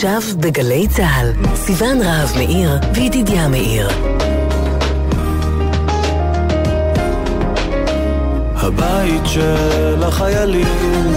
עכשיו 0.00 0.22
בגלי 0.40 0.88
צה"ל, 0.88 1.32
סיון 1.54 2.02
רהב 2.02 2.28
מאיר 2.36 2.70
וידידיה 2.94 3.48
מאיר. 3.48 3.88
הבית 8.54 9.22
של 9.24 10.02
החיילים, 10.02 11.12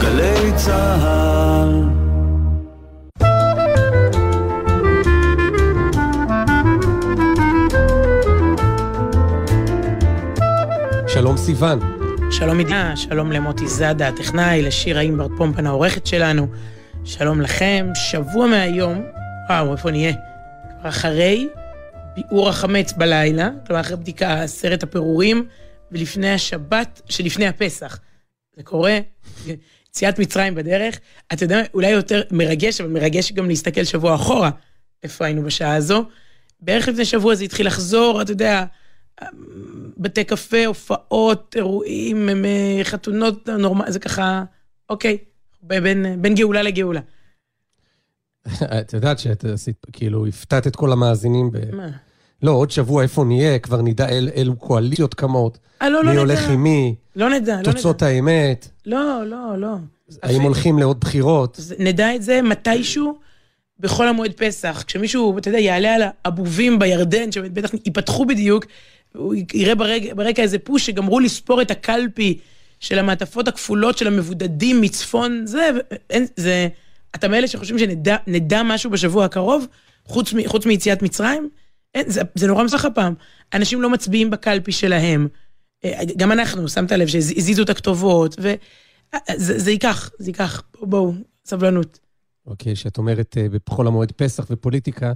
גלי 0.00 0.52
צה"ל. 0.56 1.84
שלום 11.08 11.36
סיון. 11.36 11.78
שלום 12.30 12.58
מדינה, 12.58 12.96
שלום 12.96 13.32
למוטי 13.32 13.68
זאדה 13.68 14.08
הטכנאי, 14.08 14.62
לשירה 14.62 15.00
אימברט 15.00 15.30
פומפן 15.36 15.66
העורכת 15.66 16.06
שלנו. 16.06 16.46
שלום 17.18 17.40
לכם, 17.40 17.86
שבוע 17.94 18.46
מהיום, 18.46 19.04
וואו, 19.48 19.72
איפה 19.72 19.90
נהיה? 19.90 20.12
כבר 20.80 20.88
אחרי 20.88 21.48
ביעור 22.14 22.48
החמץ 22.48 22.92
בלילה, 22.92 23.50
כלומר 23.66 23.80
אחרי 23.80 23.96
בדיקה 23.96 24.42
עשרת 24.42 24.82
הפירורים, 24.82 25.46
ולפני 25.92 26.32
השבת 26.32 27.02
שלפני 27.08 27.46
הפסח. 27.46 27.98
זה 28.56 28.62
קורה, 28.62 28.98
יציאת 29.88 30.18
מצרים 30.18 30.54
בדרך. 30.54 31.00
אתה 31.32 31.44
יודע, 31.44 31.62
אולי 31.74 31.90
יותר 31.90 32.22
מרגש, 32.30 32.80
אבל 32.80 32.90
מרגש 32.90 33.32
גם 33.32 33.48
להסתכל 33.48 33.84
שבוע 33.84 34.14
אחורה, 34.14 34.50
איפה 35.02 35.24
היינו 35.24 35.42
בשעה 35.42 35.74
הזו. 35.74 36.04
בערך 36.60 36.88
לפני 36.88 37.04
שבוע 37.04 37.34
זה 37.34 37.44
התחיל 37.44 37.66
לחזור, 37.66 38.22
אתה 38.22 38.32
יודע, 38.32 38.64
בתי 39.96 40.24
קפה, 40.24 40.66
הופעות, 40.66 41.56
אירועים, 41.56 42.28
חתונות 42.82 43.48
נורמליות, 43.48 43.92
זה 43.92 43.98
ככה, 43.98 44.44
אוקיי, 44.88 45.18
בין, 45.62 46.22
בין 46.22 46.34
גאולה 46.34 46.62
לגאולה. 46.62 47.00
את 48.62 48.92
יודעת 48.92 49.18
שאת 49.18 49.44
עשית, 49.44 49.76
כאילו, 49.92 50.26
הפתעת 50.26 50.66
את 50.66 50.76
כל 50.76 50.92
המאזינים 50.92 51.50
ב... 51.52 51.74
מה? 51.74 51.88
לא, 52.42 52.50
עוד 52.52 52.70
שבוע 52.70 53.02
איפה 53.02 53.24
נהיה, 53.24 53.58
כבר 53.58 53.82
נדע 53.82 54.08
אל, 54.08 54.28
אילו 54.34 54.56
קואליציות 54.56 55.14
קמות. 55.14 55.58
אה, 55.82 55.88
לא, 55.90 55.94
לא 55.98 56.04
מי 56.04 56.10
נדע. 56.10 56.20
הולך 56.20 56.48
עם 56.50 56.62
מי, 56.62 56.94
לא 57.16 57.30
נדע, 57.30 57.52
לא 57.54 57.60
נדע. 57.60 57.72
תוצאות 57.72 58.02
האמת, 58.02 58.68
לא, 58.86 59.22
לא, 59.26 59.58
לא. 59.58 59.68
האם 59.68 59.80
אפילו- 60.22 60.42
הולכים 60.42 60.78
לעוד 60.78 61.00
בחירות. 61.00 61.60
נדע 61.78 62.14
את 62.14 62.22
זה 62.22 62.42
מתישהו 62.42 63.18
בחול 63.80 64.08
המועד 64.08 64.32
פסח. 64.36 64.84
כשמישהו, 64.86 65.38
אתה 65.38 65.48
יודע, 65.48 65.58
יעלה 65.58 65.94
על 65.94 66.02
הבובים 66.24 66.78
בירדן, 66.78 67.32
שבטח 67.32 67.70
ייפתחו 67.86 68.26
בדיוק, 68.26 68.64
הוא 69.14 69.34
יראה 69.54 69.74
ברקע, 69.74 70.14
ברקע 70.14 70.42
איזה 70.42 70.58
פוש 70.58 70.86
שגמרו 70.86 71.20
לספור 71.20 71.62
את 71.62 71.70
הקלפי 71.70 72.38
של 72.80 72.98
המעטפות 72.98 73.48
הכפולות 73.48 73.98
של 73.98 74.06
המבודדים 74.06 74.80
מצפון, 74.80 75.42
זה, 75.46 75.70
אין, 76.10 76.26
זה, 76.36 76.68
אתה 77.14 77.28
מאלה 77.28 77.48
שחושבים 77.48 77.78
שנדע 77.78 78.16
נדע 78.26 78.62
משהו 78.62 78.90
בשבוע 78.90 79.24
הקרוב, 79.24 79.66
חוץ, 80.04 80.32
מ- 80.32 80.48
חוץ 80.48 80.66
מיציאת 80.66 81.02
מצרים? 81.02 81.48
אין, 81.94 82.10
זה, 82.10 82.20
זה 82.34 82.46
נורא 82.46 82.64
מסך 82.64 82.84
הפעם. 82.84 83.14
אנשים 83.54 83.82
לא 83.82 83.90
מצביעים 83.90 84.30
בקלפי 84.30 84.72
שלהם. 84.72 85.28
אה, 85.84 86.00
גם 86.16 86.32
אנחנו, 86.32 86.68
שמת 86.68 86.92
לב 86.92 87.08
שהזיזו 87.08 87.62
את 87.62 87.70
הכתובות, 87.70 88.36
וזה 88.38 89.58
זה 89.58 89.70
ייקח, 89.70 90.10
זה 90.18 90.30
ייקח. 90.30 90.62
בואו, 90.74 90.86
בואו, 90.90 91.12
סבלנות. 91.44 91.98
אוקיי, 92.46 92.76
שאת 92.76 92.98
אומרת 92.98 93.36
אה, 93.38 93.46
בחול 93.66 93.86
המועד 93.86 94.12
פסח 94.12 94.46
ופוליטיקה, 94.50 95.12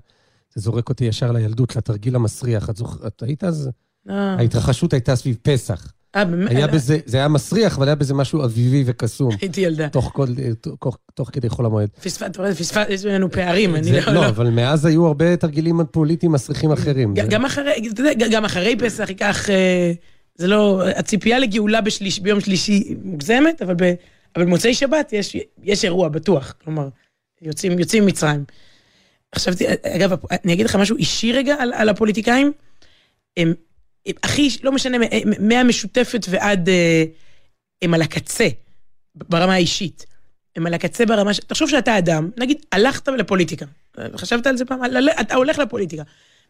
זה 0.54 0.60
זורק 0.60 0.88
אותי 0.88 1.04
ישר 1.04 1.32
לילדות, 1.32 1.76
לתרגיל 1.76 2.16
המסריח. 2.16 2.70
את 2.70 2.76
זוכרת, 2.76 3.06
את 3.06 3.22
היית 3.22 3.44
אז? 3.44 3.70
אה, 4.10 4.34
ההתרחשות 4.34 4.92
הייתה 4.92 5.16
סביב 5.16 5.36
פסח. 5.42 5.92
אה? 6.16 6.22
היה 6.48 6.66
בזה, 6.66 6.98
זה 7.06 7.16
היה 7.16 7.28
מסריח, 7.28 7.76
אבל 7.76 7.88
היה 7.88 7.94
בזה 7.94 8.14
משהו 8.14 8.44
אביבי 8.44 8.82
וקסום. 8.86 9.30
הייתי 9.40 9.60
ילדה. 9.60 9.88
תוך 9.88 10.10
כל- 10.14 10.26
תוך- 11.14 11.30
כדי 11.32 11.48
חול 11.48 11.66
המועד. 11.66 11.88
פספס, 12.02 12.22
אתה 12.22 12.42
רואה, 12.42 12.54
פספס, 12.54 12.86
יש 12.88 13.04
בינינו 13.04 13.30
פערים, 13.30 13.74
אני 13.76 13.84
זה- 13.84 14.00
לא... 14.00 14.12
לא, 14.12 14.20
לא. 14.20 14.28
אבל 14.28 14.50
מאז 14.50 14.84
היו 14.84 15.06
הרבה 15.06 15.36
תרגילים 15.36 15.80
פוליטיים 15.90 16.32
מסריחים 16.32 16.72
אחרים. 16.72 17.14
גם 17.14 17.44
אחרי, 17.44 17.72
אתה 17.92 18.00
יודע, 18.02 18.28
גם 18.30 18.44
אחרי 18.44 18.76
פסח 18.76 19.08
ייקח, 19.08 19.50
אה, 19.50 19.92
זה 20.34 20.46
לא, 20.46 20.82
הציפייה 20.96 21.38
לגאולה 21.38 21.78
ביום 22.22 22.40
שלישי 22.40 22.94
מוגזמת, 23.04 23.62
אבל, 23.62 23.74
במוצאי 24.38 24.74
שבת 24.74 25.12
יש, 25.12 25.36
יש 25.62 25.84
אירוע, 25.84 26.08
בטוח. 26.08 26.54
כלומר, 26.64 26.88
יוצאים, 27.42 27.72
ממצרים. 28.02 28.44
חשבתי, 29.34 29.64
אגב, 29.82 30.12
אני 30.44 30.52
אגיד 30.52 30.66
לך 30.66 30.76
משהו 30.76 30.96
אישי 30.96 31.32
רגע 31.32 31.54
על, 31.58 31.72
על 31.72 31.88
הפוליטיקאים. 31.88 32.52
הכי, 34.22 34.48
לא 34.62 34.72
משנה, 34.72 34.98
מהמשותפת 35.40 36.26
ועד, 36.30 36.68
אה, 36.68 37.04
הם 37.82 37.94
על 37.94 38.02
הקצה, 38.02 38.48
ברמה 39.14 39.54
האישית. 39.54 40.06
הם 40.56 40.66
על 40.66 40.74
הקצה 40.74 41.06
ברמה 41.06 41.34
ש... 41.34 41.38
תחשוב 41.38 41.68
שאתה 41.70 41.98
אדם, 41.98 42.30
נגיד, 42.36 42.66
הלכת 42.72 43.08
לפוליטיקה. 43.08 43.66
חשבת 44.16 44.46
על 44.46 44.56
זה 44.56 44.64
פעם? 44.64 44.80
אתה 45.20 45.34
הולך 45.34 45.58
לפוליטיקה. 45.58 46.02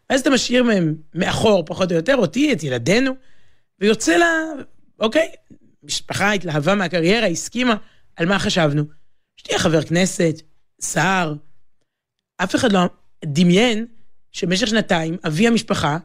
ואז 0.09 0.21
אתה 0.21 0.29
משאיר 0.29 0.63
מהם 0.63 0.95
מאחור, 1.13 1.65
פחות 1.65 1.91
או 1.91 1.95
יותר, 1.95 2.15
אותי, 2.15 2.53
את 2.53 2.63
ילדינו, 2.63 3.11
ויוצא 3.79 4.17
לה, 4.17 4.27
אוקיי, 4.99 5.31
משפחה 5.83 6.31
התלהבה 6.31 6.75
מהקריירה, 6.75 7.27
הסכימה, 7.27 7.75
על 8.15 8.25
מה 8.25 8.39
חשבנו? 8.39 8.83
שתהיה 9.37 9.59
חבר 9.59 9.81
כנסת, 9.81 10.41
שר. 10.81 11.33
אף 12.37 12.55
אחד 12.55 12.71
לא 12.71 12.79
דמיין 13.25 13.85
שבמשך 14.31 14.67
שנתיים 14.67 15.17
אבי 15.27 15.47
המשפחה 15.47 15.97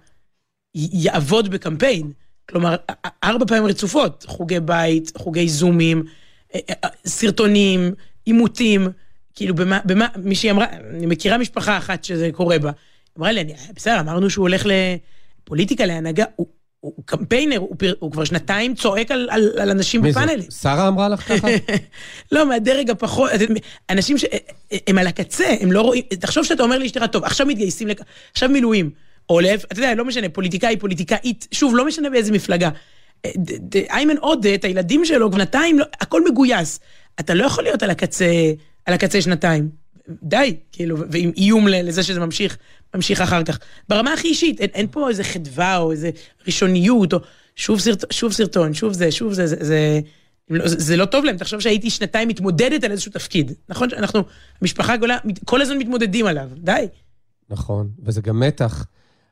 יעבוד 0.74 1.48
בקמפיין. 1.50 2.10
כלומר, 2.48 2.76
ארבע 3.24 3.46
פעמים 3.46 3.64
רצופות, 3.66 4.24
חוגי 4.28 4.60
בית, 4.60 5.12
חוגי 5.18 5.48
זומים, 5.48 6.02
אה, 6.54 6.60
אה, 6.70 6.88
סרטונים, 7.06 7.92
עימותים, 8.24 8.88
כאילו, 9.34 9.54
במה, 9.54 9.80
במה, 9.84 10.06
מישהי 10.16 10.50
אמרה, 10.50 10.66
אני 10.96 11.06
מכירה 11.06 11.38
משפחה 11.38 11.78
אחת 11.78 12.04
שזה 12.04 12.30
קורה 12.32 12.58
בה, 12.58 12.70
אמרה 13.18 13.32
לי, 13.32 13.40
אני, 13.40 13.52
בסדר, 13.74 14.00
אמרנו 14.00 14.30
שהוא 14.30 14.42
הולך 14.42 14.66
לפוליטיקה, 15.44 15.86
להנהגה, 15.86 16.24
הוא, 16.36 16.46
הוא 16.80 16.92
קמפיינר, 17.04 17.56
הוא, 17.58 17.76
פר- 17.78 17.94
הוא 17.98 18.12
כבר 18.12 18.24
שנתיים 18.24 18.74
צועק 18.74 19.10
על, 19.10 19.28
על, 19.30 19.50
על 19.60 19.70
אנשים 19.70 20.02
מי 20.02 20.12
זה? 20.12 20.20
בפאנלים. 20.20 20.50
שרה 20.50 20.88
אמרה 20.88 21.08
לך 21.08 21.20
ככה? 21.32 21.48
לא, 22.32 22.48
מהדרג 22.48 22.90
הפחות, 22.90 23.30
אנשים 23.90 24.16
שהם 24.18 24.98
על 24.98 25.06
הקצה, 25.06 25.54
הם 25.60 25.72
לא 25.72 25.80
רואים, 25.82 26.02
תחשוב 26.20 26.44
שאתה 26.44 26.62
אומר 26.62 26.78
לאשתך, 26.78 27.04
טוב, 27.12 27.24
עכשיו 27.24 27.46
מתגייסים, 27.46 27.88
לכ- 27.88 28.02
עכשיו 28.32 28.48
מילואים, 28.48 28.90
או 29.30 29.40
להפך, 29.40 29.64
אתה 29.64 29.78
יודע, 29.78 29.94
לא 29.94 30.04
משנה, 30.04 30.28
פוליטיקאי, 30.28 30.76
פוליטיקאית, 30.76 31.48
שוב, 31.52 31.76
לא 31.76 31.86
משנה 31.86 32.10
באיזה 32.10 32.32
מפלגה. 32.32 32.70
אה, 33.24 33.30
איימן 33.90 34.16
עודה, 34.16 34.54
את 34.54 34.64
הילדים 34.64 35.04
שלו, 35.04 35.32
שנתיים, 35.32 35.78
לא- 35.78 35.84
הכל 36.00 36.24
מגויס. 36.30 36.80
אתה 37.20 37.34
לא 37.34 37.44
יכול 37.44 37.64
להיות 37.64 37.82
על 37.82 37.90
הקצה, 37.90 38.52
על 38.86 38.94
הקצה 38.94 39.22
שנתיים. 39.22 39.68
די, 40.22 40.56
כאילו, 40.72 40.96
ועם 41.10 41.32
איום 41.36 41.68
לזה 41.68 42.02
שזה 42.02 42.20
ממשיך, 42.20 42.56
ממשיך 42.94 43.20
אחר 43.20 43.42
כך. 43.42 43.58
ברמה 43.88 44.12
הכי 44.12 44.28
אישית, 44.28 44.60
אין, 44.60 44.70
אין 44.74 44.86
פה 44.90 45.08
איזה 45.08 45.24
חדווה 45.24 45.76
או 45.76 45.92
איזה 45.92 46.10
ראשוניות, 46.46 47.12
או 47.12 47.18
שוב, 47.56 47.80
סרט, 47.80 48.12
שוב 48.12 48.32
סרטון, 48.32 48.74
שוב 48.74 48.92
זה, 48.92 49.12
שוב 49.12 49.32
זה, 49.32 49.46
זה, 49.46 49.56
זה, 49.60 50.00
לא- 50.50 50.68
זה, 50.68 50.76
זה 50.78 50.96
לא 50.96 51.04
טוב 51.04 51.24
להם, 51.24 51.36
תחשוב 51.36 51.60
שהייתי 51.60 51.90
שנתיים 51.90 52.28
מתמודדת 52.28 52.84
על 52.84 52.90
איזשהו 52.92 53.12
תפקיד. 53.12 53.52
נכון 53.68 53.90
שאנחנו, 53.90 54.22
המשפחה 54.60 54.92
הגדולה, 54.92 55.18
כל 55.44 55.62
הזמן 55.62 55.78
מתמודדים 55.78 56.26
עליו, 56.26 56.48
די. 56.56 56.86
נכון, 57.50 57.88
וזה 58.02 58.20
גם 58.20 58.40
מתח. 58.40 58.86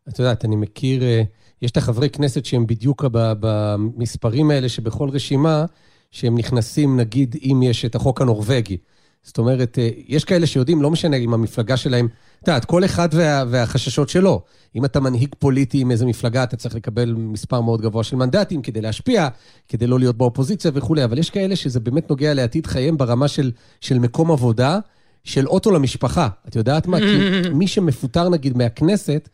את 0.09 0.19
יודעת, 0.19 0.45
אני 0.45 0.57
מכיר, 0.57 1.03
אה, 1.03 1.23
יש 1.63 1.71
את 1.71 1.77
החברי 1.77 2.11
כנסת 2.11 2.45
שהם 2.45 2.67
בדיוק 2.67 3.05
במספרים 3.13 4.51
האלה 4.51 4.69
שבכל 4.69 5.09
רשימה, 5.09 5.65
שהם 6.11 6.39
נכנסים, 6.39 7.01
נגיד, 7.01 7.37
אם 7.43 7.63
יש 7.63 7.85
את 7.85 7.95
החוק 7.95 8.21
הנורבגי. 8.21 8.77
זאת 9.23 9.39
אומרת, 9.39 9.79
אה, 9.79 9.89
יש 10.07 10.25
כאלה 10.25 10.47
שיודעים, 10.47 10.83
לא 10.83 10.91
משנה 10.91 11.17
אם 11.17 11.35
המפלגה 11.35 11.77
שלהם, 11.77 12.09
את 12.43 12.49
יודעת, 12.49 12.65
כל 12.65 12.85
אחד 12.85 13.09
וה, 13.13 13.45
והחששות 13.49 14.09
שלו. 14.09 14.43
אם 14.77 14.85
אתה 14.85 15.01
מנהיג 15.01 15.35
פוליטי 15.39 15.81
עם 15.81 15.91
איזו 15.91 16.07
מפלגה, 16.07 16.43
אתה 16.43 16.57
צריך 16.57 16.75
לקבל 16.75 17.15
מספר 17.15 17.61
מאוד 17.61 17.81
גבוה 17.81 18.05
של 18.05 18.17
מנדטים 18.17 18.63
כדי 18.63 18.81
להשפיע, 18.81 19.29
כדי 19.69 19.87
לא 19.87 19.99
להיות 19.99 20.17
באופוזיציה 20.17 20.71
וכולי, 20.75 21.05
אבל 21.05 21.19
יש 21.19 21.31
כאלה 21.31 21.57
שזה 21.57 21.81
באמת 21.81 22.11
נוגע 22.11 22.35
לעתיד 22.35 22.67
חייהם 22.67 22.97
ברמה 22.97 23.29
של, 23.29 23.53
של 23.81 23.99
מקום 23.99 24.31
עבודה, 24.31 24.79
של 25.25 25.47
אוטו 25.47 25.71
למשפחה. 25.71 26.29
את 26.49 26.57
יודעת 26.57 26.87
מה? 26.87 26.99
כי 26.99 27.19
מי 27.59 27.67
שמפוטר 27.67 28.29
נגיד 28.29 28.57
מהכנסת, 28.57 29.29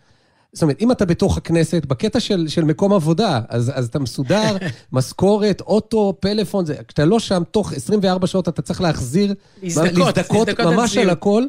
זאת 0.55 0.63
אומרת, 0.63 0.77
אם 0.81 0.93
אתה 0.93 1.05
בתוך 1.05 1.37
הכנסת, 1.37 1.85
בקטע 1.87 2.21
של, 2.21 2.49
של 2.49 2.65
מקום 2.65 2.93
עבודה, 2.93 3.41
אז, 3.49 3.73
אז 3.75 3.87
אתה 3.87 3.99
מסודר, 3.99 4.57
משכורת, 4.93 5.61
אוטו, 5.61 6.15
פלאפון, 6.21 6.67
זה, 6.67 6.75
כשאתה 6.89 7.05
לא 7.05 7.19
שם, 7.19 7.43
תוך 7.51 7.73
24 7.73 8.27
שאות 8.27 8.49
אתה 8.49 8.63
צריך 8.63 8.81
להחזיר, 8.81 9.35
להזדכות, 9.63 10.17
להזדכות 10.17 10.61
ממש. 10.61 10.97
על 10.97 11.11
הכל. 11.11 11.45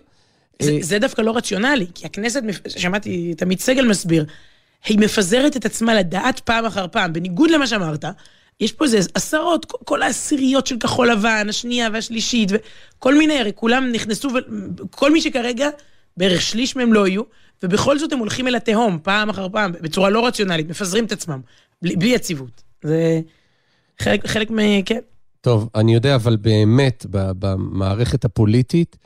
זה, 0.62 0.72
אה, 0.72 0.78
זה 0.82 1.00
דווקא 1.00 1.22
לא 1.22 1.38
רציונלי, 1.38 1.86
כי 1.96 2.06
הכנסת, 2.06 2.42
שמעתי 2.68 3.34
את 3.36 3.42
עמית 3.42 3.62
סגל 3.62 3.88
מסביר, 3.88 4.26
היא 4.86 5.00
מפזרת 5.00 5.58
את 5.58 5.66
עצמה 5.66 5.94
לדעת 5.94 6.40
פעם 6.40 6.66
אחר 6.66 6.86
פעם, 6.92 7.14
בניגוד 7.14 7.52
למה 7.52 7.68
שאמרת, 7.68 8.06
יש 8.60 8.72
פה 8.72 8.86
איזה 8.86 9.00
עשרות, 9.14 9.66
כל- 9.66 10.02
העשיריות 10.02 10.68
של 10.68 10.78
כחול 10.78 11.12
לבן, 11.12 11.46
השנייה 11.50 11.90
והשלישית, 11.94 12.50
וכל 12.52 13.18
מיני, 13.18 13.40
הרי 13.40 13.52
כולם 13.56 13.92
נכנסו, 13.92 14.30
כל 14.90 15.12
מי 15.12 15.22
שכרגע, 15.22 15.70
בערך 16.18 16.42
שליש 16.42 16.76
מהם 16.76 16.94
לא 16.94 17.08
יהיו, 17.08 17.24
ובכל 17.66 18.00
זאת 18.00 18.14
הם 18.14 18.20
הולכים 18.20 18.48
אל 18.48 18.56
התהום, 18.56 19.00
פעם 19.04 19.30
אחר 19.30 19.50
פעם, 19.50 19.72
בצורה 19.72 20.10
לא 20.10 20.28
רציונלית, 20.28 20.70
מפזרים 20.70 21.06
את 21.06 21.12
עצמם, 21.12 21.42
בלי, 21.82 21.96
בלי 21.96 22.10
יציבות. 22.10 22.64
זה 22.84 23.22
חלק, 24.00 24.28
חלק 24.28 24.52
מ... 24.52 24.82
כן. 24.86 25.00
טוב, 25.42 25.70
אני 25.76 25.94
יודע, 25.94 26.16
אבל 26.16 26.36
באמת, 26.36 27.06
במערכת 27.10 28.26
הפוליטית, 28.26 28.98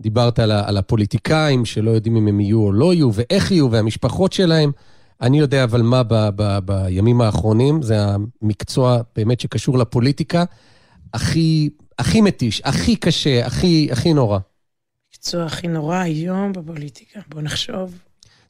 דיברת 0.00 0.38
על, 0.38 0.52
על 0.52 0.76
הפוליטיקאים 0.76 1.64
שלא 1.64 1.90
יודעים 1.90 2.16
אם 2.16 2.28
הם 2.28 2.40
יהיו 2.40 2.58
או 2.58 2.72
לא 2.72 2.94
יהיו, 2.94 3.10
ואיך 3.14 3.50
יהיו, 3.50 3.70
והמשפחות 3.70 4.32
שלהם. 4.32 4.72
אני 5.20 5.38
יודע 5.38 5.64
אבל 5.64 5.82
מה 5.82 6.02
ב, 6.02 6.14
ב, 6.36 6.58
בימים 6.64 7.20
האחרונים, 7.20 7.82
זה 7.82 7.96
המקצוע 8.42 9.00
באמת 9.16 9.40
שקשור 9.40 9.78
לפוליטיקה, 9.78 10.44
הכי, 11.14 11.70
הכי 11.98 12.20
מתיש, 12.20 12.62
הכי 12.64 12.96
קשה, 12.96 13.46
הכי, 13.46 13.88
הכי 13.92 14.12
נורא. 14.12 14.38
המקצוע 15.26 15.44
הכי 15.44 15.68
נורא 15.68 15.96
היום 15.96 16.52
בפוליטיקה, 16.52 17.20
בוא 17.28 17.42
נחשוב. 17.42 17.98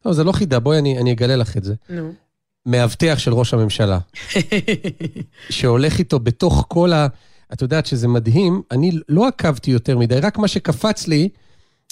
לא, 0.06 0.12
זה 0.12 0.24
לא 0.24 0.32
חידה, 0.32 0.58
בואי 0.58 0.78
אני, 0.78 0.98
אני 0.98 1.12
אגלה 1.12 1.36
לך 1.36 1.56
את 1.56 1.64
זה. 1.64 1.74
נו. 1.90 2.12
מאבטח 2.66 3.14
של 3.18 3.34
ראש 3.34 3.54
הממשלה, 3.54 3.98
שהולך 5.50 5.98
איתו 5.98 6.18
בתוך 6.18 6.64
כל 6.68 6.92
ה... 6.92 7.06
את 7.52 7.62
יודעת 7.62 7.86
שזה 7.86 8.08
מדהים, 8.08 8.62
אני 8.70 8.92
לא 9.08 9.28
עקבתי 9.28 9.70
יותר 9.70 9.98
מדי, 9.98 10.20
רק 10.20 10.38
מה 10.38 10.48
שקפץ 10.48 11.06
לי, 11.08 11.28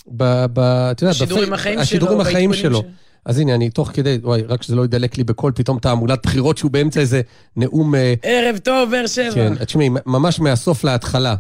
ב... 0.07 0.45
ב 0.53 0.59
את 0.61 1.03
יודעת, 1.03 1.15
השידורים 1.17 1.45
בפי- 1.45 1.55
החיים 1.55 1.75
שלו, 1.75 1.83
השידורים 1.83 2.21
החיים 2.21 2.51
בעדכונים 2.51 2.73
שלו. 2.73 2.81
שלו. 2.81 2.91
אז 3.25 3.39
הנה, 3.39 3.55
אני 3.55 3.71
תוך 3.71 3.91
כדי, 3.95 4.19
וואי, 4.23 4.43
רק 4.43 4.63
שזה 4.63 4.77
לא 4.77 4.85
ידלק 4.85 5.19
לי 5.19 5.25
בקול, 5.25 5.53
פתאום 5.55 5.79
תעמולת 5.79 6.23
בחירות 6.23 6.59
שהוא 6.59 6.71
באמצע 6.71 7.01
איזה 7.01 7.21
נאום... 7.57 7.95
אה, 7.95 8.15
ערב 8.23 8.59
טוב, 8.59 8.91
באר 8.91 9.07
שבע. 9.07 9.35
כן, 9.35 9.65
תשמעי, 9.65 9.89
ממש 10.07 10.41
מהסוף 10.41 10.85
להתחלה. 10.85 11.35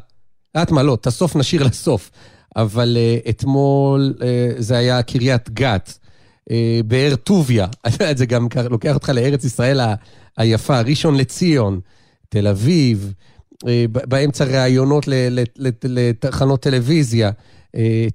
את 0.62 0.70
מה, 0.70 0.82
לא, 0.82 0.94
את 0.94 1.06
הסוף 1.06 1.37
נשאיר 1.37 1.62
לסוף. 1.64 2.11
אבל 2.56 2.97
uh, 2.97 3.29
אתמול 3.31 4.15
uh, 4.19 4.23
זה 4.59 4.77
היה 4.77 5.03
קריית 5.03 5.51
גת, 5.51 5.99
uh, 6.49 6.53
באר 6.87 7.15
טוביה. 7.17 7.67
זה 8.17 8.27
גם 8.27 8.49
לוקח 8.71 8.95
אותך 8.95 9.09
לארץ 9.09 9.45
ישראל 9.45 9.81
היפה, 10.37 10.81
ראשון 10.81 11.15
לציון, 11.15 11.81
תל 12.29 12.47
אביב, 12.47 13.12
באמצע 13.87 14.45
ראיונות 14.45 15.09
לתחנות 15.85 16.62
טלוויזיה, 16.62 17.31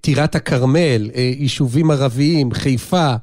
טירת 0.02 0.36
הכרמל, 0.36 1.10
יישובים 1.16 1.92
ערביים, 1.92 2.52
חיפה, 2.52 3.16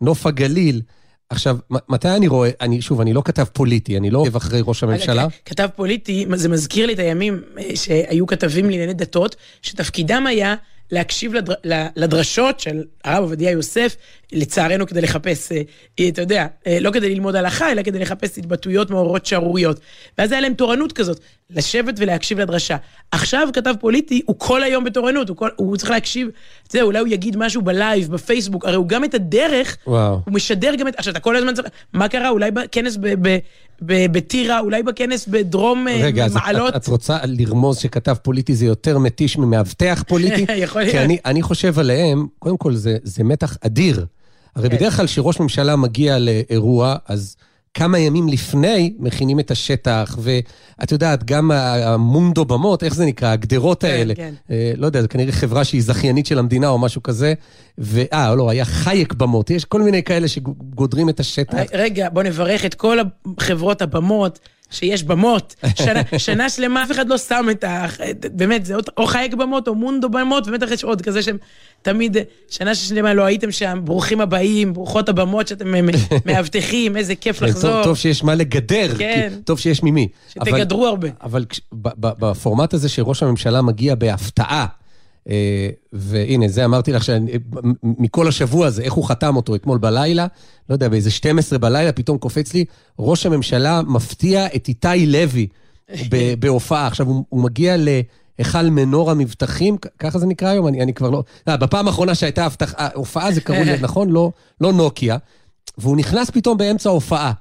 נוף 0.00 0.26
הגליל. 0.26 0.82
עכשיו, 1.30 1.56
מתי 1.88 2.08
אני 2.08 2.28
רואה, 2.28 2.50
אני, 2.60 2.82
שוב, 2.82 3.00
אני 3.00 3.12
לא 3.12 3.22
כתב 3.24 3.44
פוליטי, 3.44 3.96
אני 3.96 4.10
לא 4.10 4.18
עוקב 4.18 4.36
אחרי 4.36 4.60
ראש 4.64 4.82
הממשלה. 4.82 5.26
כתב 5.44 5.68
פוליטי, 5.76 6.26
זה 6.34 6.48
מזכיר 6.48 6.86
לי 6.86 6.92
את 6.92 6.98
הימים 6.98 7.42
אה, 7.58 7.76
שהיו 7.76 8.26
כתבים 8.26 8.70
לענייני 8.70 8.94
דתות, 8.94 9.36
שתפקידם 9.62 10.26
היה 10.26 10.54
להקשיב 10.90 11.34
לדר, 11.34 11.54
לדרשות 11.96 12.60
של 12.60 12.84
הרב 13.04 13.22
עובדיה 13.22 13.50
יוסף, 13.50 13.96
לצערנו 14.32 14.86
כדי 14.86 15.00
לחפש, 15.00 15.52
אה, 15.52 15.62
אה, 16.00 16.08
אתה 16.08 16.22
יודע, 16.22 16.46
לא 16.80 16.90
כדי 16.90 17.14
ללמוד 17.14 17.34
הלכה, 17.34 17.72
אלא 17.72 17.82
כדי 17.82 17.98
לחפש 17.98 18.38
התבטאויות 18.38 18.90
מעוררות 18.90 19.26
שערוריות. 19.26 19.80
ואז 20.18 20.32
היה 20.32 20.40
להם 20.40 20.54
תורנות 20.54 20.92
כזאת, 20.92 21.20
לשבת 21.52 21.94
ולהקשיב 21.98 22.40
לדרשה. 22.40 22.76
עכשיו 23.10 23.48
כתב 23.52 23.74
פוליטי, 23.80 24.22
הוא 24.26 24.36
כל 24.38 24.62
היום 24.62 24.84
בתורנות, 24.84 25.28
הוא, 25.28 25.36
כל, 25.36 25.48
הוא 25.56 25.76
צריך 25.76 25.90
להקשיב, 25.90 26.28
אתה 26.66 26.76
יודע, 26.76 26.84
אולי 26.84 26.98
הוא 26.98 27.08
יגיד 27.08 27.36
משהו 27.36 27.62
בלייב, 27.62 28.12
בפייסבוק, 28.12 28.64
הרי 28.64 28.76
הוא 28.76 28.88
גם 28.88 29.04
את 29.04 29.14
הדרך, 29.14 29.76
וואו. 29.86 30.20
הוא 30.24 30.34
משדר 30.34 30.74
גם 30.74 30.88
את... 30.88 30.94
עכשיו, 30.96 31.12
אתה 31.12 31.20
כל 31.20 31.36
הזמן 31.36 31.54
צריך... 31.54 31.68
מה 31.92 32.08
קרה? 32.08 32.28
אולי 32.28 32.50
בכנס 32.50 32.96
ב- 32.96 33.28
ב- 33.28 33.38
ב- 33.82 34.12
בטירה, 34.12 34.60
אולי 34.60 34.82
בכנס 34.82 35.26
בדרום 35.28 35.88
אה, 35.88 36.00
רגע, 36.02 36.24
אז 36.24 36.34
מעלות? 36.34 36.76
את, 36.76 36.82
את 36.82 36.88
רוצה 36.88 37.18
לרמוז 37.24 37.78
שכתב 37.78 38.14
פוליטי 38.22 38.54
זה 38.54 38.66
יותר 38.66 38.98
מתיש 38.98 39.38
ממאבטח 39.38 40.04
פוליטי? 40.08 40.46
יכול 40.64 40.84
כי 40.84 40.92
להיות. 40.92 41.04
אני, 41.04 41.18
אני 41.24 41.42
חושב 41.42 41.78
עליהם, 41.78 42.26
קודם 42.38 42.56
כל 42.56 42.74
זה, 42.74 42.96
זה 43.02 43.24
מתח 43.24 43.56
אדיר. 43.60 44.06
הרי 44.56 44.70
כן. 44.70 44.76
בדרך 44.76 44.96
כלל 44.96 45.06
כשראש 45.06 45.40
ממשלה 45.40 45.76
מגיע 45.76 46.18
לאירוע, 46.18 46.96
אז 47.06 47.36
כמה 47.74 47.98
ימים 47.98 48.28
לפני 48.28 48.94
מכינים 48.98 49.40
את 49.40 49.50
השטח, 49.50 50.18
ואת 50.18 50.92
יודעת, 50.92 51.24
גם 51.24 51.50
המונדו 51.50 52.44
במות, 52.44 52.82
איך 52.82 52.94
זה 52.94 53.06
נקרא? 53.06 53.28
הגדרות 53.28 53.80
כן, 53.80 53.88
האלה. 53.88 54.14
כן. 54.14 54.34
אה, 54.50 54.72
לא 54.76 54.86
יודע, 54.86 55.02
זה 55.02 55.08
כנראה 55.08 55.32
חברה 55.32 55.64
שהיא 55.64 55.82
זכיינית 55.82 56.26
של 56.26 56.38
המדינה 56.38 56.68
או 56.68 56.78
משהו 56.78 57.02
כזה. 57.02 57.34
ואה, 57.78 58.34
לא, 58.34 58.50
היה 58.50 58.64
חייק 58.64 59.12
במות. 59.12 59.50
יש 59.50 59.64
כל 59.64 59.82
מיני 59.82 60.02
כאלה 60.02 60.28
שגודרים 60.28 61.08
את 61.08 61.20
השטח. 61.20 61.58
רגע, 61.72 62.08
בוא 62.12 62.22
נברך 62.22 62.64
את 62.64 62.74
כל 62.74 62.98
חברות 63.40 63.82
הבמות. 63.82 64.38
שיש 64.70 65.02
במות, 65.02 65.54
שנה, 65.76 66.00
שנה 66.18 66.50
שלמה 66.50 66.82
אף 66.84 66.90
אחד 66.90 67.08
לא 67.08 67.18
שם 67.18 67.46
את 67.50 67.64
ה... 67.64 67.86
באמת, 68.32 68.64
זה 68.66 68.74
או- 68.96 69.06
חייק 69.06 69.34
במות 69.34 69.68
או 69.68 69.74
מונדו 69.74 70.08
במות, 70.08 70.48
ובטח 70.48 70.70
יש 70.70 70.84
עוד 70.84 71.02
כזה 71.02 71.22
שהם 71.22 71.36
תמיד, 71.82 72.16
שנה 72.50 72.74
שלמה 72.74 73.14
לא 73.14 73.24
הייתם 73.24 73.52
שם, 73.52 73.80
ברוכים 73.84 74.20
הבאים, 74.20 74.72
ברוכות 74.72 75.08
הבמות 75.08 75.48
שאתם 75.48 75.74
מאבטחים, 76.26 76.96
איזה 76.96 77.14
כיף 77.14 77.38
כן, 77.40 77.46
לחזור. 77.46 77.70
טוב, 77.70 77.84
טוב 77.84 77.96
שיש 77.96 78.24
מה 78.24 78.34
לגדר, 78.34 78.94
כן. 78.98 79.28
כי, 79.36 79.42
טוב 79.42 79.58
שיש 79.58 79.82
ממי. 79.82 80.08
אבל- 80.40 80.50
שתגדרו 80.50 80.86
הרבה. 80.86 81.08
אבל 81.22 81.44
ב- 81.72 81.88
ב- 82.06 82.24
בפורמט 82.26 82.74
הזה 82.74 82.88
שראש 82.88 83.22
הממשלה 83.22 83.62
מגיע 83.62 83.94
בהפתעה, 83.94 84.66
והנה, 85.92 86.48
זה 86.48 86.64
אמרתי 86.64 86.92
לך, 86.92 87.04
שאני, 87.04 87.32
מכל 87.82 88.28
השבוע 88.28 88.66
הזה, 88.66 88.82
איך 88.82 88.92
הוא 88.92 89.08
חתם 89.08 89.36
אותו 89.36 89.54
אתמול 89.54 89.78
בלילה, 89.78 90.26
לא 90.68 90.74
יודע, 90.74 90.88
באיזה 90.88 91.10
12 91.10 91.58
בלילה, 91.58 91.92
פתאום 91.92 92.18
קופץ 92.18 92.54
לי, 92.54 92.64
ראש 92.98 93.26
הממשלה 93.26 93.82
מפתיע 93.82 94.46
את 94.56 94.68
איתי 94.68 95.06
לוי 95.06 95.46
בהופעה. 96.38 96.86
עכשיו, 96.86 97.06
הוא, 97.06 97.24
הוא 97.28 97.40
מגיע 97.42 97.76
להיכל 97.78 98.62
מנור 98.62 99.10
המבטחים, 99.10 99.76
ככה 99.98 100.18
זה 100.18 100.26
נקרא 100.26 100.48
היום, 100.48 100.66
אני, 100.68 100.82
אני 100.82 100.94
כבר 100.94 101.10
לא... 101.10 101.22
אה, 101.48 101.56
בפעם 101.56 101.86
האחרונה 101.86 102.14
שהייתה 102.14 102.46
הבטח- 102.46 102.74
אה, 102.74 102.88
הופעה, 102.94 103.32
זה 103.32 103.40
קראו, 103.40 103.58
ל- 103.64 103.80
נכון? 103.86 104.10
לא, 104.10 104.30
לא 104.60 104.72
נוקיה. 104.72 105.16
והוא 105.78 105.96
נכנס 105.96 106.30
פתאום 106.30 106.58
באמצע 106.58 106.88
ההופעה. 106.90 107.32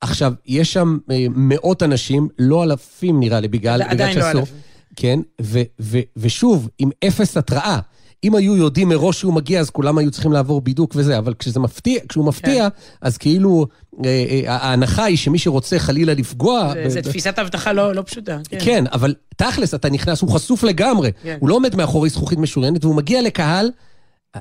עכשיו, 0.00 0.32
יש 0.46 0.72
שם 0.72 0.98
אה, 1.10 1.26
מאות 1.30 1.82
אנשים, 1.82 2.28
לא 2.38 2.62
אלפים 2.64 3.20
נראה 3.20 3.40
לי, 3.40 3.48
בגלל, 3.48 3.80
בגלל 3.80 3.90
עדיין 3.90 4.18
לא. 4.18 4.40
אלפים. 4.40 4.54
כן, 4.96 5.20
ו, 5.42 5.60
ו, 5.80 5.98
ושוב, 6.16 6.68
עם 6.78 6.90
אפס 7.06 7.36
התראה. 7.36 7.78
אם 8.24 8.34
היו 8.34 8.56
יודעים 8.56 8.88
מראש 8.88 9.18
שהוא 9.20 9.34
מגיע, 9.34 9.60
אז 9.60 9.70
כולם 9.70 9.98
היו 9.98 10.10
צריכים 10.10 10.32
לעבור 10.32 10.60
בידוק 10.60 10.92
וזה, 10.96 11.18
אבל 11.18 11.34
כשזה 11.34 11.60
מפתיע, 11.60 12.00
כשהוא 12.08 12.24
מפתיע, 12.26 12.68
אז 13.00 13.18
כאילו, 13.18 13.66
אה, 14.04 14.08
אה, 14.30 14.56
ההנחה 14.56 15.04
היא 15.04 15.16
שמי 15.16 15.38
שרוצה 15.38 15.78
חלילה 15.78 16.14
לפגוע... 16.14 16.72
זה- 16.74 16.82
ב- 16.84 16.88
זה 16.88 17.00
ב- 17.00 17.04
תפיסת 17.04 17.38
אבטחה 17.38 17.72
לא 17.72 17.94
לא 17.94 18.02
פשוטה. 18.02 18.38
כן, 18.60 18.84
אבל 18.92 19.14
תכלס, 19.36 19.74
אתה 19.74 19.90
נכנס, 19.90 20.20
הוא 20.20 20.30
חשוף 20.30 20.62
לגמרי. 20.62 21.10
כן. 21.22 21.36
הוא 21.40 21.48
לא 21.48 21.54
עומד 21.54 21.76
מאחורי 21.76 22.08
זכוכית 22.10 22.38
משוריינת, 22.38 22.84
והוא 22.84 22.94
מגיע 22.94 23.22
לקהל, 23.22 23.70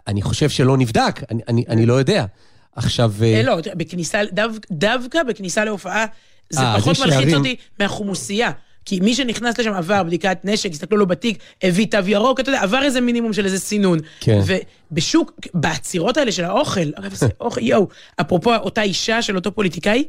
אני 0.07 0.21
חושב 0.21 0.49
שלא 0.49 0.77
נבדק, 0.77 1.19
אני, 1.31 1.41
אני, 1.47 1.63
אני 1.69 1.85
לא 1.85 1.93
יודע. 1.93 2.25
עכשיו... 2.75 3.13
אה, 3.21 3.33
אה, 3.37 3.43
לא, 3.43 3.57
בכניסה, 3.75 4.21
דו- 4.33 4.41
דווקא 4.71 5.23
בכניסה 5.23 5.65
להופעה, 5.65 6.05
זה 6.49 6.61
אה, 6.61 6.75
אז 6.75 6.81
פחות 6.81 6.99
מלחיץ 6.99 7.33
אותי 7.33 7.55
מהחומוסייה. 7.79 8.51
כי 8.89 8.99
מי 8.99 9.15
שנכנס 9.15 9.57
לשם 9.57 9.73
עבר 9.73 10.03
בדיקת 10.03 10.37
נשק, 10.43 10.71
הסתכלו 10.71 10.97
לו 10.97 11.07
בתיק, 11.07 11.37
הביא 11.63 11.87
תו 11.91 11.97
ירוק, 12.05 12.39
אתה 12.39 12.49
יודע, 12.49 12.61
עבר 12.61 12.83
איזה 12.83 13.01
מינימום 13.01 13.33
של 13.33 13.45
איזה 13.45 13.59
סינון. 13.59 13.99
כן. 14.19 14.39
ובשוק, 14.91 15.31
בעצירות 15.53 16.17
האלה 16.17 16.31
של 16.31 16.43
האוכל, 16.43 16.91
הרי 16.95 17.09
זה 17.13 17.27
אוכל, 17.41 17.61
יואו, 17.63 17.87
אפרופו 18.21 18.55
אותה 18.55 18.81
אישה 18.81 19.21
של 19.21 19.35
אותו 19.35 19.51
פוליטיקאי, 19.51 20.03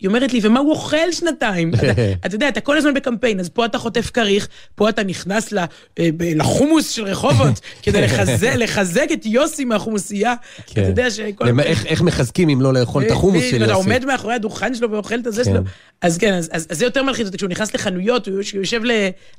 היא 0.00 0.08
אומרת 0.08 0.32
לי, 0.32 0.40
ומה 0.42 0.60
הוא 0.60 0.70
אוכל 0.70 1.12
שנתיים? 1.12 1.74
אתה- 1.74 1.86
אתה 2.26 2.34
יודע, 2.34 2.48
אתה 2.48 2.60
כל 2.60 2.78
הזמן 2.78 2.94
בקמפיין, 2.94 3.40
אז 3.40 3.48
פה 3.48 3.64
אתה 3.66 3.78
חוטף 3.78 4.10
כריך, 4.10 4.48
פה 4.74 4.88
אתה 4.88 5.02
נכנס 5.04 5.52
ל- 5.52 5.58
אה, 5.98 6.08
לחומוס 6.20 6.90
של 6.90 7.04
רחובות, 7.04 7.60
כדי 7.82 8.02
לחזק- 8.02 8.54
לחזק 8.56 9.06
את 9.12 9.26
יוסי 9.26 9.64
מהחומוסייה. 9.64 10.34
כן. 10.66 10.80
אתה 10.80 10.90
יודע 10.90 11.10
שכל... 11.10 11.44
למה- 11.48 11.62
איך, 11.62 11.86
איך 11.86 12.02
מחזקים 12.02 12.48
אם 12.48 12.60
לא 12.60 12.72
לאכול 12.74 13.02
את 13.06 13.10
החומוס 13.10 13.42
של 13.50 13.60
יוסי? 13.60 13.72
עומד 13.72 14.04
מאחורי 14.04 14.34
הדוכן 14.34 14.74
שלו 14.74 14.90
ואוכל 14.90 15.18
את 15.20 15.26
הזה 15.26 15.44
כן. 15.44 15.50
שלו. 15.50 15.60
אז 16.02 16.18
כן, 16.18 16.32
אז, 16.34 16.48
אז, 16.52 16.66
אז 16.70 16.78
זה 16.78 16.84
יותר 16.84 17.02
מלחיץ 17.02 17.26
אותי, 17.26 17.36
כשהוא 17.36 17.50
נכנס 17.50 17.74
לחנויות, 17.74 18.26
הוא 18.28 18.34
יוש- 18.36 18.52
הוא 18.52 18.60
יושב 18.60 18.84
ל, 18.84 18.90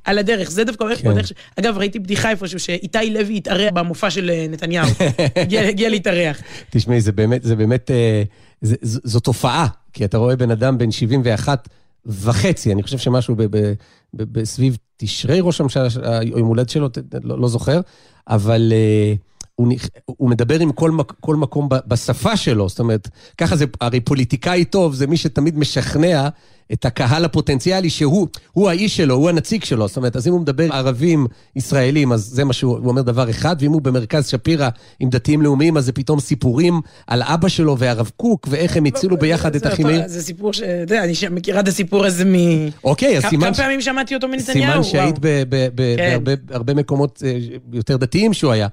על 0.06 0.18
הדרך, 0.18 0.52
זה 0.52 0.64
דווקא 0.64 0.84
הולך 0.84 1.02
כן. 1.02 1.24
ש... 1.26 1.34
אגב, 1.60 1.78
ראיתי 1.78 2.00
בדיחה 2.00 2.30
איפשהו, 2.30 2.60
שאיתי 2.60 3.10
לוי 3.10 3.38
התארח 3.38 3.72
במופע 3.74 4.10
של 4.10 4.30
אה, 4.30 4.46
נתניהו. 4.50 4.88
הגיע, 5.36 5.62
הגיע 5.62 5.90
להתארח. 5.90 6.42
תשמעי, 6.70 7.02
זה 7.02 7.12
באמת, 7.12 7.44
זה 7.44 7.56
באמת, 7.56 7.92
אה, 7.92 8.24
זה, 8.62 8.76
ז- 8.82 9.00
זו 9.04 9.20
תופעה, 9.20 9.68
כי 9.94 10.06
אתה 10.06 10.18
רואה 10.18 10.36
בן 10.36 10.52
אדם 10.52 10.78
בן 10.78 10.92
71 10.92 11.70
וחצי, 12.06 12.74
אני 12.74 12.84
חושב 12.84 12.98
שמשהו 12.98 13.36
ב, 13.36 13.44
ב, 13.44 13.58
ב, 14.14 14.40
ב, 14.40 14.44
סביב 14.44 14.78
תשרי 14.98 15.40
ראש 15.42 15.60
הממשלה, 15.62 15.90
של- 15.90 16.04
היום 16.06 16.48
הולדת 16.48 16.70
שלו, 16.70 16.90
לא, 17.24 17.40
לא 17.40 17.48
זוכר, 17.48 17.82
אבל 18.28 18.74
נכ- 18.74 19.37
הוא 20.06 20.30
מדבר 20.30 20.60
עם 20.60 20.72
כל, 20.72 20.92
כל 21.20 21.36
מקום 21.36 21.70
בשפה 21.88 22.38
שלו, 22.38 22.70
זאת 22.70 22.80
אומרת, 22.80 23.10
ככה 23.38 23.56
זה, 23.56 23.66
הרי 23.82 24.00
פוליטיקאי 24.00 24.66
טוב 24.66 24.94
זה 24.94 25.08
מי 25.08 25.18
שתמיד 25.18 25.58
משכנע 25.58 26.30
את 26.74 26.86
הקהל 26.86 27.26
הפוטנציאלי 27.26 27.90
שהוא 27.90 28.28
הוא 28.54 28.70
האיש 28.70 28.98
שלו, 28.98 29.16
הוא 29.16 29.30
הנציג 29.30 29.64
שלו. 29.64 29.88
זאת 29.88 29.98
אומרת, 29.98 30.16
אז 30.16 30.28
אם 30.28 30.34
הוא 30.34 30.42
מדבר 30.42 30.74
ערבים, 30.74 31.28
ישראלים, 31.56 32.12
אז 32.12 32.24
זה 32.24 32.44
מה 32.44 32.54
שהוא 32.54 32.78
הוא 32.78 32.90
אומר 32.90 33.02
דבר 33.02 33.30
אחד, 33.30 33.56
ואם 33.60 33.72
הוא 33.72 33.82
במרכז 33.82 34.28
שפירא 34.28 34.70
עם 35.00 35.10
דתיים 35.10 35.42
לאומיים, 35.42 35.78
אז 35.78 35.86
זה 35.86 35.92
פתאום 35.92 36.20
סיפורים 36.20 36.82
על 37.08 37.24
אבא 37.24 37.48
שלו 37.48 37.78
והרב 37.78 38.12
קוק, 38.18 38.48
ואיך 38.52 38.78
הם 38.78 38.86
הצילו 38.86 39.18
ביחד 39.18 39.56
את. 39.56 39.66
אותו- 39.66 39.84
זה 40.06 40.24
סיפור 40.24 40.54
ש... 40.54 40.62
אתה 40.62 40.94
יודע, 40.94 41.04
אני 41.04 41.14
מכירה 41.32 41.60
את 41.60 41.68
הסיפור 41.68 42.06
הזה 42.06 42.26
מ... 42.26 42.36
אוקיי, 42.84 43.18
אז 43.18 43.24
סימן... 43.26 43.46
כמה 43.46 43.54
פעמים 43.54 43.82
שמעתי 43.82 44.16
אותו 44.16 44.28
מנתניהו, 44.28 44.84
סימן 44.84 44.84
שהיית 44.84 45.16
כן. 45.20 45.44
בהרבה 45.76 46.32
הרבה 46.52 46.74
מקומות 46.74 47.24
אה, 47.26 47.38
יותר 47.74 47.98
דתיים 47.98 48.34
שהוא 48.34 48.52
היה. 48.52 48.68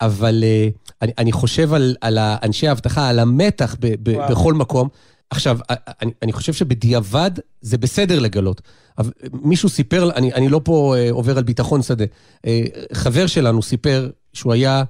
אבל 0.00 0.44
אה, 0.44 0.68
אני, 1.02 1.12
אני 1.18 1.32
חושב 1.32 1.74
על, 1.74 1.96
על 2.00 2.18
אנשי 2.18 2.68
האבטחה, 2.68 3.08
על 3.08 3.18
המתח 3.18 3.76
ב, 3.80 3.94
ב, 4.02 4.14
וואו. 4.16 4.30
בכל 4.30 4.54
מקום. 4.54 4.88
עכשיו, 5.30 5.58
אני, 6.02 6.10
אני 6.22 6.32
חושב 6.32 6.52
שבדיעבד 6.52 7.30
זה 7.60 7.78
בסדר 7.78 8.18
לגלות. 8.18 8.62
אבל 8.98 9.12
מישהו 9.32 9.68
סיפר, 9.68 10.10
אני, 10.16 10.32
אני 10.32 10.48
לא 10.48 10.60
פה 10.64 10.94
אה, 10.96 11.10
עובר 11.10 11.38
על 11.38 11.44
ביטחון 11.44 11.82
שדה, 11.82 12.04
אה, 12.46 12.62
חבר 12.92 13.26
שלנו 13.26 13.62
סיפר 13.62 14.10
שהוא 14.32 14.52
היה 14.52 14.84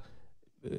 אה, 0.65 0.69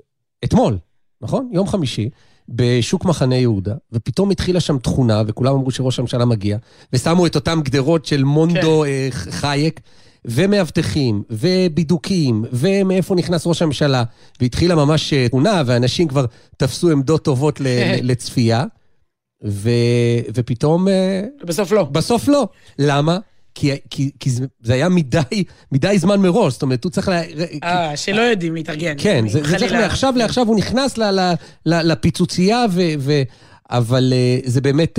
אתמול, 0.44 0.78
נכון? 1.20 1.50
יום 1.52 1.66
חמישי, 1.68 2.10
בשוק 2.48 3.04
מחנה 3.04 3.36
יהודה, 3.36 3.74
ופתאום 3.92 4.30
התחילה 4.30 4.60
שם 4.60 4.78
תכונה, 4.78 5.22
וכולם 5.26 5.54
אמרו 5.54 5.70
שראש 5.70 5.98
הממשלה 5.98 6.24
מגיע, 6.24 6.58
ושמו 6.92 7.26
את 7.26 7.34
אותם 7.34 7.60
גדרות 7.64 8.04
של 8.04 8.24
מונדו 8.24 8.82
כן. 8.84 8.90
אה, 8.90 9.08
חייק. 9.10 9.80
ומאבטחים, 10.26 11.22
ובידוקים, 11.30 12.44
ומאיפה 12.52 13.14
נכנס 13.14 13.46
ראש 13.46 13.62
הממשלה, 13.62 14.04
והתחילה 14.40 14.74
ממש 14.74 15.12
אה, 15.12 15.28
תמונה, 15.28 15.62
ואנשים 15.66 16.08
כבר 16.08 16.24
תפסו 16.56 16.90
עמדות 16.90 17.24
טובות 17.24 17.60
לצפייה, 18.08 18.64
ו, 19.44 19.70
ופתאום... 20.34 20.88
אה, 20.88 21.22
בסוף 21.44 21.72
לא. 21.72 21.84
בסוף 21.84 22.28
לא. 22.28 22.48
למה? 22.78 23.18
כי, 23.54 23.70
כי, 23.90 24.10
כי 24.20 24.30
זה 24.62 24.74
היה 24.74 24.88
מדי, 24.88 25.44
מדי 25.72 25.98
זמן 25.98 26.20
מראש, 26.20 26.52
זאת 26.52 26.62
אומרת, 26.62 26.84
הוא 26.84 26.90
צריך 26.92 27.08
ל... 27.08 27.12
אה, 27.64 27.96
שלא 27.96 28.20
יודעים 28.20 28.54
להתארגן. 28.54 28.94
כן, 28.98 29.28
זה, 29.28 29.40
זה 29.44 29.58
צריך 29.58 29.72
מעכשיו 29.72 30.14
לעכשיו, 30.16 30.46
הוא 30.46 30.56
נכנס 30.56 30.98
ל, 30.98 31.10
ל, 31.10 31.32
ל, 31.66 31.92
לפיצוצייה, 31.92 32.64
ו, 32.70 32.82
ו, 32.98 33.22
אבל 33.70 34.12
אה, 34.16 34.38
זה 34.44 34.60
באמת... 34.60 34.98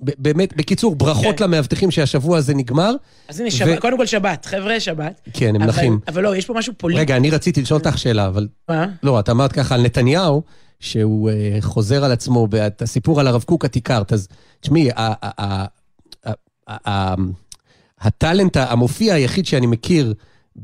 באמת, 0.00 0.56
בקיצור, 0.56 0.96
ברכות 0.96 1.38
כן. 1.38 1.44
למאבטחים 1.44 1.90
שהשבוע 1.90 2.38
הזה 2.38 2.54
נגמר. 2.54 2.94
אז 3.28 3.40
הנה, 3.40 3.50
שבת, 3.50 3.78
קודם 3.78 3.96
כל 3.96 4.06
שבת, 4.06 4.46
חבר'ה, 4.46 4.80
שבת. 4.80 5.20
כן, 5.32 5.56
הם 5.56 5.62
נחים. 5.62 5.98
אבל 6.08 6.22
לא, 6.22 6.36
יש 6.36 6.46
פה 6.46 6.54
משהו 6.54 6.72
פוליטי. 6.76 7.00
רגע, 7.00 7.16
אני 7.16 7.30
רציתי 7.30 7.62
לשאול 7.62 7.80
אותך 7.80 7.98
שאלה, 7.98 8.26
אבל... 8.26 8.48
מה? 8.68 8.86
לא, 9.02 9.20
את 9.20 9.28
אמרת 9.28 9.52
ככה 9.52 9.74
על 9.74 9.82
נתניהו, 9.82 10.42
שהוא 10.80 11.30
uh, 11.30 11.34
חוזר 11.60 12.04
על 12.04 12.12
עצמו, 12.12 12.48
ואת 12.50 12.82
הסיפור 12.82 13.20
על 13.20 13.26
הרב 13.26 13.42
קוק 13.42 13.64
את 13.64 13.76
הכרת, 13.76 14.12
אז 14.12 14.28
תשמעי, 14.60 14.90
הטאלנט 18.00 18.56
המופיע 18.56 19.14
היחיד 19.14 19.46
שאני 19.46 19.66
מכיר 19.66 20.14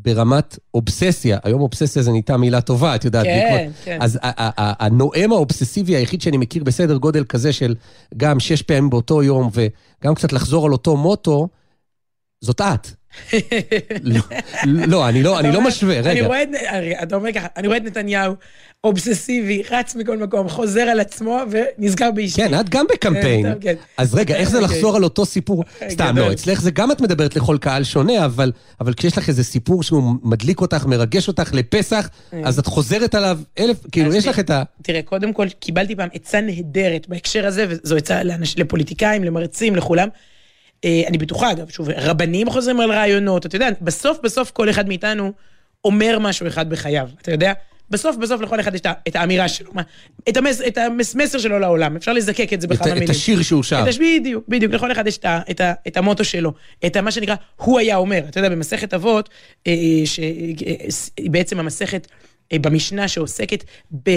ברמת 0.02 0.58
אובססיה, 0.74 1.38
היום 1.44 1.60
אובססיה 1.60 2.02
זה 2.02 2.10
נהייתה 2.10 2.36
מילה 2.36 2.60
טובה, 2.60 2.94
את 2.94 3.04
יודעת. 3.04 3.24
כן, 3.24 3.50
בעקבות, 3.52 3.84
כן. 3.84 3.98
אז 4.00 4.18
הנואם 4.56 5.32
האובססיבי 5.32 5.96
היחיד 5.96 6.22
שאני 6.22 6.36
מכיר 6.36 6.64
בסדר 6.64 6.96
גודל 6.96 7.24
כזה 7.24 7.52
של 7.52 7.74
גם 8.16 8.40
שש 8.40 8.62
פעמים 8.62 8.90
באותו 8.90 9.22
יום, 9.22 9.50
וגם 9.52 10.14
קצת 10.14 10.32
לחזור 10.32 10.66
על 10.66 10.72
אותו 10.72 10.96
מוטו, 10.96 11.48
זאת 12.44 12.60
את. 12.60 12.88
לא, 14.02 14.20
לא, 14.64 15.08
אני 15.08 15.22
לא, 15.22 15.40
לא 15.40 15.60
משווה, 15.60 16.00
רגע. 16.00 16.10
אני 16.10 16.20
רואה 16.20 16.42
את, 16.42 16.48
אתה 17.02 17.16
אומר 17.16 17.32
ככה, 17.32 17.46
אני 17.56 17.66
רואה 17.66 17.78
את 17.78 17.84
נתניהו 17.84 18.34
אובססיבי, 18.84 19.62
רץ 19.70 19.94
מכל 19.94 20.18
מקום, 20.18 20.48
חוזר 20.48 20.80
על 20.80 21.00
עצמו 21.00 21.40
ונזכר 21.50 22.10
באשתי. 22.10 22.42
כן, 22.42 22.60
את 22.60 22.68
גם 22.68 22.86
בקמפיין. 22.92 23.42
כן, 23.42 23.58
כן. 23.60 23.74
אז 23.96 24.14
רגע, 24.14 24.36
איך 24.36 24.50
זה 24.50 24.58
אוקיי. 24.58 24.76
לחזור 24.76 24.96
על 24.96 25.04
אותו 25.04 25.26
סיפור? 25.26 25.64
סתם, 25.88 26.16
לא, 26.16 26.32
אצלך 26.32 26.60
זה 26.60 26.70
גם 26.70 26.92
את 26.92 27.00
מדברת 27.00 27.36
לכל 27.36 27.58
קהל 27.60 27.84
שונה, 27.84 28.24
אבל 28.80 28.94
כשיש 28.96 29.18
לך 29.18 29.28
איזה 29.28 29.44
סיפור 29.44 29.82
שהוא 29.82 30.14
מדליק 30.22 30.60
אותך, 30.60 30.86
מרגש 30.86 31.28
אותך 31.28 31.54
לפסח, 31.54 32.08
אה. 32.32 32.40
אז 32.44 32.58
את 32.58 32.66
חוזרת 32.66 33.14
עליו 33.14 33.38
אלף, 33.58 33.76
כאילו, 33.92 34.14
יש 34.14 34.26
לך 34.26 34.38
את 34.38 34.50
ה... 34.50 34.62
תראה, 34.82 35.02
קודם 35.02 35.32
כל, 35.32 35.48
קיבלתי 35.48 35.96
פעם 35.96 36.08
עצה 36.12 36.40
נהדרת 36.40 37.08
בהקשר 37.08 37.46
הזה, 37.46 37.66
וזו 37.68 37.96
עצה 37.96 38.20
לפוליטיקאים, 38.56 39.24
למרצים, 39.24 39.76
לכולם. 39.76 40.08
אה, 40.84 41.02
אני 41.06 41.18
בטוחה, 41.18 41.52
אגב, 41.52 41.70
שוב, 41.70 41.88
רבנים 41.96 42.50
חוזרים 42.50 42.80
על 42.80 42.92
רעיונות, 42.92 43.46
אתה 43.46 43.56
יודע, 43.56 43.68
בסוף 43.80 44.18
בסוף 44.22 44.50
כל 44.50 44.70
אחד 44.70 44.88
מאיתנו 44.88 45.32
אומר 45.84 46.18
משהו 46.20 46.46
אחד 46.46 46.70
בחייו, 46.70 47.08
אתה 47.22 47.32
יודע? 47.32 47.52
בסוף 47.90 48.16
בסוף 48.16 48.40
לכל 48.40 48.60
אחד 48.60 48.74
יש 48.74 48.80
את 49.08 49.16
האמירה 49.16 49.48
שלו, 49.48 49.70
את, 50.28 50.36
המס, 50.36 50.60
את 50.66 50.78
המסר 50.78 51.38
שלו 51.38 51.58
לעולם, 51.58 51.96
אפשר 51.96 52.12
לזקק 52.12 52.52
את 52.52 52.60
זה 52.60 52.66
בכמה 52.66 52.86
מילים. 52.86 53.04
את 53.04 53.10
השיר 53.10 53.42
שהוא 53.42 53.62
שר. 53.62 53.84
בדיוק, 54.00 54.44
בדיוק, 54.48 54.72
לכל 54.72 54.92
אחד 54.92 55.06
יש 55.06 55.18
את, 55.18 55.24
את, 55.50 55.60
את 55.86 55.96
המוטו 55.96 56.24
שלו, 56.24 56.52
את 56.86 56.96
מה 56.96 57.10
שנקרא, 57.10 57.34
הוא 57.56 57.78
היה 57.78 57.96
אומר. 57.96 58.18
אתה 58.28 58.38
יודע, 58.38 58.48
במסכת 58.48 58.94
אבות, 58.94 59.28
אה, 59.66 59.72
שהיא 60.04 61.30
בעצם 61.30 61.58
המסכת 61.58 62.06
אה, 62.52 62.58
במשנה 62.58 63.08
שעוסקת 63.08 63.64
ב... 64.02 64.10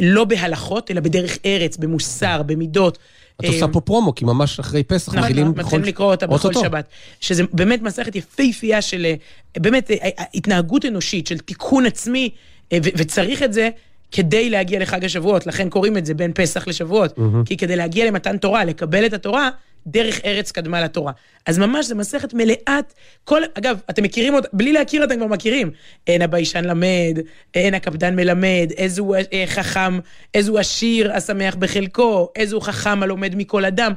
לא 0.00 0.24
בהלכות, 0.24 0.90
אלא 0.90 1.00
בדרך 1.00 1.38
ארץ, 1.44 1.76
במוסר, 1.76 2.42
במידות. 2.42 2.98
את 3.40 3.44
עושה 3.44 3.66
אה, 3.66 3.72
פה 3.72 3.80
פרומו, 3.80 4.14
כי 4.14 4.24
ממש 4.24 4.60
אחרי 4.60 4.82
פסח 4.82 5.08
נכון, 5.08 5.18
מתחילים 5.18 5.52
בכל... 5.52 5.62
מתחילים 5.62 5.84
לקרוא 5.84 6.10
אותה 6.10 6.26
בכל 6.26 6.52
שבת. 6.52 6.88
שזה 7.20 7.42
באמת 7.52 7.82
מסכת 7.82 8.16
יפהפייה 8.16 8.82
של 8.82 9.06
אה, 9.06 9.14
באמת 9.56 9.90
אה, 9.90 10.08
התנהגות 10.34 10.84
אנושית, 10.84 11.26
של 11.26 11.38
תיקון 11.38 11.86
עצמי, 11.86 12.30
וצריך 12.74 13.42
את 13.42 13.52
זה 13.52 13.70
כדי 14.12 14.50
להגיע 14.50 14.80
לחג 14.80 15.04
השבועות, 15.04 15.46
לכן 15.46 15.68
קוראים 15.68 15.96
את 15.96 16.06
זה 16.06 16.14
בין 16.14 16.32
פסח 16.34 16.68
לשבועות. 16.68 17.18
כי 17.44 17.56
כדי 17.56 17.76
להגיע 17.76 18.06
למתן 18.06 18.38
תורה, 18.38 18.64
לקבל 18.64 19.06
את 19.06 19.12
התורה, 19.12 19.50
דרך 19.86 20.20
ארץ 20.24 20.52
קדמה 20.52 20.80
לתורה. 20.80 21.12
אז 21.46 21.58
ממש 21.58 21.86
זו 21.86 21.96
מסכת 21.96 22.34
מלאת, 22.34 22.94
כל, 23.24 23.42
אגב, 23.54 23.80
אתם 23.90 24.02
מכירים 24.02 24.34
אותה, 24.34 24.48
בלי 24.52 24.72
להכיר 24.72 25.04
אתם 25.04 25.16
כבר 25.16 25.26
מכירים. 25.26 25.70
אין 26.06 26.22
הביישן 26.22 26.64
למד, 26.64 27.18
אין 27.54 27.74
הקפדן 27.74 28.16
מלמד, 28.16 28.70
איזו 28.76 29.14
אה, 29.14 29.44
חכם, 29.46 29.98
איזו 30.34 30.58
עשיר 30.58 31.12
השמח 31.12 31.54
בחלקו, 31.54 32.28
איזו 32.36 32.60
חכם 32.60 33.02
הלומד 33.02 33.34
מכל 33.34 33.64
אדם. 33.64 33.92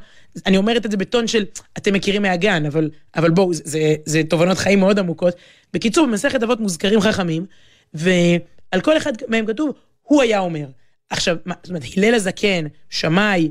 אני 0.45 0.57
אומרת 0.57 0.85
את 0.85 0.91
זה 0.91 0.97
בטון 0.97 1.27
של, 1.27 1.45
אתם 1.77 1.93
מכירים 1.93 2.21
מהגן, 2.21 2.65
אבל, 2.65 2.89
אבל 3.15 3.29
בואו, 3.29 3.53
זה, 3.53 3.63
זה, 3.65 3.95
זה 4.05 4.21
תובנות 4.29 4.57
חיים 4.57 4.79
מאוד 4.79 4.99
עמוקות. 4.99 5.33
בקיצור, 5.73 6.07
במסכת 6.07 6.43
אבות 6.43 6.59
מוזכרים 6.59 7.01
חכמים, 7.01 7.45
ועל 7.93 8.81
כל 8.81 8.97
אחד 8.97 9.13
מהם 9.27 9.45
כתוב, 9.45 9.73
הוא 10.01 10.21
היה 10.21 10.39
אומר. 10.39 10.65
עכשיו, 11.09 11.37
מה, 11.45 11.53
זאת 11.63 11.69
אומרת, 11.69 11.83
הלל 11.97 12.13
הזקן, 12.13 12.65
שמאי, 12.89 13.49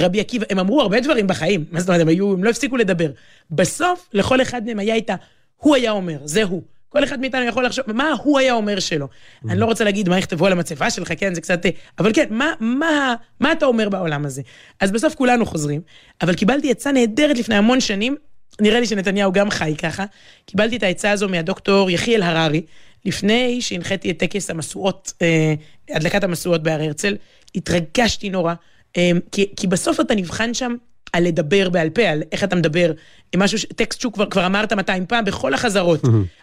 רבי 0.00 0.20
עקיבא, 0.20 0.46
הם 0.50 0.58
אמרו 0.58 0.80
הרבה 0.80 1.00
דברים 1.00 1.26
בחיים, 1.26 1.64
מה 1.70 1.80
זאת 1.80 1.88
אומרת, 1.88 2.00
הם 2.00 2.08
היו, 2.08 2.32
הם 2.32 2.44
לא 2.44 2.50
הפסיקו 2.50 2.76
לדבר. 2.76 3.10
בסוף, 3.50 4.08
לכל 4.12 4.42
אחד 4.42 4.64
מהם 4.64 4.78
היה 4.78 4.94
איתה, 4.94 5.14
הוא 5.56 5.76
היה 5.76 5.90
אומר, 5.90 6.18
זה 6.24 6.42
הוא. 6.42 6.62
כל 6.88 7.04
אחד 7.04 7.20
מאיתנו 7.20 7.44
יכול 7.44 7.66
לחשוב, 7.66 7.92
מה 7.92 8.10
הוא 8.22 8.38
היה 8.38 8.52
אומר 8.52 8.80
שלו. 8.80 9.08
אני 9.48 9.60
לא 9.60 9.66
רוצה 9.66 9.84
להגיד 9.84 10.08
מה 10.08 10.18
יכתבו 10.18 10.46
על 10.46 10.52
המצבה 10.52 10.90
שלך, 10.90 11.12
כן, 11.16 11.34
זה 11.34 11.40
קצת... 11.40 11.60
אבל 11.98 12.12
כן, 12.12 12.26
מה, 12.30 12.52
מה, 12.60 13.14
מה 13.40 13.52
אתה 13.52 13.66
אומר 13.66 13.88
בעולם 13.88 14.26
הזה? 14.26 14.42
אז 14.80 14.90
בסוף 14.90 15.14
כולנו 15.14 15.46
חוזרים, 15.46 15.80
אבל 16.22 16.34
קיבלתי 16.34 16.70
עצה 16.70 16.92
נהדרת 16.92 17.38
לפני 17.38 17.54
המון 17.54 17.80
שנים, 17.80 18.16
נראה 18.60 18.80
לי 18.80 18.86
שנתניהו 18.86 19.32
גם 19.32 19.50
חי 19.50 19.74
ככה. 19.78 20.04
קיבלתי 20.46 20.76
את 20.76 20.82
העצה 20.82 21.10
הזו 21.10 21.28
מהדוקטור 21.28 21.90
יחיאל 21.90 22.22
הררי, 22.22 22.62
לפני 23.04 23.60
שהנחיתי 23.60 24.10
את 24.10 24.18
טקס 24.18 24.50
המשואות, 24.50 25.12
אה, 25.22 25.54
הדלקת 25.90 26.24
המשואות 26.24 26.62
בהר 26.62 26.82
הרצל, 26.82 27.16
התרגשתי 27.54 28.30
נורא. 28.30 28.54
אמ, 28.96 29.20
כי, 29.32 29.46
כי 29.56 29.66
בסוף 29.66 30.00
אתה 30.00 30.14
נבחן 30.14 30.54
שם 30.54 30.74
על 31.12 31.24
לדבר 31.24 31.70
בעל 31.70 31.90
פה, 31.90 32.02
על 32.02 32.22
איך 32.32 32.44
אתה 32.44 32.56
מדבר, 32.56 32.92
משהו, 33.36 33.58
טקסט 33.76 34.00
שהוא 34.00 34.12
כבר, 34.12 34.30
כבר 34.30 34.46
אמרת 34.46 34.72
200 34.72 35.06
פעם 35.06 35.24
בכל 35.24 35.54
החזרות. 35.54 36.00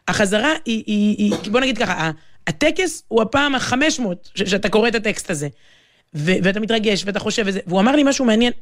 החזרה 0.07 0.53
היא, 0.65 0.83
היא, 0.87 1.15
היא, 1.17 1.51
בוא 1.51 1.59
נגיד 1.59 1.77
ככה, 1.77 2.11
הטקס 2.47 3.03
הוא 3.07 3.21
הפעם 3.21 3.55
ה-500 3.55 4.03
שאתה 4.35 4.69
קורא 4.69 4.87
את 4.87 4.95
הטקסט 4.95 5.31
הזה. 5.31 5.47
ו, 6.15 6.31
ואתה 6.43 6.59
מתרגש 6.59 7.03
ואתה 7.05 7.19
חושב 7.19 7.43
וזה, 7.45 7.59
והוא 7.67 7.79
אמר 7.79 7.95
לי 7.95 8.03
משהו 8.03 8.25
מעניין, 8.25 8.53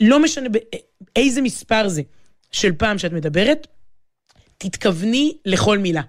לא 0.00 0.22
משנה 0.22 0.48
איזה 1.16 1.42
מספר 1.42 1.88
זה 1.88 2.02
של 2.52 2.72
פעם 2.72 2.98
שאת 2.98 3.12
מדברת, 3.12 3.66
תתכווני 4.58 5.36
לכל 5.44 5.78
מילה. 5.78 6.02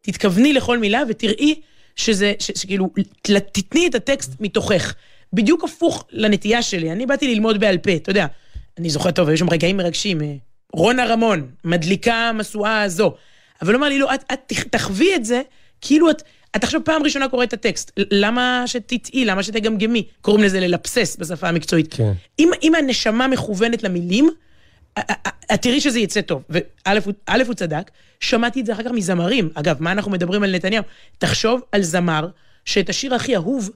תתכווני 0.00 0.52
לכל 0.52 0.78
מילה 0.78 1.02
ותראי 1.08 1.60
שזה, 1.96 2.32
שכאילו, 2.38 2.88
תתני 3.52 3.86
את 3.86 3.94
הטקסט 3.94 4.32
מתוכך. 4.40 4.94
בדיוק 5.32 5.64
הפוך 5.64 6.04
לנטייה 6.10 6.62
שלי. 6.62 6.92
אני 6.92 7.06
באתי 7.06 7.34
ללמוד 7.34 7.60
בעל 7.60 7.78
פה, 7.78 7.96
אתה 7.96 8.10
יודע, 8.10 8.26
אני 8.78 8.90
זוכר 8.90 9.10
טוב, 9.10 9.28
היו 9.28 9.38
שם 9.38 9.50
רגעים 9.50 9.76
מרגשים. 9.76 10.22
אה, 10.22 10.34
רונה 10.72 11.06
רמון, 11.06 11.50
מדליקה 11.64 12.14
המשואה 12.14 12.82
הזו. 12.82 13.14
אבל 13.62 13.74
הוא 13.74 13.78
אמר 13.78 13.88
לי, 13.88 13.98
לא, 13.98 14.14
את, 14.14 14.24
את 14.32 14.52
תחווי 14.70 15.14
את 15.14 15.24
זה, 15.24 15.42
כאילו 15.80 16.10
את, 16.10 16.22
את 16.56 16.64
עכשיו 16.64 16.80
פעם 16.84 17.02
ראשונה 17.02 17.28
קוראת 17.28 17.48
את 17.48 17.52
הטקסט. 17.52 17.90
למה 17.96 18.62
שתטעי, 18.66 19.24
למה 19.24 19.42
שתגמגמי? 19.42 20.06
קוראים 20.20 20.44
לזה 20.44 20.60
ללבסס 20.60 21.16
בשפה 21.20 21.48
המקצועית. 21.48 21.94
כן. 21.94 22.12
אם, 22.38 22.50
אם 22.62 22.74
הנשמה 22.74 23.28
מכוונת 23.28 23.82
למילים, 23.82 24.30
את 25.54 25.62
תראי 25.62 25.80
שזה 25.80 25.98
יצא 25.98 26.20
טוב. 26.20 26.42
וא', 26.50 26.98
הוא 27.46 27.54
צדק, 27.54 27.90
שמעתי 28.20 28.60
את 28.60 28.66
זה 28.66 28.72
אחר 28.72 28.82
כך 28.82 28.90
מזמרים. 28.90 29.48
אגב, 29.54 29.76
מה 29.82 29.92
אנחנו 29.92 30.10
מדברים 30.10 30.42
על 30.42 30.54
נתניהו? 30.54 30.84
תחשוב 31.18 31.60
על 31.72 31.82
זמר 31.82 32.28
שאת 32.64 32.88
השיר 32.88 33.14
הכי 33.14 33.36
אהוב 33.36 33.70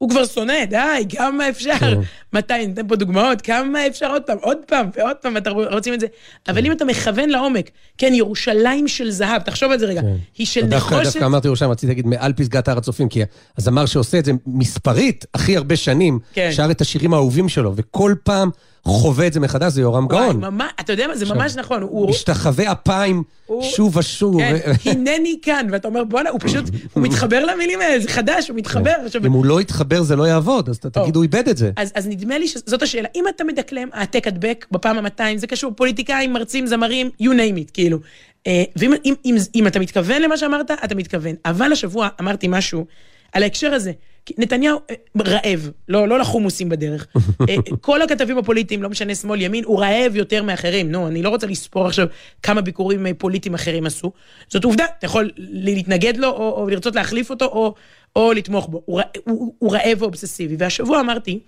הוא 0.00 0.10
כבר 0.10 0.24
שונא, 0.24 0.64
די, 0.64 1.04
כמה 1.08 1.48
אפשר? 1.48 1.78
כן. 1.78 1.98
מתי, 2.32 2.66
ניתן 2.66 2.88
פה 2.88 2.96
דוגמאות, 2.96 3.40
כמה 3.40 3.86
אפשר 3.86 4.10
עוד 4.10 4.22
פעם, 4.22 4.38
עוד 4.40 4.58
פעם 4.66 4.90
ועוד 4.96 5.16
פעם, 5.22 5.34
ואתה 5.34 5.50
רוצים 5.50 5.94
את 5.94 6.00
זה. 6.00 6.06
אבל 6.48 6.66
אם 6.66 6.72
אתה 6.72 6.84
מכוון 6.84 7.28
לעומק, 7.28 7.70
כן, 7.98 8.14
ירושלים 8.14 8.88
של 8.88 9.10
זהב, 9.10 9.42
תחשוב 9.42 9.72
על 9.72 9.78
זה 9.78 9.86
רגע, 9.86 10.00
היא 10.38 10.46
של 10.46 10.66
נחושת... 10.66 11.04
דווקא 11.04 11.24
אמרתי 11.24 11.48
ירושלים, 11.48 11.70
רציתי 11.70 11.86
להגיד 11.86 12.06
מעל 12.06 12.32
פסגת 12.32 12.68
הר 12.68 12.78
הצופים, 12.78 13.08
כי 13.08 13.22
הזמר 13.58 13.86
שעושה 13.86 14.18
את 14.18 14.24
זה 14.24 14.32
מספרית 14.46 15.24
הכי 15.34 15.56
הרבה 15.56 15.76
שנים, 15.76 16.18
כן. 16.32 16.50
שר 16.52 16.70
את 16.70 16.80
השירים 16.80 17.14
האהובים 17.14 17.48
שלו, 17.48 17.72
וכל 17.76 18.14
פעם 18.22 18.50
חווה 18.84 19.26
את 19.26 19.32
זה 19.32 19.40
מחדש, 19.40 19.72
זה 19.72 19.80
יורם 19.80 20.06
וואי, 20.06 20.18
גאון. 20.24 20.40
ממש, 20.40 20.70
אתה 20.80 20.92
יודע 20.92 21.06
מה, 21.06 21.16
זה 21.16 21.34
ממש 21.34 21.56
נכון. 21.56 21.82
הוא... 21.82 22.10
משתחווה 22.10 22.72
אפיים 22.72 23.22
הוא- 23.46 23.62
שוב 23.62 23.96
ושוב. 23.96 24.38
כן, 24.40 24.56
הנני 24.90 25.38
כאן, 25.42 25.66
ואתה 25.72 25.88
אומר, 25.88 26.04
בואנה, 26.04 26.30
הוא 26.30 26.40
פשוט, 26.42 26.64
הוא 26.94 27.02
מתחבר 27.02 27.44
למילים 27.44 27.80
האלה, 27.80 28.00
זה 28.00 28.08
חדש, 28.08 28.48
הוא 28.48 28.56
מתחבר. 28.56 28.92
עכשיו, 29.06 29.26
אם 29.26 29.32
הוא 29.32 29.44
לא 29.44 29.60
יתחבר 29.60 30.02
זה 30.02 30.16
לא 30.16 30.28
יעבוד, 30.28 30.68
אז. 30.68 30.78
תגיד 30.78 31.16
הוא 31.16 31.22
איבד 31.22 31.48
את 31.48 31.56
זה. 31.56 31.70
אז, 31.76 31.92
אז 31.94 32.06
נדמה 32.06 32.38
לי 32.38 32.48
שזאת 32.48 32.82
השאלה. 32.82 33.08
אם 33.14 33.24
אתה 33.36 33.44
מדקלם 33.44 33.88
העתק 33.92 34.26
הדבק 34.26 34.66
בפעם 34.70 34.98
ה-200, 35.06 35.22
זה 35.36 35.46
קשור 35.46 35.72
פוליטיקאים, 35.76 36.32
מרצים, 36.32 36.66
זמרים, 36.66 37.10
you 37.22 37.26
name 37.26 37.68
it, 37.68 37.70
כאילו. 37.72 37.98
אה, 38.46 38.62
ואם 38.76 38.92
אם, 39.04 39.14
אם, 39.24 39.36
אם 39.54 39.66
אתה 39.66 39.78
מתכוון 39.80 40.22
למה 40.22 40.36
שאמרת, 40.36 40.70
אתה 40.84 40.94
מתכוון. 40.94 41.34
אבל 41.44 41.72
השבוע 41.72 42.08
אמרתי 42.20 42.46
משהו 42.50 42.86
על 43.32 43.42
ההקשר 43.42 43.74
הזה. 43.74 43.92
נתניהו 44.38 44.78
אה, 44.90 44.94
רעב, 45.24 45.70
לא, 45.88 46.08
לא 46.08 46.18
לחומוסים 46.18 46.68
בדרך. 46.68 47.06
אה, 47.48 47.54
כל 47.80 48.02
הכתבים 48.02 48.38
הפוליטיים, 48.38 48.82
לא 48.82 48.88
משנה 48.88 49.14
שמאל, 49.14 49.42
ימין, 49.42 49.64
הוא 49.64 49.80
רעב 49.80 50.16
יותר 50.16 50.42
מאחרים. 50.42 50.92
נו, 50.92 51.08
אני 51.08 51.22
לא 51.22 51.28
רוצה 51.28 51.46
לספור 51.46 51.86
עכשיו 51.86 52.06
כמה 52.42 52.60
ביקורים 52.60 53.06
אה, 53.06 53.14
פוליטיים 53.14 53.54
אחרים 53.54 53.86
עשו. 53.86 54.12
זאת 54.48 54.64
עובדה, 54.64 54.84
אתה 54.98 55.06
יכול 55.06 55.30
להתנגד 55.36 56.16
לו, 56.16 56.28
או, 56.28 56.62
או 56.62 56.68
לרצות 56.68 56.94
להחליף 56.94 57.30
אותו, 57.30 57.44
או, 57.44 57.74
או 58.16 58.32
לתמוך 58.32 58.68
בו. 58.68 58.82
הוא, 58.86 59.00
הוא, 59.24 59.54
הוא 59.58 59.72
רעב 59.72 60.02
ואובססיבי. 60.02 60.56
והשבוע 60.58 61.00
אמרתי, 61.00 61.38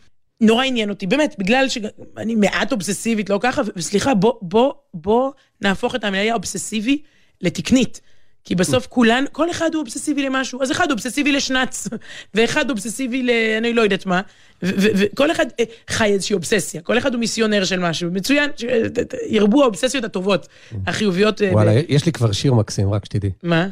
נורא 0.41 0.65
עניין 0.65 0.91
אותי, 0.91 1.07
באמת, 1.07 1.35
בגלל 1.39 1.69
שאני 1.69 2.35
מעט 2.35 2.73
אובססיבית, 2.73 3.31
לא 3.31 3.39
ככה, 3.43 3.63
וסליחה, 3.77 4.15
בוא, 4.15 4.35
בוא, 4.43 4.73
בוא 4.95 5.31
נהפוך 5.61 5.95
את 5.95 6.05
המילה 6.05 6.35
אובססיבי 6.35 7.03
לתקנית. 7.41 8.01
כי 8.45 8.55
בסוף 8.55 8.87
כולן, 8.87 9.25
כל 9.33 9.51
אחד 9.51 9.71
הוא 9.75 9.81
אובססיבי 9.81 10.23
למשהו, 10.23 10.63
אז 10.63 10.71
אחד 10.73 10.91
אובססיבי 10.91 11.33
לשנץ, 11.33 11.89
ואחד 12.35 12.71
אובססיבי 12.71 13.23
ל... 13.23 13.31
אני 13.59 13.73
לא 13.73 13.83
יודעת 13.83 14.07
מה, 14.07 14.21
וכל 14.63 15.31
אחד 15.31 15.47
אה, 15.61 15.65
חי 15.91 16.05
איזושהי 16.13 16.35
אובססיה, 16.35 16.81
כל 16.81 16.99
אחד 16.99 17.13
הוא 17.15 17.21
מיסיונר 17.21 17.65
של 17.65 17.81
משהו, 17.81 18.11
מצוין, 18.13 18.51
ת- 18.51 19.15
ירבו 19.29 19.63
האובססיות 19.63 20.05
הטובות, 20.05 20.49
החיוביות. 20.87 21.43
אה, 21.43 21.51
וואלה, 21.53 21.73
יש 21.89 22.07
לי 22.07 22.13
כבר 22.13 22.33
שיר 22.33 22.55
מקסים, 22.55 22.91
רק 22.91 23.05
שתדעי. 23.05 23.31
מה? 23.43 23.69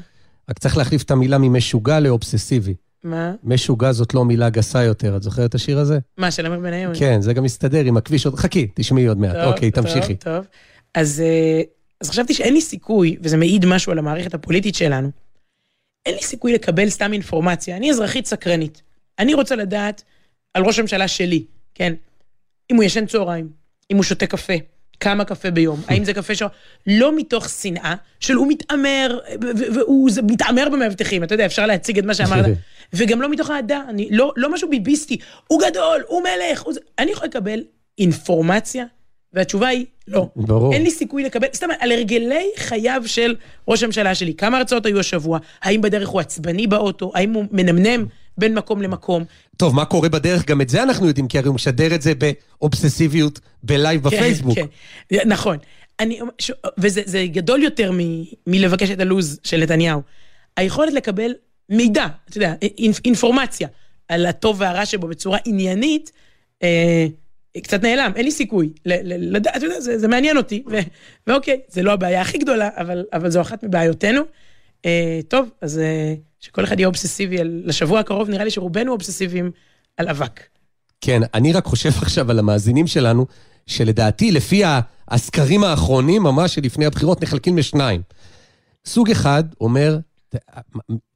רק 0.50 0.59
צריך 0.59 0.77
להחליף 0.77 1.03
את 1.03 1.11
המילה 1.11 1.39
ממשוגע 1.39 2.00
לאובססיבי. 2.00 2.75
מה? 3.05 3.33
משוגע 3.45 3.93
זאת 3.93 4.15
לא 4.15 4.25
מילה 4.25 4.50
גסה 4.50 4.83
יותר, 4.83 5.17
את 5.17 5.23
זוכרת 5.23 5.50
את 5.50 5.55
השיר 5.55 5.79
הזה? 5.79 5.99
מה, 6.19 6.31
של 6.31 6.47
עמר 6.47 6.59
בניון? 6.59 6.93
כן, 6.99 7.21
זה 7.21 7.33
גם 7.33 7.43
מסתדר 7.45 7.85
עם 7.85 7.97
הכביש 7.97 8.27
עוד... 8.27 8.35
חכי, 8.35 8.69
תשמעי 8.75 9.07
עוד 9.07 9.19
מעט. 9.19 9.35
טוב, 9.37 9.45
אוקיי, 9.45 9.71
טוב, 9.71 9.85
תמשיכי. 9.85 10.15
טוב. 10.15 10.45
אז, 10.95 11.21
אה, 11.21 11.61
אז 12.00 12.11
חשבתי 12.11 12.35
שאין 12.35 12.54
לי 12.54 12.61
סיכוי, 12.61 13.16
וזה 13.21 13.37
מעיד 13.37 13.66
משהו 13.66 13.92
על 13.92 13.99
המערכת 13.99 14.35
הפוליטית 14.35 14.75
שלנו, 14.75 15.11
אין 16.07 16.14
לי 16.14 16.23
סיכוי 16.23 16.52
לקבל 16.52 16.88
סתם 16.88 17.12
אינפורמציה. 17.12 17.76
אני 17.76 17.90
אזרחית 17.90 18.26
סקרנית. 18.26 18.83
אני 19.19 19.35
רוצה 19.35 19.57
לדעת 19.57 20.02
על 20.54 20.64
ראש 20.64 20.78
הממשלה 20.78 21.09
שלי, 21.09 21.45
כן? 21.75 21.92
אם 22.73 22.76
הוא 22.76 22.85
ישן 22.85 23.07
צהריים, 23.07 23.49
אם 23.90 23.97
הוא 23.97 24.04
שותה 24.04 24.26
קפה, 24.26 24.52
כמה 25.00 25.25
קפה 25.25 25.50
ביום, 25.50 25.80
האם 25.88 26.04
זה 26.04 26.14
קפה 26.14 26.35
ש... 26.35 26.42
לא 26.87 27.16
מתוך 27.16 27.49
שנאה, 27.49 27.95
של 28.21 28.35
הוא 28.35 28.49
מתעמר, 28.49 29.19
והוא 29.75 30.11
מתעמר 30.28 30.69
במאבטחים, 30.73 31.25
אתה 31.25 31.35
יודע, 31.35 31.47
אפשר 31.47 31.66
להציג 31.66 31.99
את 31.99 32.04
מה 32.04 32.14
שאמרת, 32.14 32.47
וגם 32.92 33.23
לא 33.23 33.30
מתוך 33.30 33.50
אהדה, 33.50 33.83
לא, 34.11 34.33
לא 34.37 34.52
משהו 34.52 34.71
ביביסטי, 34.71 35.19
הוא 35.47 35.62
גדול, 35.69 36.04
הוא 36.09 36.23
מלך, 36.23 36.62
הוא. 36.62 36.75
אני 36.99 37.11
יכול 37.11 37.28
לקבל 37.28 37.61
אינפורמציה, 37.99 38.85
והתשובה 39.33 39.69
היא 39.69 39.85
לא. 40.09 40.27
ברור. 40.37 40.73
אין 40.73 40.83
לי 40.83 40.91
סיכוי 40.91 41.25
לקבל, 41.25 41.49
סתם, 41.55 41.69
על 41.81 41.93
הרגלי 41.93 42.51
חייו 42.57 43.03
של 43.07 43.35
ראש 43.69 43.83
הממשלה 43.83 44.15
שלי. 44.15 44.35
כמה 44.35 44.59
הרצאות 44.59 44.87
היו 44.87 45.01
השבוע? 45.01 45.39
האם 45.63 45.81
בדרך 45.81 46.09
הוא 46.09 46.21
עצבני 46.21 46.67
באוטו? 46.67 47.13
האם 47.15 47.33
הוא 47.33 47.45
מנמנם 47.51 48.07
בין 48.39 48.55
מקום 48.55 48.83
למקום? 48.83 49.25
טוב, 49.57 49.75
מה 49.75 49.85
קורה 49.85 50.09
בדרך? 50.09 50.47
גם 50.47 50.61
את 50.61 50.69
זה 50.69 50.83
אנחנו 50.83 51.07
יודעים, 51.07 51.29
כי 51.29 51.39
הרי 51.39 51.49
הוא 51.49 51.55
משדר 51.55 51.95
את 51.95 52.03
זה 52.03 52.13
באובססיביות 52.15 53.41
בלייב 53.63 54.03
בפייסבוק. 54.03 54.55
כן, 54.55 54.67
כן, 55.09 55.29
נכון. 55.29 55.57
אני, 56.01 56.21
ש- 56.39 56.53
וזה 56.79 57.03
זה 57.05 57.27
גדול 57.27 57.63
יותר 57.63 57.93
מ, 57.93 57.99
מלבקש 58.47 58.91
את 58.91 59.01
הלו"ז 59.01 59.41
של 59.45 59.63
נתניהו. 59.63 60.01
היכולת 60.57 60.93
לקבל 60.93 61.35
מידע, 61.69 62.07
אתה 62.29 62.37
יודע, 62.37 62.55
אינפ, 62.63 63.01
אינפורמציה 63.05 63.69
על 64.09 64.27
הטוב 64.27 64.57
והרע 64.61 64.87
שבו 64.87 65.07
בצורה 65.07 65.39
עניינית, 65.45 66.13
אה, 66.63 67.07
קצת 67.59 67.83
נעלם, 67.83 68.12
אין 68.16 68.25
לי 68.25 68.30
סיכוי. 68.30 68.73
לדעת, 68.85 69.57
אתה 69.57 69.66
יודע, 69.66 69.80
זה, 69.80 69.99
זה 69.99 70.09
מעניין 70.09 70.37
אותי, 70.37 70.62
ו, 70.71 70.76
ואוקיי, 71.26 71.61
זה 71.69 71.83
לא 71.83 71.92
הבעיה 71.92 72.21
הכי 72.21 72.38
גדולה, 72.38 72.69
אבל, 72.76 73.04
אבל 73.12 73.30
זו 73.30 73.40
אחת 73.40 73.64
מבעיותינו. 73.64 74.23
אה, 74.87 75.21
טוב, 75.28 75.50
אז 75.61 75.78
אה, 75.78 76.14
שכל 76.40 76.64
אחד 76.64 76.79
יהיה 76.79 76.87
אובססיבי 76.87 77.40
על, 77.40 77.62
לשבוע 77.64 78.01
הקרוב, 78.01 78.29
נראה 78.29 78.44
לי 78.44 78.51
שרובנו 78.51 78.92
אובססיביים 78.92 79.51
על 79.96 80.09
אבק. 80.09 80.40
כן, 81.01 81.22
אני 81.35 81.53
רק 81.53 81.64
חושב 81.64 81.90
עכשיו 82.03 82.31
על 82.31 82.38
המאזינים 82.38 82.87
שלנו, 82.87 83.27
שלדעתי, 83.66 84.33
לפי 84.33 84.62
הסקרים 85.09 85.64
האחרונים, 85.64 86.22
ממש 86.22 86.55
שלפני 86.55 86.87
הבחירות, 86.87 87.22
נחלקים 87.22 87.59
לשניים. 87.59 88.03
סוג 88.85 89.11
אחד 89.11 89.44
אומר, 89.61 89.98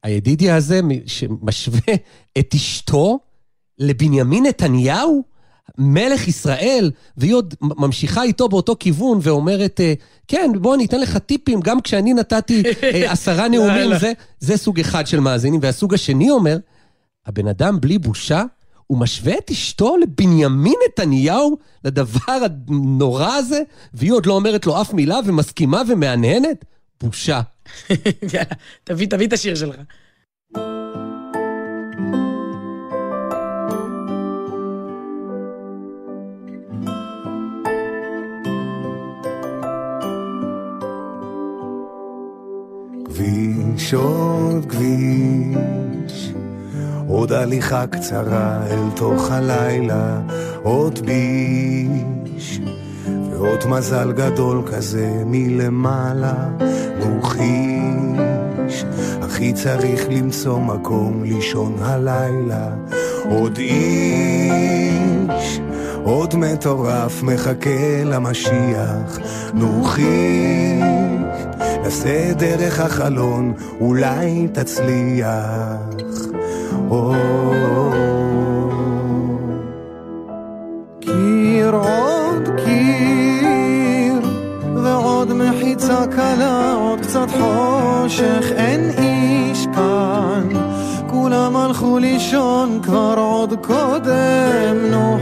הידידיה 0.03 0.55
הזה 0.55 0.81
שמשווה 1.05 1.93
את 2.37 2.53
אשתו 2.55 3.19
לבנימין 3.79 4.45
נתניהו, 4.45 5.23
מלך 5.77 6.27
ישראל, 6.27 6.91
והיא 7.17 7.33
עוד 7.33 7.55
ממשיכה 7.61 8.23
איתו 8.23 8.49
באותו 8.49 8.75
כיוון 8.79 9.19
ואומרת, 9.21 9.81
אה, 9.81 9.93
כן, 10.27 10.51
בוא 10.55 10.75
אני 10.75 10.85
אתן 10.85 10.99
לך 10.99 11.17
טיפים, 11.17 11.59
גם 11.59 11.81
כשאני 11.81 12.13
נתתי 12.13 12.63
אה, 12.83 13.11
עשרה 13.13 13.47
נאומים. 13.47 13.99
זה, 13.99 14.13
זה 14.39 14.57
סוג 14.57 14.79
אחד 14.79 15.07
של 15.07 15.19
מאזינים. 15.19 15.59
והסוג 15.63 15.93
השני 15.93 16.29
אומר, 16.29 16.57
הבן 17.25 17.47
אדם 17.47 17.81
בלי 17.81 17.97
בושה, 17.99 18.43
הוא 18.87 18.97
משווה 18.97 19.37
את 19.37 19.51
אשתו 19.51 19.97
לבנימין 19.97 20.75
נתניהו, 20.87 21.57
לדבר 21.85 22.37
הנורא 22.67 23.35
הזה, 23.35 23.61
והיא 23.93 24.13
עוד 24.13 24.25
לא 24.25 24.33
אומרת 24.33 24.65
לו 24.65 24.81
אף 24.81 24.93
מילה 24.93 25.19
ומסכימה 25.25 25.81
ומהנהנת? 25.87 26.65
בושה. 27.01 27.41
יאללה, 28.33 28.45
תביא, 28.83 29.07
תביא 29.07 29.27
את 29.27 29.33
השיר 29.33 29.55
שלך. 29.55 29.75
כביש, 44.85 46.33
עוד 47.07 47.31
הליכה 47.31 47.87
קצרה 47.87 48.59
אל 48.69 48.89
תוך 48.95 49.31
הלילה, 49.31 50.21
עוד 50.63 50.99
ביש, 51.05 52.61
ועוד 53.31 53.65
מזל 53.69 54.11
גדול 54.11 54.61
כזה 54.65 55.23
מלמעלה, 55.25 56.33
מוחיש, 57.05 58.85
הכי 59.21 59.53
צריך 59.53 60.07
למצוא 60.09 60.59
מקום 60.59 61.23
לישון 61.23 61.75
הלילה, 61.79 62.69
עוד 63.29 63.57
איש, 63.57 65.59
עוד 66.03 66.35
מטורף 66.35 67.23
מחכה 67.23 68.03
למשיח, 68.03 69.19
נוחיש. 69.53 71.04
נסה 71.85 72.31
דרך 72.37 72.79
החלון, 72.79 73.53
אולי 73.79 74.47
תצליח. 74.53 75.27
או... 76.89 77.13
קיר 80.99 81.75
עוד 81.75 82.49
קיר, 82.65 84.31
ועוד 84.83 85.33
מחיצה 85.33 86.07
קלה, 86.07 86.73
עוד 86.73 86.99
קצת 86.99 87.27
חושך, 87.31 88.51
אין 88.55 88.89
איש 88.97 89.65
כאן. 89.75 90.49
כולם 91.09 91.55
הלכו 91.55 91.99
לישון 91.99 92.79
כבר 92.83 93.15
עוד 93.17 93.53
קודם, 93.61 94.77
נו 94.91 95.17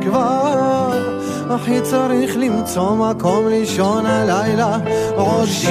כבר. 0.00 1.19
הכי 1.50 1.80
צריך 1.80 2.36
למצוא 2.36 2.96
מקום 2.96 3.48
לישון 3.48 4.06
הלילה, 4.06 4.78
עוד 5.16 5.48
שיר, 5.48 5.70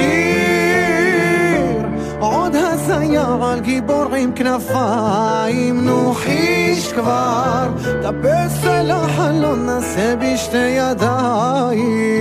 עוד 2.20 2.56
הזיה 2.56 3.38
על 3.42 3.60
גיבור 3.60 4.16
עם 4.18 4.32
כנפיים, 4.32 5.86
נו 5.86 6.14
חיש 6.14 6.94
כבר, 6.94 7.68
טפס 8.02 8.66
אל 8.66 8.92
החלון, 8.92 9.66
נעשה 9.66 10.16
בשתי 10.16 10.58
ידיים. 10.58 12.20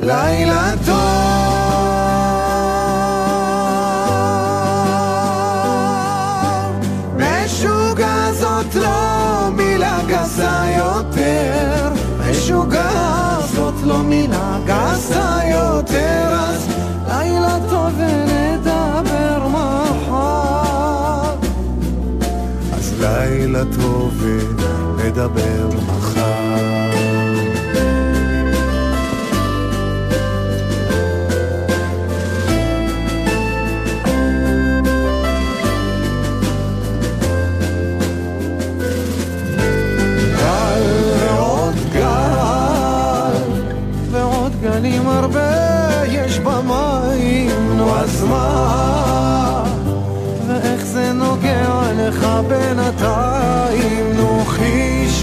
לילה 0.00 0.72
טוב, 0.86 1.37
גסה 15.08 15.40
יותר, 15.50 16.28
אז 16.32 16.68
לילה 17.08 17.58
טוב 17.70 17.92
ונדבר 17.98 19.48
מחר. 19.48 21.34
אז 22.72 22.94
לילה 23.00 23.64
טוב 23.64 24.24
נדבר 24.96 25.68
מחר. 25.76 25.97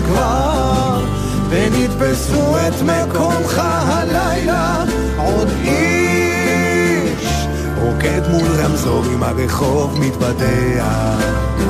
כבר, 0.06 1.06
ונתפסו 1.50 2.58
את 2.58 2.74
מקומך 2.82 3.62
הלילה, 3.63 4.84
עוד 5.18 5.48
איש, 5.63 7.48
רוקד 7.82 8.22
מול 8.32 8.48
רמזור 8.63 9.04
עם 9.13 9.24
הרחוב 9.24 10.00
מתבדע. 10.00 11.15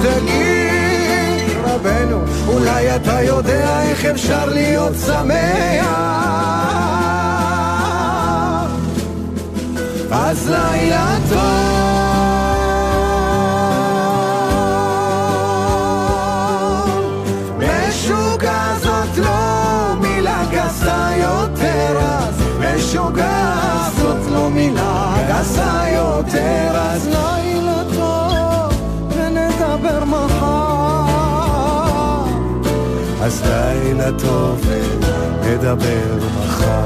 תגיד, 0.02 1.58
רבנו, 1.64 2.22
אולי 2.48 2.96
אתה 2.96 3.22
יודע 3.22 3.82
איך 3.82 4.06
אפשר 4.06 4.46
להיות 4.46 4.94
שמח? 5.06 6.16
אז 10.12 10.50
לילה 10.50 11.18
טוב. 11.30 12.35
משוגע 22.86 23.56
זאת 23.98 24.32
לא 24.32 24.50
מילה 24.50 25.16
גסה 25.30 25.86
יותר, 25.94 26.72
אז 26.74 27.08
לילה 27.08 27.84
טוב 27.96 28.74
ונדבר 29.10 30.06
מחר. 30.06 31.06
אז 33.22 33.44
לילה 33.46 34.12
טוב 34.20 34.62
ונדבר 35.42 36.28
מחר. 36.38 36.85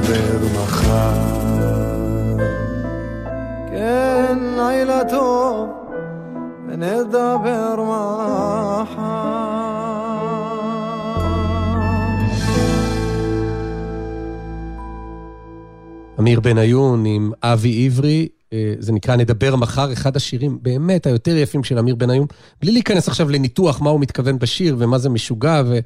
ונדבר 0.00 0.62
מחר. 0.62 1.12
כן, 3.70 4.38
לילה 4.56 5.00
טוב, 5.10 5.68
ונדבר 6.68 7.76
מחר. 7.76 9.50
אמיר 16.18 16.40
בניון 16.40 17.04
עם 17.06 17.32
אבי 17.42 17.86
עברי, 17.86 18.28
אה, 18.52 18.74
זה 18.78 18.92
נקרא 18.92 19.16
נדבר 19.16 19.56
מחר, 19.56 19.92
אחד 19.92 20.16
השירים 20.16 20.58
באמת 20.62 21.06
היותר 21.06 21.36
יפים 21.36 21.64
של 21.64 21.78
אמיר 21.78 21.94
בניון, 21.94 22.26
בלי 22.62 22.72
להיכנס 22.72 23.08
עכשיו 23.08 23.30
לניתוח 23.30 23.80
מה 23.80 23.90
הוא 23.90 24.00
מתכוון 24.00 24.38
בשיר 24.38 24.76
ומה 24.78 24.98
זה 24.98 25.08
משוגע, 25.08 25.62
ו... 25.66 25.78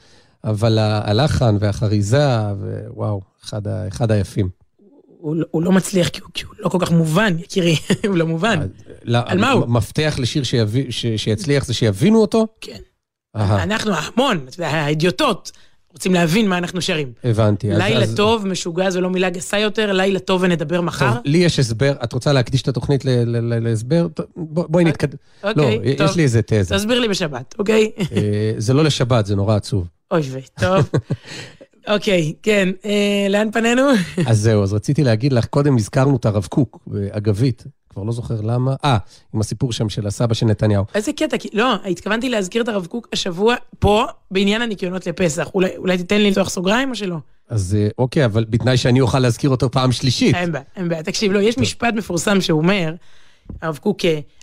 אבל 0.44 0.78
הלחן 0.78 1.56
והחריזה, 1.60 2.26
ווואו, 2.90 3.20
אחד, 3.44 3.66
ה... 3.68 3.88
אחד 3.88 4.10
היפים. 4.10 4.48
הוא, 5.18 5.36
לא- 5.36 5.46
הוא 5.50 5.62
לא 5.62 5.72
מצליח 5.72 6.08
כי 6.08 6.20
הוא, 6.20 6.30
כי 6.34 6.44
הוא 6.44 6.54
לא 6.58 6.68
כל 6.68 6.78
כך 6.80 6.90
מובן, 6.90 7.36
יקירי, 7.38 7.76
הוא 8.08 8.16
לא 8.16 8.26
מובן. 8.26 8.66
לא, 9.04 9.18
על 9.26 9.38
מה 9.40 9.50
הוא? 9.50 9.66
מפתח 9.66 10.14
לשיר 10.18 10.42
שיביא, 10.42 10.84
ש... 10.90 11.06
שיצליח 11.16 11.64
זה 11.64 11.74
שיבינו 11.74 12.20
אותו? 12.20 12.46
כן. 12.60 12.78
אהה, 13.36 13.62
אנחנו 13.62 13.92
ההמון, 13.94 14.46
האידיוטות, 14.58 15.52
רוצים 15.92 16.14
להבין 16.14 16.48
מה 16.48 16.58
אנחנו 16.58 16.82
שרים. 16.82 17.12
הבנתי. 17.24 17.72
אז- 17.72 17.78
לילה 17.78 18.02
אז- 18.02 18.14
טוב, 18.16 18.46
משוגע 18.46 18.90
זו 18.90 19.00
לא 19.00 19.10
מילה 19.10 19.30
גסה 19.30 19.58
יותר, 19.58 19.92
לילה 19.92 20.18
טוב 20.18 20.42
ונדבר 20.44 20.80
מחר. 20.80 21.14
טוב, 21.14 21.22
לי 21.24 21.38
יש 21.38 21.58
הסבר, 21.58 21.92
את 22.04 22.12
רוצה 22.12 22.32
להקדיש 22.32 22.62
את 22.62 22.68
התוכנית 22.68 23.04
להסבר? 23.60 24.06
בוא- 24.36 24.64
בואי 24.68 24.84
נתקדם. 24.84 25.16
לא, 25.44 25.50
אוקיי, 25.50 25.96
טוב. 25.96 26.08
יש 26.10 26.16
לי 26.16 26.22
איזה 26.22 26.42
תזה. 26.42 26.74
תסביר 26.76 27.00
לי 27.00 27.08
בשבת, 27.08 27.54
אוקיי? 27.58 27.90
אה, 28.16 28.52
זה 28.58 28.74
לא 28.74 28.84
לשבת, 28.84 29.26
זה 29.26 29.36
נורא 29.36 29.56
עצוב. 29.56 29.88
אוי 30.14 30.22
ויי, 30.22 30.42
טוב. 30.60 30.90
אוקיי, 31.88 32.32
כן, 32.42 32.68
אה, 32.84 33.26
לאן 33.30 33.50
פנינו? 33.50 33.82
אז 34.30 34.38
זהו, 34.40 34.62
אז 34.62 34.72
רציתי 34.72 35.04
להגיד 35.04 35.32
לך, 35.32 35.46
קודם 35.46 35.76
הזכרנו 35.76 36.16
את 36.16 36.26
הרב 36.26 36.46
קוק 36.46 36.78
באגבית, 36.86 37.64
כבר 37.90 38.02
לא 38.02 38.12
זוכר 38.12 38.40
למה. 38.40 38.74
אה, 38.84 38.96
עם 39.34 39.40
הסיפור 39.40 39.72
שם 39.72 39.88
של 39.88 40.06
הסבא 40.06 40.34
של 40.34 40.46
נתניהו. 40.46 40.84
איזה 40.94 41.12
קטע, 41.12 41.38
כי- 41.38 41.48
לא, 41.52 41.74
התכוונתי 41.90 42.28
להזכיר 42.28 42.62
את 42.62 42.68
הרב 42.68 42.86
קוק 42.86 43.08
השבוע 43.12 43.54
פה, 43.78 44.04
בעניין 44.30 44.62
הניקיונות 44.62 45.06
לפסח. 45.06 45.50
אולי 45.54 45.76
אולי 45.76 45.96
תיתן 45.98 46.16
לי 46.20 46.30
לפתוח 46.30 46.48
סוגריים 46.50 46.90
או 46.90 46.94
שלא? 46.94 47.16
אז 47.48 47.76
אה, 47.80 47.88
אוקיי, 47.98 48.24
אבל 48.24 48.44
בתנאי 48.50 48.76
שאני 48.76 49.00
אוכל 49.00 49.18
להזכיר 49.18 49.50
אותו 49.50 49.70
פעם 49.70 49.92
שלישית. 49.92 50.34
אין 50.34 50.52
בעיה, 50.52 50.64
אין 50.76 50.88
בעיה. 50.88 51.02
תקשיב, 51.02 51.32
לא, 51.32 51.38
יש 51.38 51.58
משפט 51.58 51.94
מפורסם 51.94 52.40
שהוא 52.40 52.60
אומר, 52.60 52.94
הרב 53.62 53.78
קוק, 53.78 54.00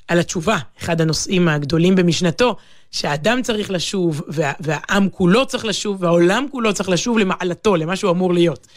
על 0.08 0.20
התשובה, 0.20 0.58
אחד 0.80 1.02
הנושאים 1.02 1.48
הגדולים 1.48 1.96
במשנתו, 1.96 2.56
שהאדם 2.92 3.42
צריך 3.42 3.72
לשוב, 3.72 4.22
וה, 4.28 4.52
והעם 4.60 5.10
כולו 5.10 5.46
צריך 5.46 5.66
לשוב, 5.66 6.04
והעולם 6.04 6.46
כולו 6.52 6.74
צריך 6.74 6.90
לשוב 6.90 7.18
למעלתו, 7.18 7.76
למה 7.76 7.96
שהוא 7.96 8.12
אמור 8.12 8.34
להיות. 8.34 8.68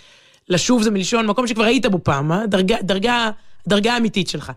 לשוב 0.49 0.83
זה 0.83 0.91
מלשון 0.91 1.27
מקום 1.27 1.47
שכבר 1.47 1.65
היית 1.65 1.87
בו 1.87 1.99
פעם, 2.03 2.33
אה? 2.33 2.47
דרגה, 2.47 2.77
דרגה, 2.83 3.31
דרגה 3.69 3.97
אמיתית 3.97 4.29
שלך. 4.29 4.53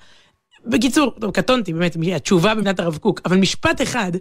בקיצור, 0.65 1.13
טוב, 1.19 1.32
קטונתי, 1.32 1.73
באמת, 1.73 1.97
התשובה 2.15 2.56
במדינת 2.56 2.80
הרב 2.80 2.97
קוק, 2.97 3.21
אבל 3.25 3.38
משפט 3.38 3.82
אחד 3.82 4.12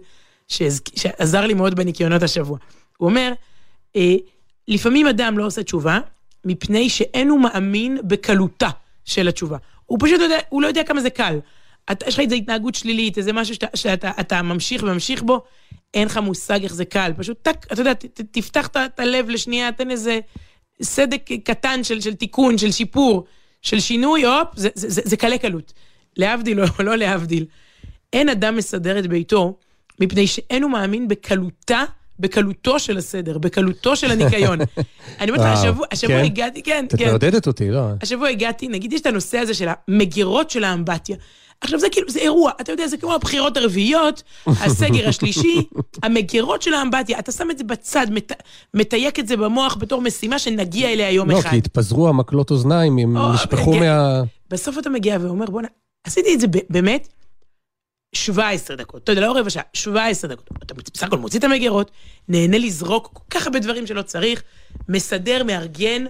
שעז, 0.47 0.81
שעזר 0.95 1.45
לי 1.45 1.53
מאוד 1.53 1.75
בניקיונות 1.75 2.23
השבוע. 2.23 2.57
הוא 2.97 3.09
אומר, 3.09 3.33
אה, 3.95 4.15
לפעמים 4.67 5.07
אדם 5.07 5.37
לא 5.37 5.45
עושה 5.45 5.63
תשובה, 5.63 5.99
מפני 6.45 6.89
שאין 6.89 7.29
הוא 7.29 7.39
מאמין 7.39 7.97
בקלותה 8.03 8.69
של 9.05 9.27
התשובה. 9.27 9.57
הוא 9.87 9.99
פשוט 10.01 10.19
לא 10.19 10.23
יודע, 10.23 10.37
הוא 10.49 10.61
לא 10.61 10.67
יודע 10.67 10.83
כמה 10.83 11.01
זה 11.01 11.09
קל. 11.09 11.39
אתה, 11.91 12.07
יש 12.07 12.13
לך 12.13 12.19
איזו 12.19 12.35
התנהגות 12.35 12.75
שלילית, 12.75 13.17
איזה 13.17 13.33
משהו 13.33 13.55
שאתה, 13.55 13.67
שאתה 13.77 14.11
אתה 14.19 14.41
ממשיך 14.41 14.83
וממשיך 14.83 15.21
בו, 15.23 15.43
אין 15.93 16.05
לך 16.05 16.17
מושג 16.17 16.63
איך 16.63 16.73
זה 16.73 16.85
קל. 16.85 17.11
פשוט 17.17 17.37
טק, 17.41 17.65
אתה 17.73 17.81
יודע, 17.81 17.93
ת, 17.93 18.05
תפתח 18.31 18.67
את- 18.67 18.99
הלב 18.99 19.29
לשנייה, 19.29 19.71
תן 19.71 19.91
איזה 19.91 20.19
סדק 20.81 21.29
קטן 21.43 21.83
של, 21.83 22.01
של 22.01 22.13
תיקון, 22.13 22.57
של 22.57 22.71
שיפור, 22.71 23.25
של 23.61 23.79
שינוי, 23.79 24.25
הופ, 24.25 24.47
זה, 24.55 24.69
זה, 24.75 24.89
זה, 24.89 25.01
זה 25.05 25.17
קלה 25.17 25.37
קלות. 25.37 25.73
להבדיל 26.17 26.61
או 26.61 26.83
לא 26.83 26.95
להבדיל. 26.95 27.45
אין 28.13 28.29
אדם 28.29 28.55
מסדר 28.55 28.99
את 28.99 29.07
ביתו, 29.07 29.57
מפני 29.99 30.27
שאין 30.27 30.63
הוא 30.63 30.71
מאמין 30.71 31.07
בקלותה, 31.07 31.83
בקלותו 32.19 32.79
של 32.79 32.97
הסדר, 32.97 33.37
בקלותו 33.37 33.95
של 33.95 34.11
הניקיון. 34.11 34.59
אני 35.19 35.31
אומרת 35.31 35.45
לך, 35.45 35.59
השבוע, 35.59 35.85
השבוע 35.91 36.17
כן? 36.17 36.25
הגעתי, 36.25 36.63
כן, 36.63 36.85
את 36.87 36.95
כן. 36.95 37.09
מעודדת 37.09 37.47
אותי, 37.47 37.71
לא? 37.71 37.81
השבוע 38.01 38.27
הגעתי, 38.27 38.67
נגיד 38.67 38.93
יש 38.93 39.01
את 39.01 39.05
הנושא 39.05 39.37
הזה 39.37 39.53
של 39.53 39.67
המגירות 39.87 40.49
של 40.49 40.63
האמבטיה. 40.63 41.15
עכשיו 41.61 41.79
זה 41.79 41.87
כאילו, 41.91 42.09
זה 42.09 42.19
אירוע, 42.19 42.51
אתה 42.61 42.71
יודע, 42.71 42.87
זה 42.87 42.97
כמו 42.97 43.13
הבחירות 43.13 43.57
הרביעיות, 43.57 44.23
הסגר 44.63 45.09
השלישי, 45.09 45.63
המגירות 46.03 46.61
של 46.61 46.73
האמבטיה, 46.73 47.19
אתה 47.19 47.31
שם 47.31 47.51
את 47.51 47.57
זה 47.57 47.63
בצד, 47.63 48.07
מת, 48.09 48.31
מתייק 48.73 49.19
את 49.19 49.27
זה 49.27 49.37
במוח 49.37 49.77
בתור 49.79 50.01
משימה 50.01 50.39
שנגיע 50.39 50.89
אליה 50.89 51.11
יום 51.11 51.31
לא, 51.31 51.39
אחד. 51.39 51.49
כי 51.49 51.57
התפזרו 51.57 52.07
המקלות 52.07 52.51
אוזניים, 52.51 52.97
הם 52.97 53.17
נשפכו 53.33 53.73
כן. 53.73 53.79
מה... 53.79 54.21
בסוף 54.49 54.77
אתה 54.79 54.89
מגיע 54.89 55.17
ואומר, 55.21 55.45
בוא'נה, 55.45 55.67
עשיתי 56.03 56.33
את 56.33 56.39
זה 56.39 56.47
באמת 56.69 57.07
17 58.25 58.75
דקות, 58.75 59.03
אתה 59.03 59.11
יודע, 59.11 59.21
לא 59.21 59.37
רבע 59.37 59.49
שעה, 59.49 59.63
17 59.73 60.29
דקות. 60.29 60.49
אתה 60.63 60.73
בסך 60.73 61.07
הכל 61.07 61.17
מוציא 61.17 61.39
את 61.39 61.43
המגירות, 61.43 61.91
נהנה 62.27 62.57
לזרוק 62.57 63.09
כל 63.13 63.23
כך 63.29 63.47
הרבה 63.47 63.59
דברים 63.59 63.87
שלא 63.87 64.01
צריך, 64.01 64.43
מסדר, 64.89 65.43
מארגן. 65.43 66.05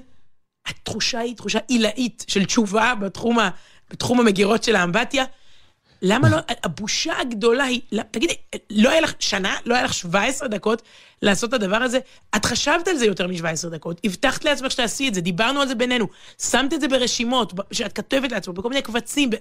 התחושה 0.67 1.19
היא 1.19 1.35
תחושה 1.35 1.59
עילאית 1.67 2.25
של 2.27 2.45
תשובה 2.45 2.93
בתחום, 2.95 3.39
ה, 3.39 3.49
בתחום 3.89 4.19
המגירות 4.19 4.63
של 4.63 4.75
האמבטיה. 4.75 5.25
למה 6.01 6.29
לא, 6.29 6.37
הבושה 6.63 7.19
הגדולה 7.19 7.63
היא, 7.63 7.81
תגידי, 8.11 8.33
לא 8.69 8.89
היה 8.89 9.01
לך 9.01 9.13
שנה, 9.19 9.55
לא 9.65 9.75
היה 9.75 9.83
לך 9.83 9.93
17 9.93 10.47
דקות 10.47 10.81
לעשות 11.21 11.49
את 11.49 11.53
הדבר 11.53 11.77
הזה? 11.77 11.99
את 12.35 12.45
חשבת 12.45 12.87
על 12.87 12.97
זה 12.97 13.05
יותר 13.05 13.27
מ-17 13.27 13.69
דקות, 13.71 14.01
הבטחת 14.03 14.45
לעצמך 14.45 14.71
שתעשי 14.71 15.07
את 15.07 15.13
זה, 15.13 15.21
דיברנו 15.21 15.61
על 15.61 15.67
זה 15.67 15.75
בינינו, 15.75 16.07
שמת 16.41 16.73
את 16.73 16.81
זה 16.81 16.87
ברשימות, 16.87 17.53
שאת 17.71 17.93
כתבת 17.93 18.31
לעצמך, 18.31 18.55
בכל 18.55 18.69
מיני 18.69 18.81
קבצים, 18.81 19.29
ב... 19.29 19.35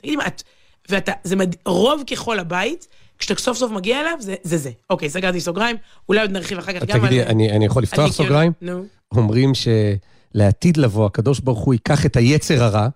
תגידי 0.00 0.16
מה, 0.16 0.26
את... 0.26 0.42
ואתה, 0.90 1.12
זה 1.24 1.36
מד... 1.36 1.54
רוב 1.66 2.02
ככל 2.10 2.38
הבית, 2.38 2.88
כשאתה 3.18 3.40
סוף 3.40 3.58
סוף 3.58 3.72
מגיע 3.72 4.00
אליו, 4.00 4.12
זה 4.20 4.34
זה. 4.42 4.56
זה. 4.56 4.70
אוקיי, 4.90 5.10
סגרתי 5.10 5.40
סוגריים, 5.40 5.76
אולי 6.08 6.20
עוד 6.20 6.30
נרחיב 6.30 6.58
אחר 6.58 6.72
כך 6.72 6.84
גם 6.84 6.98
תגידי, 6.98 7.22
על... 7.22 7.28
אני 7.28 7.52
אני 7.52 7.66
יכול 7.66 7.82
לפתוח 7.82 8.04
אני- 8.04 8.12
סוגריים? 8.12 8.52
נו. 8.62 8.84
אומרים 9.12 9.52
שלעתיד 9.54 10.76
לבוא, 10.76 11.06
הקדוש 11.06 11.40
ברוך 11.40 11.58
הוא 11.60 11.74
ייקח 11.74 12.06
את 12.06 12.16
היצר 12.16 12.64
הרע, 12.64 12.88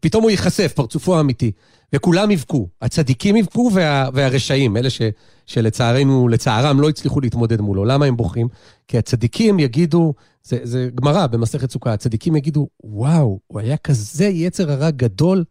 פתאום 0.00 0.22
הוא 0.22 0.30
ייחשף, 0.30 0.72
פרצופו 0.76 1.16
האמיתי, 1.16 1.52
וכולם 1.94 2.30
יבכו. 2.30 2.68
הצדיקים 2.82 3.36
יבכו 3.36 3.70
וה, 3.72 4.08
והרשעים, 4.14 4.76
אלה 4.76 4.90
ש, 4.90 5.02
שלצערנו, 5.46 6.28
לצערם 6.28 6.80
לא 6.80 6.88
הצליחו 6.88 7.20
להתמודד 7.20 7.60
מולו. 7.60 7.84
למה 7.84 8.06
הם 8.06 8.16
בוכים? 8.16 8.48
כי 8.88 8.98
הצדיקים 8.98 9.58
יגידו, 9.58 10.14
זה, 10.42 10.58
זה 10.62 10.88
גמרא 10.94 11.26
במסכת 11.26 11.70
סוכה, 11.70 11.92
הצדיקים 11.92 12.36
יגידו, 12.36 12.68
וואו, 12.84 13.38
הוא 13.46 13.60
היה 13.60 13.76
כזה 13.76 14.24
יצר 14.24 14.72
הרע 14.72 14.90
גדול, 14.90 15.44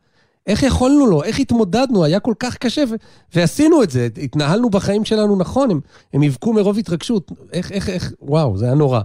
איך 0.47 0.63
יכולנו 0.63 1.05
לו? 1.07 1.23
איך 1.23 1.39
התמודדנו? 1.39 2.03
היה 2.03 2.19
כל 2.19 2.33
כך 2.39 2.57
קשה, 2.57 2.83
ו- 2.89 2.95
ועשינו 3.35 3.83
את 3.83 3.89
זה, 3.89 4.07
התנהלנו 4.23 4.69
בחיים 4.69 5.05
שלנו 5.05 5.35
נכון, 5.35 5.71
הם, 5.71 5.79
הם 6.13 6.23
יבכו 6.23 6.53
מרוב 6.53 6.77
התרגשות. 6.77 7.31
איך, 7.53 7.71
איך, 7.71 7.89
איך, 7.89 8.11
וואו, 8.21 8.57
זה 8.57 8.65
היה 8.65 8.73
נורא. 8.73 9.01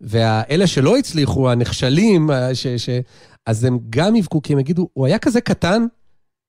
ואלה 0.00 0.66
שלא 0.66 0.96
הצליחו, 0.96 1.50
הנכשלים, 1.50 2.30
ה- 2.30 2.54
ש, 2.54 2.66
ש, 2.66 2.90
אז 3.46 3.64
הם 3.64 3.78
גם 3.90 4.16
יבכו, 4.16 4.42
כי 4.42 4.52
הם 4.52 4.58
יגידו, 4.58 4.88
הוא 4.92 5.06
היה 5.06 5.18
כזה 5.18 5.40
קטן, 5.40 5.86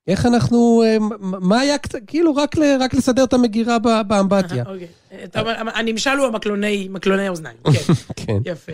איך 0.07 0.25
אנחנו, 0.25 0.83
אה, 0.85 0.97
מה 1.19 1.59
היה, 1.59 1.77
כאילו, 2.07 2.35
רק, 2.35 2.57
ל, 2.57 2.63
רק 2.79 2.93
לסדר 2.93 3.23
את 3.23 3.33
המגירה 3.33 3.77
באמבטיה. 4.07 4.63
אוקיי. 4.67 4.87
הנמשל 5.73 6.09
הוא 6.09 6.27
המקלוני, 6.27 6.87
מקלוני 6.91 7.27
האוזניים. 7.27 7.57
כן, 7.65 7.93
כן. 8.15 8.37
יפה. 8.45 8.71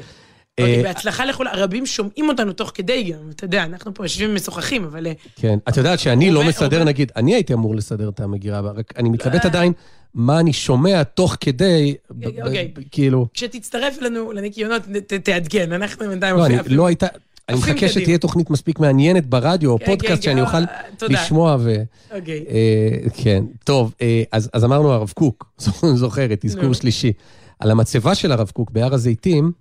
אוקיי, 0.60 0.78
אה, 0.78 0.84
בהצלחה 0.84 1.26
לכולם, 1.26 1.52
רבים 1.56 1.86
שומעים 1.86 2.30
אותנו 2.30 2.54
תוך 2.54 2.72
כדי 2.74 3.04
גם, 3.04 3.30
אתה 3.30 3.46
יודע, 3.46 3.64
אנחנו 3.64 3.94
פה 3.94 4.06
יושבים 4.06 4.30
ומשוחחים, 4.30 4.84
אבל... 4.84 5.08
אה, 5.08 5.14
כן. 5.36 5.60
את 5.70 5.78
יודעת 5.78 6.00
שאני 6.00 6.32
לא 6.32 6.44
מסדר, 6.44 6.84
נגיד, 6.84 7.12
אני 7.16 7.34
הייתי 7.34 7.54
אמור 7.54 7.76
לסדר 7.76 8.10
את 8.10 8.20
המגירה, 8.20 8.60
רק 8.60 8.94
אני 8.98 9.10
מתלבט 9.10 9.46
עדיין 9.46 9.74
מה 10.14 10.40
אני 10.40 10.54
שומע 10.54 11.04
תוך 11.04 11.38
כדי, 11.40 11.96
אוקיי. 12.44 12.72
ב- 12.76 12.82
כאילו... 12.92 13.28
כשתצטרף 13.34 13.98
אלינו 14.02 14.32
לניקיונות, 14.32 14.82
תעדכן, 15.24 15.72
אנחנו 15.72 16.08
בינתיים... 16.08 16.36
לא, 16.36 16.46
לא 16.68 16.88
הייתה... 16.88 17.08
אני 17.50 17.58
מחכה. 17.58 17.90
שתהיה 17.90 18.18
תוכנית 18.18 18.50
מספיק 18.50 18.80
מעניינת 18.80 19.26
ברדיו 19.26 19.72
או 19.72 19.80
כן, 19.80 19.86
פודקאסט 19.86 20.16
כן, 20.16 20.22
שאני 20.22 20.36
כן, 20.36 20.42
אוכל 20.42 20.58
אה. 20.58 21.08
לשמוע 21.10 21.58
ו... 21.60 21.76
אוקיי. 22.16 22.46
אה, 22.50 23.10
כן, 23.14 23.44
טוב, 23.64 23.94
אה, 24.02 24.24
אז, 24.32 24.50
אז 24.54 24.66
אמרנו 24.66 24.92
הרב 24.92 25.12
קוק, 25.16 25.52
זוכרת, 25.96 26.46
אזכור. 26.46 26.74
שלישי. 26.74 27.14
על 27.60 27.72
המצבה 27.72 28.16
של 28.16 28.32
הרב 28.32 28.52
קוק 28.54 28.72
בהר 28.72 28.94
הזיתים, 28.94 29.52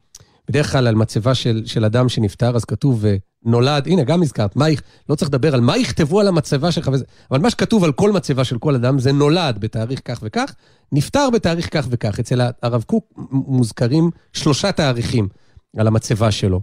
בדרך 0.49 0.73
כלל 0.73 0.87
על 0.87 0.95
מצבה 0.95 1.35
של, 1.35 1.63
של 1.67 1.85
אדם 1.85 2.09
שנפטר, 2.09 2.57
אז 2.57 2.65
כתוב 2.65 3.07
אה, 3.07 3.17
נולד, 3.45 3.87
הנה, 3.87 4.05
גם 4.05 4.23
הזכרת, 4.23 4.57
מה, 4.57 4.67
לא 5.09 5.15
צריך 5.15 5.31
לדבר 5.31 5.55
על 5.55 5.61
מה 5.61 5.77
יכתבו 5.77 6.21
על 6.21 6.29
המצבה 6.29 6.73
שלך 6.73 6.91
וזה, 6.93 7.05
אבל 7.31 7.41
מה 7.41 7.51
שכתוב 7.51 7.85
על 7.85 7.93
כל 7.93 8.13
מצבה 8.13 8.45
של 8.45 8.59
כל 8.59 8.75
אדם 8.75 8.99
זה 8.99 9.13
נולד 9.13 9.59
בתאריך 9.59 10.01
כך 10.05 10.21
וכך, 10.23 10.55
נפטר 10.93 11.31
בתאריך 11.31 11.69
כך 11.73 11.87
וכך. 11.91 12.21
אצל 12.21 12.41
הרב 12.63 12.83
קוק 12.83 13.05
מוזכרים 13.31 14.11
שלושה 14.33 14.73
תאריכים 14.73 15.29
על 15.77 15.87
המצבה 15.87 16.31
שלו. 16.31 16.61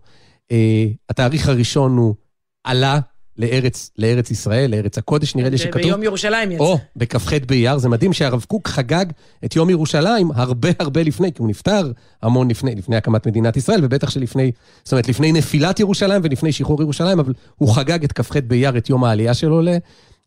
אה, 0.51 0.85
התאריך 1.09 1.47
הראשון 1.47 1.97
הוא 1.97 2.15
עלה 2.63 2.99
לארץ, 3.37 3.91
לארץ 3.97 4.31
ישראל, 4.31 4.71
לארץ 4.71 4.97
הקודש, 4.97 5.35
נראה 5.35 5.49
לי 5.49 5.57
שכתוב. 5.57 5.81
ביום 5.81 6.03
ירושלים 6.03 6.51
יצא. 6.51 6.63
או, 6.63 6.77
בכ"ח 6.95 7.33
באייר, 7.47 7.77
זה 7.77 7.89
מדהים 7.89 8.13
שהרב 8.13 8.45
קוק 8.47 8.67
חגג 8.67 9.05
את 9.45 9.55
יום 9.55 9.69
ירושלים 9.69 10.31
הרבה 10.35 10.69
הרבה 10.79 11.03
לפני, 11.03 11.33
כי 11.33 11.41
הוא 11.41 11.49
נפטר 11.49 11.91
המון 12.21 12.49
לפני, 12.49 12.75
לפני 12.75 12.95
הקמת 12.95 13.27
מדינת 13.27 13.57
ישראל, 13.57 13.79
ובטח 13.83 14.09
שלפני, 14.09 14.51
זאת 14.83 14.91
אומרת, 14.91 15.07
לפני 15.07 15.31
נפילת 15.31 15.79
ירושלים 15.79 16.21
ולפני 16.23 16.51
שחרור 16.51 16.81
ירושלים, 16.81 17.19
אבל 17.19 17.33
הוא 17.57 17.75
חגג 17.75 18.03
את 18.03 18.11
כ"ח 18.11 18.37
באייר, 18.47 18.77
את 18.77 18.89
יום 18.89 19.03
העלייה 19.03 19.33
שלו 19.33 19.61
ל, 19.61 19.69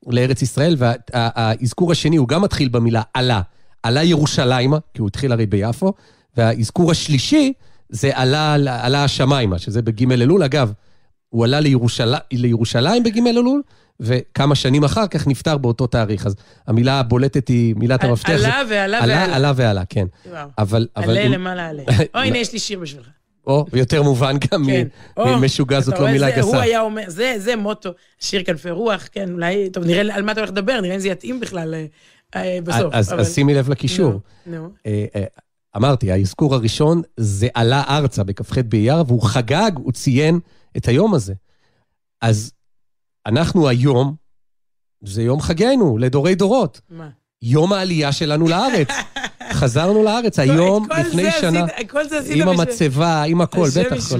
לארץ 0.07 0.43
ישראל, 0.43 0.77
והאזכור 0.79 1.93
השני, 1.93 2.17
הוא 2.17 2.29
גם 2.29 2.43
מתחיל 2.43 2.69
במילה 2.69 3.03
עלה, 3.15 3.41
עלה 3.83 4.03
ירושלימה, 4.03 4.79
כי 4.95 5.01
הוא 5.01 5.09
התחיל 5.09 5.33
הרי 5.33 5.47
ביפו, 5.47 5.93
והאזכור 6.37 6.91
השלישי 6.91 7.53
זה 7.89 8.11
עלה, 8.15 8.55
עלה 8.55 9.05
השמיימה, 9.05 9.59
שזה 9.59 9.83
בג' 9.83 10.13
אלול. 10.13 10.43
אגב, 10.43 10.73
הוא 11.29 11.45
עלה 11.45 11.61
לירושל... 11.61 12.15
לירושלים 12.33 13.03
בג' 13.03 13.19
אלול, 13.29 13.63
וכמה 14.01 14.55
שנים 14.55 14.85
אחר 14.85 15.07
כך 15.07 15.27
נפטר 15.27 15.57
באותו 15.59 15.87
תאריך. 15.87 16.27
אז 16.27 16.37
המילה 16.67 17.01
הבולטת 17.01 17.49
היא 17.49 17.75
מילת 17.77 18.05
המפתח. 18.05 18.29
עלה 18.31 18.41
זה- 18.41 18.75
ועלה 18.75 18.99
עלה, 19.03 19.15
ועלה. 19.15 19.37
עלה 19.37 19.53
ועלה, 19.57 19.83
כן. 19.89 20.07
וואו. 20.31 20.49
אבל... 20.59 20.87
אבל 20.97 21.11
עלה 21.19 21.29
למעלה 21.29 21.69
עלה. 21.69 21.83
או, 22.15 22.21
הנה, 22.21 22.39
יש 22.39 22.53
לי 22.53 22.59
שיר 22.59 22.79
בשבילך. 22.79 23.07
או, 23.47 23.67
ויותר 23.73 24.03
מובן 24.03 24.37
גם 24.53 24.65
כן. 24.67 24.87
ממשוגע 25.27 25.81
זאת 25.81 25.99
לא 25.99 26.07
מילה 26.11 26.27
זה- 26.35 26.41
הוא 26.41 26.53
גסה. 26.53 26.63
היה 26.63 26.81
אומר, 26.81 27.03
זה, 27.07 27.35
זה 27.39 27.57
מוטו, 27.57 27.91
שיר 28.21 28.43
כנפי 28.45 28.71
רוח, 28.71 29.09
כן, 29.13 29.33
אולי, 29.33 29.71
טוב, 29.71 29.85
נראה 29.85 30.15
על 30.17 30.23
מה 30.23 30.33
אתה 30.33 30.41
הולך 30.41 30.51
לדבר, 30.51 30.81
נראה 30.81 30.95
אם 30.95 31.01
זה 31.01 31.09
יתאים 31.09 31.41
בכלל 31.41 31.75
אה, 31.75 31.87
אה, 32.37 32.59
בסוף. 32.65 32.95
אז, 32.95 33.35
שימי 33.35 33.55
לב 33.55 33.71
לקישור. 33.71 34.21
אמרתי, 35.77 36.13
האזכור 36.13 36.55
הראשון 36.55 37.03
זה 37.17 37.49
עלה 37.55 37.83
ארצה 37.89 38.25
בכ"ח 38.25 38.59
באייר, 38.59 39.03
והוא 39.07 39.23
חגג, 39.23 39.71
הוא 39.75 39.93
ציין 39.93 40.41
את 40.77 40.89
היום 40.89 41.15
הזה. 41.15 41.35
אז 42.21 42.53
אנחנו 43.27 43.69
היום, 43.69 44.15
זה 45.05 45.23
יום 45.23 45.41
חגנו, 45.41 45.99
לדורי 45.99 46.35
דורות. 46.35 46.81
מה? 46.91 47.09
יום 47.43 47.73
העלייה 47.73 48.13
שלנו 48.13 48.49
לארץ. 48.49 48.89
חזרנו 49.57 50.05
לארץ 50.05 50.39
היום, 50.39 50.87
לפני 51.01 51.31
שנה, 51.41 51.67
עם 52.35 52.49
המצבה, 52.49 53.23
עם 53.23 53.41
הכל, 53.41 53.69
בטח. 53.77 54.13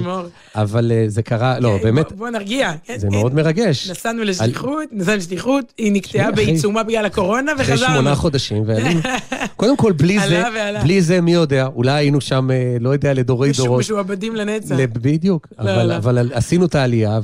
אבל 0.55 0.91
אה, 0.91 1.05
זה 1.07 1.21
קרה, 1.21 1.59
לא, 1.59 1.75
כן, 1.77 1.83
באמת, 1.83 2.11
בוא- 2.11 2.29
נרגיע. 2.29 2.71
כן, 2.83 2.97
זה. 2.99 3.09
מאוד 3.09 3.35
מרגש. 3.35 3.89
נסענו 3.89 4.23
לשליחות, 4.23 4.83
נסענו 4.91 5.17
לשליחות, 5.17 5.73
היא 5.77 5.91
נקטעה 5.91 6.31
בעיצומה 6.31 6.83
בגלל 6.83 7.05
הקורונה 7.05 7.53
אחרי 7.53 7.73
וחזרנו. 7.73 7.93
שמונה 7.93 8.15
חודשים, 8.15 8.63
ועלינו. 8.65 8.99
קודם 9.55 9.77
כל, 9.77 9.91
בלי 9.91 10.19
זה. 10.19 10.43
בלי 10.83 11.01
זה, 11.01 11.21
מי 11.21 11.33
יודע, 11.33 11.65
אולי 11.75 11.91
היינו 11.91 12.21
שם, 12.21 12.51
אה, 12.51 12.77
לא 12.79 12.89
יודע, 12.89 13.13
לדורי 13.13 13.51
דורות. 13.57 13.79
משועבדים 13.79 14.35
לנצח. 14.35 14.75
בדיוק, 14.93 15.47
לא, 15.59 15.71
אבל, 15.71 15.83
לא. 15.87 15.95
אבל 15.97 16.29
עשינו 16.33 16.65
את 16.65 16.75
העלייה, 16.75 17.19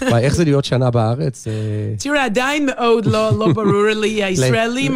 ואיך 0.00 0.34
זה 0.34 0.44
להיות 0.44 0.64
שנה 0.64 0.90
בארץ? 0.90 1.46
אה, 1.46 1.52
תראה, 1.98 2.24
עדיין 2.24 2.66
מאוד 2.66 3.06
לא 3.06 3.30
לא 3.38 3.52
ברור 3.52 3.86
לי, 3.96 4.24
הישראלים 4.24 4.94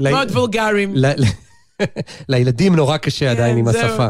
מאוד 0.00 0.30
וולגריים. 0.30 0.94
לילדים 2.28 2.76
נורא 2.76 2.96
קשה 2.96 3.30
עדיין 3.30 3.56
עם 3.56 3.72
כן. 3.72 3.78
השפה. 3.78 4.08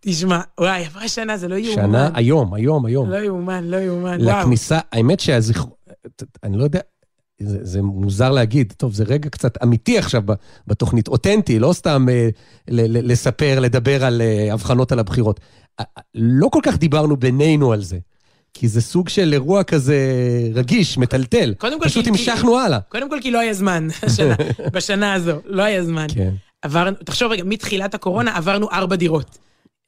תשמע, 0.00 0.40
וואי, 0.60 0.84
עברה 0.84 1.08
שנה, 1.08 1.36
זה 1.36 1.48
לא 1.48 1.54
יאומן. 1.54 1.82
שנה, 1.82 2.10
היום, 2.14 2.54
היום, 2.54 2.86
היום. 2.86 3.10
לא 3.10 3.16
יאומן, 3.16 3.64
לא 3.64 3.76
יאומן. 3.76 4.18
וואו. 4.24 4.40
לכניסה, 4.40 4.78
האמת 4.92 5.20
שהזכר... 5.20 5.64
אני 6.44 6.58
לא 6.58 6.64
יודע, 6.64 6.80
זה, 7.38 7.58
זה 7.62 7.82
מוזר 7.82 8.30
להגיד, 8.30 8.72
טוב, 8.76 8.92
זה 8.94 9.04
רגע 9.04 9.30
קצת 9.30 9.62
אמיתי 9.62 9.98
עכשיו 9.98 10.22
בתוכנית, 10.66 11.08
אותנטי, 11.08 11.58
לא 11.58 11.72
סתם 11.72 12.06
אה, 12.10 12.28
ל- 12.68 12.96
ל- 12.98 13.12
לספר, 13.12 13.60
לדבר 13.60 14.04
על 14.04 14.22
אה, 14.22 14.52
הבחנות 14.52 14.92
על 14.92 14.98
הבחירות. 14.98 15.40
אה, 15.80 15.84
לא 16.14 16.48
כל 16.48 16.60
כך 16.62 16.76
דיברנו 16.78 17.16
בינינו 17.16 17.72
על 17.72 17.82
זה, 17.82 17.98
כי 18.54 18.68
זה 18.68 18.80
סוג 18.82 19.08
של 19.08 19.32
אירוע 19.32 19.62
כזה 19.62 19.96
רגיש, 20.54 20.98
מטלטל. 20.98 21.54
קודם 21.58 21.80
כל, 21.80 21.88
פשוט 21.88 22.04
כי- 22.04 22.10
המשכנו 22.10 22.58
הלאה. 22.58 22.78
קודם 22.88 23.10
כל 23.10 23.18
כי 23.22 23.30
לא 23.30 23.38
היה 23.38 23.54
זמן, 23.54 23.88
השנה, 24.02 24.34
בשנה 24.72 25.12
הזו, 25.12 25.32
לא 25.44 25.62
היה 25.62 25.84
זמן. 25.84 26.06
כן. 26.14 26.32
עברנו, 26.66 26.96
תחשוב 27.04 27.32
רגע, 27.32 27.42
מתחילת 27.44 27.94
הקורונה 27.94 28.36
עברנו 28.36 28.70
ארבע 28.72 28.96
דירות. 28.96 29.38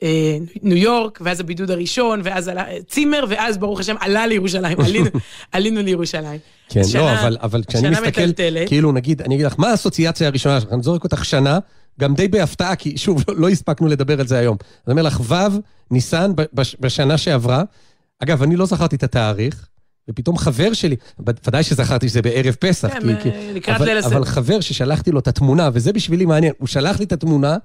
אה, 0.03 0.39
ניו 0.63 0.77
יורק, 0.77 1.19
ואז 1.23 1.41
הבידוד 1.41 1.71
הראשון, 1.71 2.21
ואז 2.25 2.49
עלה, 2.49 2.65
צימר, 2.89 3.25
ואז 3.29 3.59
ברוך 3.59 3.81
השם 3.81 3.95
עלה 4.01 4.27
לירושלים, 4.27 4.81
עלינו, 4.81 5.07
עלינו 5.53 5.83
לירושלים. 5.83 6.41
כן, 6.69 6.85
שנה- 6.85 7.01
לא, 7.03 7.21
אבל, 7.21 7.37
אבל 7.43 7.63
כשאני 7.69 7.91
מסתכל, 7.91 8.09
מטלטלת. 8.09 8.69
כאילו, 8.69 8.93
נגיד, 8.93 9.23
אני 9.23 9.35
אגיד 9.35 9.47
לך, 9.47 9.55
מה 9.59 9.69
האסוציאציה 9.71 10.27
הראשונה 10.29 10.61
שלך? 10.61 10.73
אני 10.73 10.83
זורק 10.83 11.05
אותך 11.05 11.25
שנה, 11.25 11.59
גם 12.01 12.15
די 12.15 12.29
בהפתעה, 12.29 12.77
כי 12.77 12.99
שוב, 12.99 13.25
לא, 13.29 13.35
לא 13.37 13.49
הספקנו 13.49 13.87
לדבר 13.89 14.21
על 14.21 14.27
זה 14.27 14.39
היום. 14.39 14.57
אני 14.87 14.93
אומר 14.93 15.03
לך, 15.03 15.21
ו' 15.29 15.35
ניסן 15.91 16.33
בשנה 16.81 17.19
שעברה, 17.19 17.63
אגב, 18.23 18.43
אני 18.43 18.57
לא 18.57 18.67
זכרתי 18.67 18.97
את 18.97 19.03
התאריך, 19.03 19.69
ופתאום 20.11 20.39
חבר 20.39 20.73
שלי, 20.73 20.97
ודאי 21.47 21.63
שזכרתי 21.63 22.09
שזה 22.09 22.23
בערב 22.23 22.55
פסח, 22.61 22.89
כן, 22.89 23.17
כי, 23.17 23.23
כי, 23.23 23.53
לקראת 23.55 23.77
אבל, 23.77 23.87
ליל 23.87 23.99
הסדר. 23.99 24.17
אבל 24.17 24.25
חבר 24.25 24.61
ששלחתי 24.61 25.11
לו 25.11 25.19
את 25.19 25.29
התמונה, 25.29 25.71
וזה 25.73 25.93
בשבילי 25.93 26.25
מעניין, 26.25 26.53
הוא 26.59 26.69
שלח 26.69 26.99
לי 26.99 27.05
את 27.05 27.13
התמונה, 27.13 27.57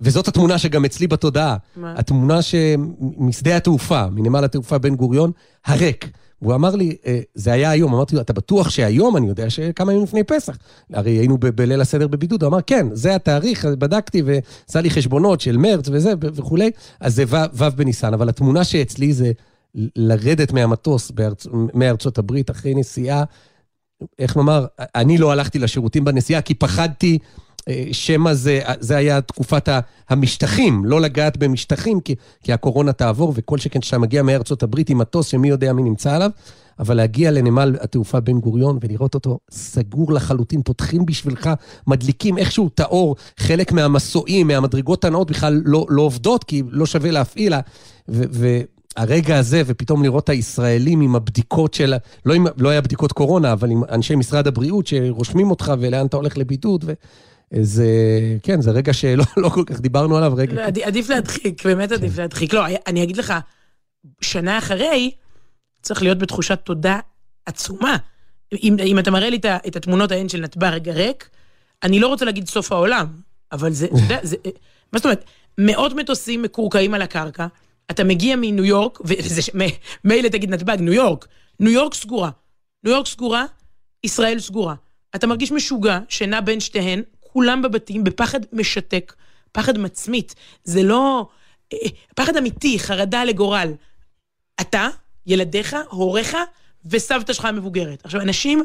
וזאת 0.00 0.28
התמונה 0.28 0.58
שגם 0.58 0.84
אצלי 0.84 1.06
בתודעה. 1.06 1.56
מה? 1.76 1.94
התמונה 1.96 2.38
שמשדה 2.42 3.56
התעופה, 3.56 4.06
מנמל 4.10 4.44
התעופה 4.44 4.78
בן 4.78 4.94
גוריון, 4.96 5.30
הריק. 5.66 6.10
והוא 6.42 6.54
אמר 6.54 6.74
לי, 6.76 6.96
"אה, 7.06 7.20
זה 7.34 7.52
היה 7.52 7.70
היום. 7.70 7.94
אמרתי 7.94 8.14
לו, 8.16 8.20
אתה 8.20 8.32
בטוח 8.32 8.70
שהיום? 8.70 9.16
אני 9.16 9.28
יודע 9.28 9.50
שכמה 9.50 9.92
ימים 9.92 10.04
לפני 10.04 10.24
פסח. 10.24 10.56
הרי 10.92 11.10
היינו 11.10 11.38
ב- 11.38 11.46
בליל 11.48 11.80
הסדר 11.80 12.08
בבידוד. 12.08 12.42
הוא 12.42 12.48
אמר, 12.48 12.58
כן, 12.66 12.86
זה 12.92 13.14
התאריך, 13.14 13.64
בדקתי 13.64 14.22
ועשה 14.22 14.80
לי 14.80 14.90
חשבונות 14.90 15.40
של 15.40 15.56
מרץ 15.56 15.88
וזה 15.92 16.12
וכולי. 16.20 16.70
אז 17.00 17.14
זה 17.14 17.24
ו' 17.28 17.64
בניסן. 17.76 18.14
אבל 18.14 18.28
התמונה 18.28 18.64
שאצלי 18.64 19.12
זה 19.12 19.32
לרדת 19.96 20.52
מהמטוס 20.52 21.10
בארצ... 21.10 21.46
מארצות 21.74 22.18
הברית 22.18 22.50
אחרי 22.50 22.74
נסיעה. 22.74 23.24
איך 24.18 24.36
נאמר, 24.36 24.66
אני 24.94 25.18
לא 25.18 25.32
הלכתי 25.32 25.58
לשירותים 25.58 26.04
בנסיעה 26.04 26.42
כי 26.42 26.54
פחדתי 26.54 27.18
אה, 27.68 27.84
שמא 27.92 28.34
זה, 28.34 28.60
זה 28.80 28.96
היה 28.96 29.20
תקופת 29.20 29.68
המשטחים, 30.08 30.84
לא 30.84 31.00
לגעת 31.00 31.36
במשטחים, 31.36 32.00
כי, 32.00 32.14
כי 32.42 32.52
הקורונה 32.52 32.92
תעבור, 32.92 33.32
וכל 33.36 33.58
שכן 33.58 33.80
כשאתה 33.80 33.98
מגיע 33.98 34.22
מארצות 34.22 34.62
הברית 34.62 34.90
עם 34.90 34.98
מטוס 34.98 35.26
שמי 35.26 35.48
יודע 35.48 35.72
מי 35.72 35.82
נמצא 35.82 36.14
עליו, 36.14 36.30
אבל 36.78 36.96
להגיע 36.96 37.30
לנמל 37.30 37.76
התעופה 37.80 38.20
בן 38.20 38.40
גוריון 38.40 38.78
ולראות 38.80 39.14
אותו 39.14 39.38
סגור 39.50 40.12
לחלוטין, 40.12 40.62
פותחים 40.62 41.06
בשבילך, 41.06 41.50
מדליקים 41.86 42.38
איכשהו 42.38 42.70
את 42.74 42.80
האור, 42.80 43.16
חלק 43.36 43.72
מהמסועים, 43.72 44.46
מהמדרגות 44.46 45.04
הנאות 45.04 45.30
בכלל 45.30 45.62
לא, 45.64 45.86
לא 45.88 46.02
עובדות, 46.02 46.44
כי 46.44 46.62
לא 46.68 46.86
שווה 46.86 47.10
להפעיל, 47.10 47.54
ו- 48.08 48.24
ו- 48.32 48.60
הרגע 48.96 49.38
הזה, 49.38 49.62
ופתאום 49.66 50.02
לראות 50.02 50.24
את 50.24 50.28
הישראלים 50.28 51.00
עם 51.00 51.16
הבדיקות 51.16 51.74
של, 51.74 51.94
לא, 52.26 52.34
עם, 52.34 52.46
לא 52.56 52.68
היה 52.68 52.80
בדיקות 52.80 53.12
קורונה, 53.12 53.52
אבל 53.52 53.70
עם 53.70 53.82
אנשי 53.88 54.14
משרד 54.14 54.46
הבריאות 54.46 54.86
שרושמים 54.86 55.50
אותך 55.50 55.72
ולאן 55.80 56.06
אתה 56.06 56.16
הולך 56.16 56.38
לבידוד, 56.38 56.84
וזה, 57.52 57.86
כן, 58.42 58.60
זה 58.60 58.70
רגע 58.70 58.92
שלא 58.92 59.24
לא 59.36 59.48
כל 59.48 59.64
כך 59.66 59.80
דיברנו 59.80 60.16
עליו, 60.16 60.32
רגע. 60.36 60.54
לא, 60.54 60.60
עדי- 60.60 60.84
עדיף 60.84 61.08
להדחיק, 61.08 61.66
באמת 61.66 61.88
כן. 61.88 61.94
עדיף 61.94 62.18
להדחיק. 62.18 62.52
לא, 62.54 62.62
אני 62.86 63.02
אגיד 63.02 63.16
לך, 63.16 63.34
שנה 64.20 64.58
אחרי, 64.58 65.10
צריך 65.82 66.02
להיות 66.02 66.18
בתחושת 66.18 66.58
תודה 66.64 66.98
עצומה. 67.46 67.96
אם, 68.62 68.76
אם 68.84 68.98
אתה 68.98 69.10
מראה 69.10 69.30
לי 69.30 69.36
את 69.36 69.46
את 69.66 69.76
התמונות 69.76 70.12
ההן 70.12 70.28
של 70.28 70.40
נתב"ג 70.40 70.88
ריק, 70.88 71.28
אני 71.82 72.00
לא 72.00 72.08
רוצה 72.08 72.24
להגיד 72.24 72.48
סוף 72.48 72.72
העולם, 72.72 73.06
אבל 73.52 73.72
זה, 73.72 73.86
אתה 73.86 73.96
יודע, 73.96 74.18
זה, 74.22 74.36
מה 74.92 74.98
זאת 74.98 75.04
אומרת, 75.04 75.24
מאות 75.58 75.92
מטוסים 75.92 76.42
מקורקעים 76.42 76.94
על 76.94 77.02
הקרקע, 77.02 77.46
אתה 77.90 78.04
מגיע 78.04 78.36
מניו 78.36 78.64
יורק, 78.64 78.98
וזה, 79.04 79.42
מילא 80.04 80.28
תגיד 80.28 80.50
נתב"ג, 80.50 80.76
ניו 80.80 80.92
יורק, 80.92 81.26
ניו 81.60 81.72
יורק 81.72 81.94
סגורה. 81.94 82.30
ניו 82.84 82.92
יורק 82.92 83.06
סגורה, 83.06 83.44
ישראל 84.04 84.40
סגורה. 84.40 84.74
אתה 85.14 85.26
מרגיש 85.26 85.52
משוגע 85.52 85.98
שנע 86.08 86.40
בין 86.40 86.60
שתיהן, 86.60 87.02
כולם 87.20 87.62
בבתים, 87.62 88.04
בפחד 88.04 88.40
משתק, 88.52 89.14
פחד 89.52 89.78
מצמית. 89.78 90.34
זה 90.64 90.82
לא... 90.82 91.28
אה, 91.72 91.78
פחד 92.16 92.36
אמיתי, 92.36 92.78
חרדה 92.78 93.24
לגורל. 93.24 93.72
אתה, 94.60 94.88
ילדיך, 95.26 95.76
הוריך 95.90 96.36
וסבתא 96.86 97.32
שלך 97.32 97.44
המבוגרת. 97.44 98.04
עכשיו, 98.04 98.20
אנשים 98.20 98.62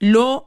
לא... 0.00 0.46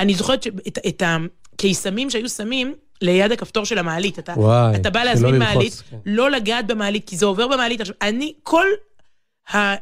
אני 0.00 0.14
זוכרת 0.14 0.42
שאת 0.42 0.78
את 0.88 1.02
הקיסמים 1.06 2.10
שהיו 2.10 2.28
שמים 2.28 2.74
ליד 3.02 3.32
הכפתור 3.32 3.64
של 3.64 3.78
המעלית. 3.78 4.18
אתה, 4.18 4.32
וואי, 4.36 4.76
אתה 4.76 4.90
בא 4.90 5.04
להזמין 5.04 5.34
ללחוץ, 5.34 5.54
מעלית, 5.54 5.82
כן. 5.90 5.96
לא 6.06 6.30
לגעת 6.30 6.66
במעלית, 6.66 7.08
כי 7.08 7.16
זה 7.16 7.26
עובר 7.26 7.48
במעלית. 7.48 7.80
עכשיו, 7.80 7.96
אני, 8.02 8.32
כל 8.42 8.66
ה... 9.54 9.74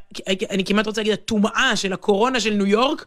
אני 0.51 0.65
כמעט 0.65 0.87
רוצה 0.87 1.01
להגיד, 1.01 1.13
הטומאה 1.13 1.73
של 1.77 1.93
הקורונה 1.93 2.41
של 2.41 2.55
ניו 2.55 2.67
יורק, 2.67 3.07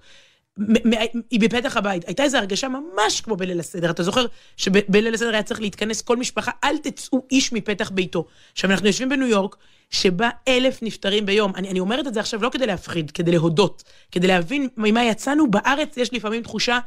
היא 1.29 1.39
בפתח 1.39 1.77
הבית. 1.77 2.07
הייתה 2.07 2.23
איזו 2.23 2.37
הרגשה 2.37 2.67
ממש 2.67 3.21
כמו 3.21 3.35
בליל 3.35 3.59
הסדר. 3.59 3.89
אתה 3.89 4.03
זוכר 4.03 4.25
שבליל 4.57 5.13
הסדר 5.13 5.33
היה 5.33 5.43
צריך 5.43 5.61
להתכנס 5.61 6.01
כל 6.01 6.17
משפחה, 6.17 6.51
אל 6.63 6.77
תצאו 6.77 7.25
איש 7.31 7.53
מפתח 7.53 7.89
ביתו. 7.89 8.25
עכשיו, 8.53 8.71
אנחנו 8.71 8.87
יושבים 8.87 9.09
בניו 9.09 9.27
יורק, 9.27 9.55
שבה 9.89 10.29
אלף 10.47 10.83
נפטרים 10.83 11.25
ביום. 11.25 11.51
אני, 11.55 11.69
אני 11.69 11.79
אומרת 11.79 12.07
את 12.07 12.13
זה 12.13 12.19
עכשיו 12.19 12.43
לא 12.43 12.49
כדי 12.49 12.65
להפחיד, 12.65 13.11
כדי 13.11 13.31
להודות, 13.31 13.83
כדי 14.11 14.27
להבין 14.27 14.67
ממה 14.77 15.03
יצאנו. 15.03 15.51
בארץ 15.51 15.97
יש 15.97 16.13
לפעמים 16.13 16.43
תחושה 16.43 16.79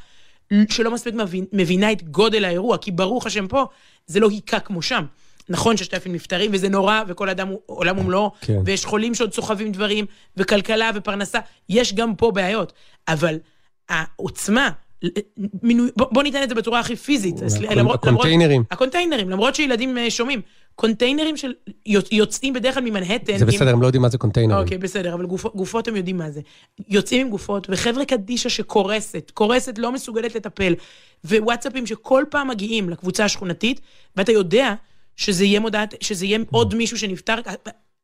שלא 0.70 0.90
מספיק 0.90 1.14
מבין, 1.14 1.44
מבינה 1.52 1.92
את 1.92 2.02
גודל 2.10 2.44
האירוע, 2.44 2.78
כי 2.78 2.90
ברוך 2.90 3.26
השם 3.26 3.46
פה, 3.48 3.64
זה 4.06 4.20
לא 4.20 4.28
היכה 4.30 4.60
כמו 4.60 4.82
שם. 4.82 5.04
נכון 5.48 5.76
ששתי 5.76 5.96
אלפים 5.96 6.12
נפטרים, 6.12 6.50
וזה 6.54 6.68
נורא, 6.68 7.02
וכל 7.08 7.28
אדם 7.28 7.48
הוא 7.48 7.60
עולם 7.66 7.98
ומלואו, 7.98 8.30
כן. 8.40 8.58
ויש 8.64 8.84
חולים 8.84 9.14
שעוד 9.14 9.34
סוחבים 9.34 9.72
דברים, 9.72 10.04
וכלכלה 10.36 10.90
ופרנסה, 10.94 11.38
יש 11.68 11.94
גם 11.94 12.14
פה 12.14 12.30
בעיות. 12.30 12.72
אבל 13.08 13.38
העוצמה, 13.88 14.70
מינוי, 15.62 15.90
בוא, 15.96 16.06
בוא 16.10 16.22
ניתן 16.22 16.42
את 16.42 16.48
זה 16.48 16.54
בצורה 16.54 16.80
הכי 16.80 16.96
פיזית. 16.96 17.36
סליחה, 17.48 17.72
הקונ- 17.74 17.78
למרות- 17.78 18.04
הקונטיינרים. 18.04 18.50
למרות- 18.50 18.72
הקונטיינרים, 18.72 19.30
למרות 19.30 19.54
שילדים 19.54 19.98
אה, 19.98 20.10
שומעים. 20.10 20.40
קונטיינרים 20.76 21.36
של 21.36 21.52
יוצ- 21.88 22.08
יוצאים 22.12 22.52
בדרך 22.52 22.74
כלל 22.74 22.82
ממנהטן. 22.84 23.38
זה 23.38 23.44
עם- 23.44 23.50
בסדר, 23.50 23.70
הם 23.72 23.82
לא 23.82 23.86
יודעים 23.86 24.02
מה 24.02 24.08
זה 24.08 24.18
קונטיינרים. 24.18 24.60
אוקיי, 24.62 24.78
בסדר, 24.78 25.14
אבל 25.14 25.26
גופות, 25.26 25.56
גופות 25.56 25.88
הם 25.88 25.96
יודעים 25.96 26.16
מה 26.16 26.30
זה. 26.30 26.40
יוצאים 26.88 27.20
עם 27.20 27.30
גופות, 27.30 27.66
וחבר'ה 27.70 28.04
קדישא 28.04 28.48
שקורסת, 28.48 29.30
קורסת, 29.34 29.78
לא 29.78 29.92
מסוגלת 29.92 30.34
לטפל, 30.34 30.74
ווואטסאפים 31.24 31.86
שכל 31.86 32.24
פעם 32.30 32.48
מגיעים 32.48 32.88
לקבוצה 32.90 33.24
השכונתית, 33.24 33.80
ואתה 34.16 34.32
יודע 34.32 34.74
שזה 35.16 35.44
יהיה 35.44 35.60
מודעת, 35.60 35.94
שזה 36.00 36.26
יהיה 36.26 36.38
עוד 36.50 36.74
מישהו 36.74 36.98
שנפטר, 36.98 37.34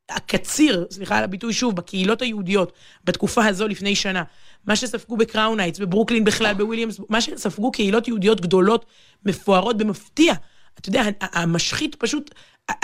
הקציר, 0.09 0.85
סליחה 0.91 1.17
על 1.17 1.23
הביטוי 1.23 1.53
שוב, 1.53 1.75
בקהילות 1.75 2.21
היהודיות, 2.21 2.73
בתקופה 3.03 3.45
הזו 3.45 3.67
לפני 3.67 3.95
שנה, 3.95 4.23
מה 4.67 4.75
שספגו 4.75 5.17
בקראון 5.17 5.59
הייטס, 5.59 5.79
בברוקלין 5.79 6.23
בכלל, 6.23 6.53
בוויליאמס, 6.53 6.99
מה 7.09 7.21
שספגו 7.21 7.71
קהילות 7.71 8.07
יהודיות 8.07 8.41
גדולות, 8.41 8.85
מפוארות 9.25 9.77
במפתיע. 9.77 10.33
אתה 10.79 10.89
יודע, 10.89 11.03
המשחית 11.21 11.95
פשוט, 11.95 12.31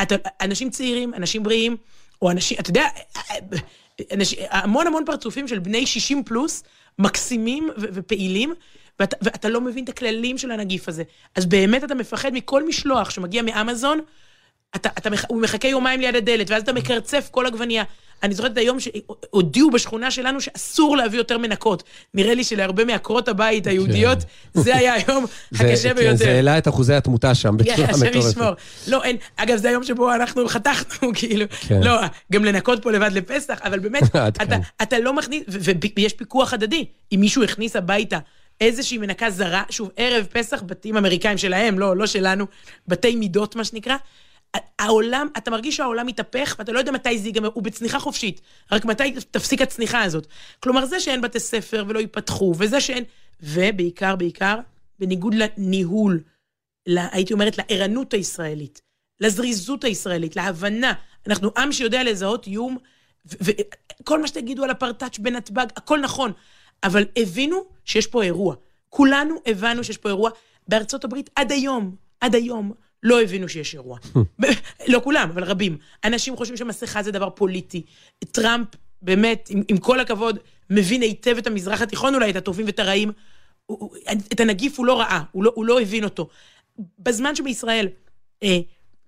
אתה, 0.01 0.15
אנשים 0.41 0.69
צעירים, 0.69 1.13
אנשים 1.13 1.43
בריאים, 1.43 1.77
או 2.21 2.31
אנשים, 2.31 2.57
אתה 2.59 2.69
יודע, 2.69 2.87
אנשים, 4.13 4.39
המון 4.49 4.87
המון 4.87 5.03
פרצופים 5.05 5.47
של 5.47 5.59
בני 5.59 5.85
60 5.85 6.23
פלוס, 6.23 6.63
מקסימים 6.99 7.69
ו- 7.77 7.85
ופעילים, 7.93 8.53
ואתה, 8.99 9.17
ואתה 9.21 9.49
לא 9.49 9.61
מבין 9.61 9.83
את 9.83 9.89
הכללים 9.89 10.37
של 10.37 10.51
הנגיף 10.51 10.89
הזה. 10.89 11.03
אז 11.35 11.45
באמת 11.45 11.83
אתה 11.83 11.95
מפחד 11.95 12.33
מכל 12.33 12.67
משלוח 12.67 13.09
שמגיע 13.09 13.41
מאמזון, 13.41 13.99
אתה, 14.75 14.89
אתה, 14.97 15.09
הוא 15.27 15.41
מחכה 15.41 15.67
יומיים 15.67 16.01
ליד 16.01 16.15
הדלת, 16.15 16.49
ואז 16.49 16.63
אתה 16.63 16.73
מקרצף 16.73 17.27
כל 17.31 17.45
עגבנייה. 17.45 17.83
אני 18.23 18.33
זוכרת 18.33 18.51
את 18.51 18.57
היום 18.57 18.77
שהודיעו 18.79 19.71
בשכונה 19.71 20.11
שלנו 20.11 20.41
שאסור 20.41 20.97
להביא 20.97 21.17
יותר 21.17 21.37
מנקות. 21.37 21.83
נראה 22.13 22.33
לי 22.33 22.43
שלהרבה 22.43 22.85
מעקרות 22.85 23.27
הבית 23.27 23.67
היהודיות, 23.67 24.17
זה 24.53 24.75
היה 24.75 24.93
היום 24.93 25.25
הקשה 25.55 25.89
כן, 25.89 25.95
ביותר. 25.95 26.15
זה 26.15 26.31
העלה 26.31 26.57
את 26.57 26.67
אחוזי 26.67 26.93
התמותה 26.93 27.35
שם 27.35 27.55
בצורה 27.57 27.77
כן, 27.77 27.83
השם 27.83 28.05
מטורפת. 28.05 28.29
ישמור. 28.29 28.51
לא, 28.87 29.03
אין, 29.03 29.17
אגב, 29.35 29.57
זה 29.57 29.69
היום 29.69 29.83
שבו 29.83 30.13
אנחנו 30.13 30.47
חתכנו, 30.47 31.11
כאילו, 31.19 31.45
כן. 31.67 31.83
לא, 31.83 32.01
גם 32.31 32.45
לנקות 32.45 32.83
פה 32.83 32.91
לבד 32.91 33.11
לפסח, 33.13 33.59
אבל 33.63 33.79
באמת, 33.79 34.03
אתה. 34.15 34.55
אתה 34.81 34.99
לא 34.99 35.13
מכניס, 35.13 35.43
ויש 35.97 36.13
פיקוח 36.13 36.53
הדדי. 36.53 36.85
אם 37.11 37.19
מישהו 37.19 37.43
הכניס 37.43 37.75
הביתה 37.75 38.19
איזושהי 38.61 38.97
מנקה 38.97 39.29
זרה, 39.29 39.63
שוב, 39.69 39.89
ערב 39.97 40.25
פסח, 40.25 40.63
בתים 40.65 40.97
אמריקאים 40.97 41.37
שלהם, 41.37 41.79
לא, 41.79 41.97
לא 41.97 42.07
שלנו, 42.07 42.45
בתי 42.87 43.15
מידות, 43.15 43.55
מה 43.55 43.63
שנקרא, 43.63 43.95
העולם, 44.79 45.27
אתה 45.37 45.51
מרגיש 45.51 45.75
שהעולם 45.75 46.07
מתהפך, 46.07 46.55
ואתה 46.59 46.71
לא 46.71 46.79
יודע 46.79 46.91
מתי 46.91 47.19
זה 47.19 47.27
ייגמר, 47.27 47.49
הוא 47.53 47.63
בצניחה 47.63 47.99
חופשית, 47.99 48.41
רק 48.71 48.85
מתי 48.85 49.15
תפסיק 49.31 49.61
הצניחה 49.61 50.01
הזאת. 50.03 50.27
כלומר, 50.59 50.85
זה 50.85 50.99
שאין 50.99 51.21
בתי 51.21 51.39
ספר 51.39 51.83
ולא 51.87 51.99
ייפתחו, 51.99 52.53
וזה 52.57 52.81
שאין, 52.81 53.03
ובעיקר, 53.43 54.15
בעיקר, 54.15 54.59
בניגוד 54.99 55.33
לניהול, 55.33 56.19
לה, 56.87 57.07
הייתי 57.11 57.33
אומרת, 57.33 57.57
לערנות 57.57 58.13
הישראלית, 58.13 58.81
לזריזות 59.19 59.83
הישראלית, 59.83 60.35
להבנה. 60.35 60.93
אנחנו 61.27 61.49
עם 61.57 61.71
שיודע 61.71 62.03
לזהות 62.03 62.47
איום, 62.47 62.77
וכל 63.25 64.21
מה 64.21 64.27
שתגידו 64.27 64.63
על 64.63 64.69
הפרטאץ' 64.69 65.19
בנתב"ג, 65.19 65.65
הכל 65.75 65.99
נכון, 65.99 66.31
אבל 66.83 67.05
הבינו 67.15 67.63
שיש 67.85 68.07
פה 68.07 68.23
אירוע. 68.23 68.55
כולנו 68.89 69.35
הבנו 69.45 69.83
שיש 69.83 69.97
פה 69.97 70.09
אירוע. 70.09 70.29
בארצות 70.67 71.03
הברית 71.03 71.29
עד 71.35 71.51
היום, 71.51 71.95
עד 72.21 72.35
היום, 72.35 72.73
לא 73.03 73.21
הבינו 73.21 73.49
שיש 73.49 73.73
אירוע. 73.75 73.97
לא 74.87 75.01
כולם, 75.03 75.29
אבל 75.33 75.43
רבים. 75.43 75.77
אנשים 76.03 76.35
חושבים 76.35 76.57
שמסכה 76.57 77.03
זה 77.03 77.11
דבר 77.11 77.29
פוליטי. 77.29 77.81
טראמפ, 78.31 78.67
באמת, 79.01 79.47
עם, 79.49 79.61
עם 79.67 79.77
כל 79.77 79.99
הכבוד, 79.99 80.39
מבין 80.69 81.01
היטב 81.01 81.35
את 81.37 81.47
המזרח 81.47 81.81
התיכון 81.81 82.15
אולי, 82.15 82.29
את 82.31 82.35
הטובים 82.35 82.65
ואת 82.65 82.79
הרעים. 82.79 83.11
הוא- 83.65 83.95
את 84.33 84.39
הנגיף 84.39 84.77
הוא 84.79 84.85
לא 84.85 84.99
ראה, 84.99 85.21
הוא 85.31 85.43
לא, 85.43 85.51
הוא 85.55 85.65
לא 85.65 85.81
הבין 85.81 86.03
אותו. 86.03 86.29
בזמן 86.99 87.35
שבישראל 87.35 87.87
אה, 88.43 88.57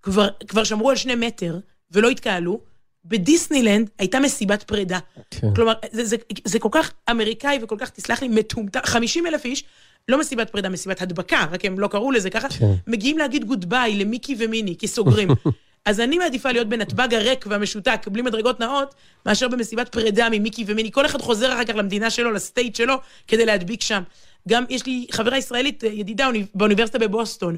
כבר, 0.01 0.27
כבר 0.47 0.63
שמרו 0.63 0.89
על 0.89 0.95
שני 0.95 1.15
מטר 1.15 1.59
ולא 1.91 2.09
התקהלו, 2.09 2.61
בדיסנילנד 3.05 3.89
הייתה 3.99 4.19
מסיבת 4.19 4.63
פרידה. 4.63 4.99
כן. 5.31 5.53
כלומר, 5.55 5.73
זה, 5.91 6.05
זה, 6.05 6.15
זה 6.45 6.59
כל 6.59 6.69
כך 6.71 6.91
אמריקאי 7.11 7.59
וכל 7.63 7.75
כך, 7.79 7.89
תסלח 7.89 8.21
לי, 8.21 8.27
מטומטם, 8.27 8.79
50 8.83 9.27
אלף 9.27 9.45
איש, 9.45 9.63
לא 10.07 10.19
מסיבת 10.19 10.49
פרידה, 10.49 10.69
מסיבת 10.69 11.01
הדבקה, 11.01 11.45
רק 11.51 11.65
הם 11.65 11.79
לא 11.79 11.87
קראו 11.87 12.11
לזה 12.11 12.29
ככה, 12.29 12.49
כן. 12.49 12.73
מגיעים 12.87 13.17
להגיד 13.17 13.45
goodbye 13.45 13.95
למיקי 13.95 14.35
ומיני, 14.39 14.75
כי 14.77 14.87
סוגרים. 14.87 15.29
אז 15.85 15.99
אני 15.99 16.17
מעדיפה 16.17 16.51
להיות 16.51 16.67
בנתב"ג 16.69 17.13
הריק 17.13 17.45
והמשותק, 17.49 18.07
בלי 18.11 18.21
מדרגות 18.21 18.59
נעות, 18.59 18.95
מאשר 19.25 19.47
במסיבת 19.47 19.89
פרידה 19.89 20.27
ממיקי 20.31 20.63
ומיני. 20.67 20.91
כל 20.91 21.05
אחד 21.05 21.21
חוזר 21.21 21.53
אחר 21.53 21.63
כך 21.63 21.75
למדינה 21.75 22.09
שלו, 22.09 22.31
ל 22.31 22.39
state 22.39 22.75
שלו, 22.75 22.95
כדי 23.27 23.45
להדביק 23.45 23.81
שם. 23.81 24.03
גם 24.49 24.63
יש 24.69 24.85
לי 24.85 25.05
חברה 25.11 25.37
ישראלית, 25.37 25.83
ידידה 25.83 26.27
אוניב- 26.27 26.47
באוניברסיטה 26.55 26.99
בבוסטון. 26.99 27.57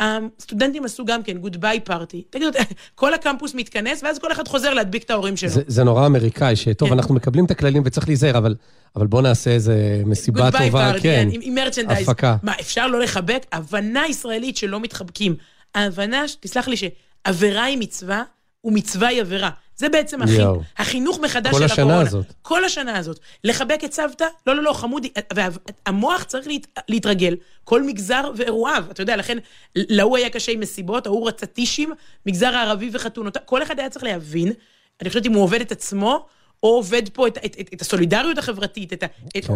הסטודנטים 0.00 0.84
עשו 0.84 1.04
גם 1.04 1.22
כן 1.22 1.38
goodbye 1.38 1.80
party. 1.80 2.22
תגידו, 2.30 2.50
כל 2.94 3.14
הקמפוס 3.14 3.54
מתכנס, 3.54 4.02
ואז 4.02 4.18
כל 4.18 4.32
אחד 4.32 4.48
חוזר 4.48 4.74
להדביק 4.74 5.02
את 5.02 5.10
ההורים 5.10 5.36
שלו. 5.36 5.50
זה, 5.50 5.62
זה 5.66 5.84
נורא 5.84 6.06
אמריקאי, 6.06 6.56
שטוב, 6.56 6.88
כן. 6.88 6.94
אנחנו 6.94 7.14
מקבלים 7.14 7.44
את 7.44 7.50
הכללים 7.50 7.82
וצריך 7.86 8.08
להיזהר, 8.08 8.38
אבל, 8.38 8.54
אבל 8.96 9.06
בוא 9.06 9.22
נעשה 9.22 9.50
איזה 9.50 10.02
מסיבה 10.06 10.50
טובה, 10.50 10.92
party, 10.94 11.00
כן. 11.02 11.28
עם, 11.32 11.40
עם 11.42 11.54
merchandise. 11.54 12.08
הפקה. 12.08 12.36
מה, 12.42 12.52
אפשר 12.60 12.86
לא 12.86 13.00
לחבק? 13.00 13.46
הבנה 13.52 14.06
ישראלית 14.08 14.56
שלא 14.56 14.80
מתחבקים. 14.80 15.36
ההבנה, 15.74 16.24
תסלח 16.40 16.68
לי, 16.68 16.76
שעבירה 16.76 17.64
היא 17.64 17.78
מצווה, 17.78 18.22
ומצווה 18.64 19.08
היא 19.08 19.20
עבירה. 19.20 19.50
זה 19.76 19.88
בעצם 19.88 20.22
החינוך, 20.22 20.40
יואו. 20.40 20.62
החינוך 20.76 21.18
מחדש 21.20 21.52
כל 21.52 21.58
של 21.58 21.64
השנה 21.64 21.84
הקורונה. 21.84 22.00
הזאת. 22.00 22.26
כל 22.42 22.64
השנה 22.64 22.98
הזאת. 22.98 23.18
לחבק 23.44 23.80
את 23.84 23.92
סבתא? 23.92 24.26
לא, 24.46 24.56
לא, 24.56 24.62
לא, 24.62 24.72
חמודי. 24.72 25.08
והמוח 25.34 26.24
צריך 26.24 26.46
להת, 26.48 26.66
להתרגל, 26.88 27.36
כל 27.64 27.82
מגזר 27.82 28.30
ואירועיו. 28.36 28.84
אתה 28.90 29.02
יודע, 29.02 29.16
לכן, 29.16 29.38
להוא 29.76 30.16
היה 30.16 30.30
קשה 30.30 30.52
עם 30.52 30.60
מסיבות, 30.60 31.06
ההוא 31.06 31.28
רצה 31.28 31.46
טישים, 31.46 31.92
מגזר 32.26 32.54
הערבי 32.54 32.90
וחתונות. 32.92 33.36
כל 33.44 33.62
אחד 33.62 33.78
היה 33.78 33.90
צריך 33.90 34.04
להבין, 34.04 34.52
אני 35.00 35.08
חושבת 35.08 35.26
אם 35.26 35.32
הוא 35.32 35.42
עובד 35.42 35.60
את 35.60 35.72
עצמו, 35.72 36.26
או 36.62 36.68
עובד 36.68 37.08
פה 37.12 37.26
את, 37.26 37.38
את, 37.44 37.56
את, 37.60 37.68
את 37.74 37.80
הסולידריות 37.80 38.38
החברתית, 38.38 38.92
את 38.92 39.02
ה... 39.02 39.06
כן. 39.30 39.54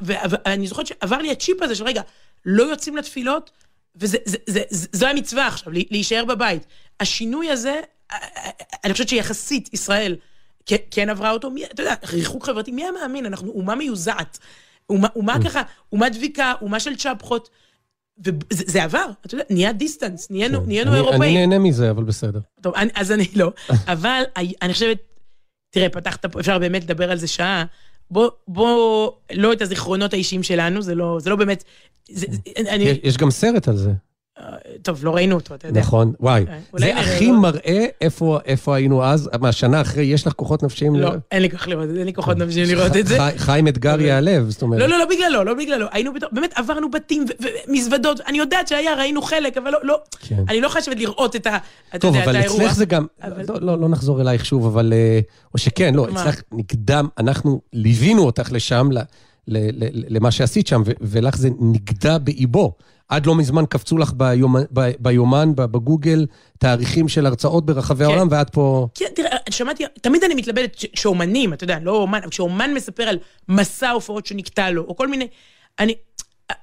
ואני 0.00 0.66
זוכרת 0.66 0.86
שעבר 0.86 1.18
לי 1.18 1.30
הצ'יפ 1.30 1.62
הזה 1.62 1.74
של 1.74 1.84
רגע, 1.84 2.02
לא 2.46 2.62
יוצאים 2.62 2.96
לתפילות, 2.96 3.50
וזה 3.96 4.18
זה, 4.24 4.36
זה, 4.46 4.62
זה, 4.70 4.86
זו 4.92 5.06
המצווה 5.06 5.46
עכשיו, 5.46 5.72
להישאר 5.72 6.24
בבית. 6.24 6.66
השינוי 7.00 7.50
הזה, 7.50 7.80
אני 8.84 8.92
חושבת 8.92 9.08
שיחסית 9.08 9.74
ישראל 9.74 10.16
כן, 10.90 11.10
עברה 11.10 11.30
אותו, 11.30 11.50
מי, 11.50 11.64
אתה 11.64 11.82
יודע, 11.82 11.94
ריחוק 12.12 12.46
חברתי, 12.46 12.70
מי 12.72 12.82
היה 12.82 12.92
מאמין? 12.92 13.26
אנחנו 13.26 13.50
אומה 13.50 13.74
מיוזעת. 13.74 14.38
אומה, 14.90 15.08
אומה 15.16 15.36
ככה, 15.44 15.62
אומה 15.92 16.08
דביקה, 16.08 16.52
אומה 16.62 16.80
של 16.80 16.96
צ'פחות, 16.96 17.48
וזה 18.24 18.34
זה 18.66 18.84
עבר, 18.84 19.06
אתה 19.26 19.34
יודע, 19.34 19.44
נהיה 19.50 19.72
דיסטנס, 19.72 20.30
נהיינו, 20.30 20.60
נהיינו 20.66 20.90
כן. 20.90 20.96
אני- 20.96 21.00
אני 21.00 21.08
אירופאים. 21.10 21.34
נהנה 21.38 21.58
מזה, 21.58 21.90
אבל 21.90 22.04
בסדר. 22.04 22.40
טוב, 22.60 22.74
אני, 22.74 22.90
אז 22.94 23.12
אני 23.12 23.28
לא. 23.34 23.52
אבל 23.92 24.22
אני 24.36 24.52
אני 24.62 24.72
חושבת, 24.72 24.98
תראה, 25.70 25.88
פתחת 25.88 26.26
פה, 26.26 26.40
אפשר 26.40 26.58
באמת 26.58 26.82
לדבר 26.84 27.10
על 27.10 27.18
זה 27.18 27.26
שעה. 27.26 27.64
בוא, 28.10 28.30
בוא, 28.48 29.10
לא 29.32 29.52
את 29.52 29.62
הזיכרונות 29.62 30.12
האישיים 30.12 30.42
שלנו, 30.42 30.82
זה 30.82 30.94
לא, 30.94 31.16
זה 31.20 31.30
לא 31.30 31.36
באמת, 31.36 31.64
זה, 32.10 32.26
אני, 32.68 32.84
יש- 32.84 32.98
יש 33.02 33.16
גם 33.16 33.30
סרט 33.30 33.68
על 33.68 33.76
זה, 33.76 33.92
טוב, 34.82 35.04
לא 35.04 35.14
ראינו 35.14 35.34
אותו, 35.34 35.54
אתה 35.54 35.68
יודע. 35.68 35.80
נכון, 35.80 36.12
וואי. 36.20 36.44
אה, 36.48 36.58
זה 36.74 36.96
הכי? 36.98 37.30
מראה 37.30 37.86
איפה 38.00 38.38
איפה 38.44 38.76
היינו 38.76 39.04
אז, 39.04 39.30
מהשנה 39.40 39.80
אחרי, 39.80 40.04
יש 40.04 40.26
לך 40.26 40.32
כוחות 40.32 40.62
נפשיים? 40.62 40.94
לא, 40.94 41.12
אין 41.32 41.42
לי 41.42 41.50
כוח 41.50 41.66
לראות 41.68 41.88
אין 41.98 42.06
לי 42.06 42.14
כוחות 42.14 42.36
נפשיים 42.36 42.68
לראות 42.68 42.96
את 42.96 43.06
זה. 43.06 43.18
חי- 43.18 43.38
חיים 43.38 43.68
אתגר 43.68 44.00
ייעלב, 44.00 44.50
זאת 44.50 44.62
אומרת. 44.62 44.80
לא, 44.80 44.86
לא, 44.86 44.98
לא 44.98 45.04
בגללו, 45.04 45.44
לא 45.44 45.54
בגללו. 45.54 45.86
היינו 45.92 46.14
בתור, 46.14 46.28
באמת 46.32 46.52
עברנו 46.54 46.90
בתים 46.90 47.24
ומזוודות, 47.68 48.20
אני 48.20 48.38
יודעת 48.38 48.68
שהיה, 48.68 48.94
ראינו 48.94 49.22
חלק, 49.22 49.56
אבל 49.56 49.70
לא, 49.70 49.78
לא, 49.82 49.98
כן. 50.20 50.44
אני 50.48 50.60
לא 50.60 50.68
חושבת 50.68 50.96
לראות 50.98 51.36
את 51.36 51.46
ה... 51.46 51.56
אתה 51.90 51.98
טוב, 51.98 52.16
אבל 52.16 52.36
האירוע. 52.36 52.58
אצלך 52.60 52.74
זה 52.74 52.84
גם, 52.84 53.06
לא, 53.48 53.60
לא, 53.60 53.78
לא 53.80 53.88
נחזור 53.88 54.20
אלייך 54.20 54.44
שוב, 54.46 54.66
אבל, 54.66 54.92
אה, 54.92 55.20
או 55.54 55.58
שכן, 55.58 55.94
לא, 55.94 56.06
מה? 56.10 56.22
אצלך 56.22 56.42
נקדם, 56.52 57.08
אנחנו 57.18 57.60
ליווינו 57.72 58.22
אותך 58.26 58.48
לשם, 58.52 58.88
למה 60.08 60.30
שעשית 60.30 60.66
שם, 60.66 60.82
ולך 61.00 61.36
זה 61.36 61.48
נגדע 61.60 62.18
באיבו. 62.18 62.72
עד 63.08 63.26
לא 63.26 63.34
מזמן 63.34 63.66
קפצו 63.66 63.98
לך 63.98 64.12
ביומן, 64.16 64.62
ב- 64.72 64.90
ביומן, 64.98 65.54
בגוגל, 65.54 66.26
תאריכים 66.58 67.08
של 67.08 67.26
הרצאות 67.26 67.66
ברחבי 67.66 68.04
כן. 68.04 68.10
העולם, 68.10 68.28
ואת 68.30 68.50
פה... 68.50 68.88
כן, 68.94 69.06
תראה, 69.14 69.36
שמעתי, 69.50 69.84
תמיד 70.00 70.24
אני 70.24 70.34
מתלבטת 70.34 70.78
ש- 70.78 70.86
שאומנים, 70.94 71.52
אתה 71.52 71.64
יודע, 71.64 71.78
לא 71.82 71.96
אומן, 71.96 72.18
אבל 72.22 72.30
כשאומן 72.30 72.74
מספר 72.74 73.02
על 73.02 73.18
מסע 73.48 73.90
הופעות 73.90 74.26
שנקטע 74.26 74.70
לו, 74.70 74.82
או 74.88 74.96
כל 74.96 75.08
מיני... 75.08 75.28
אני... 75.78 75.94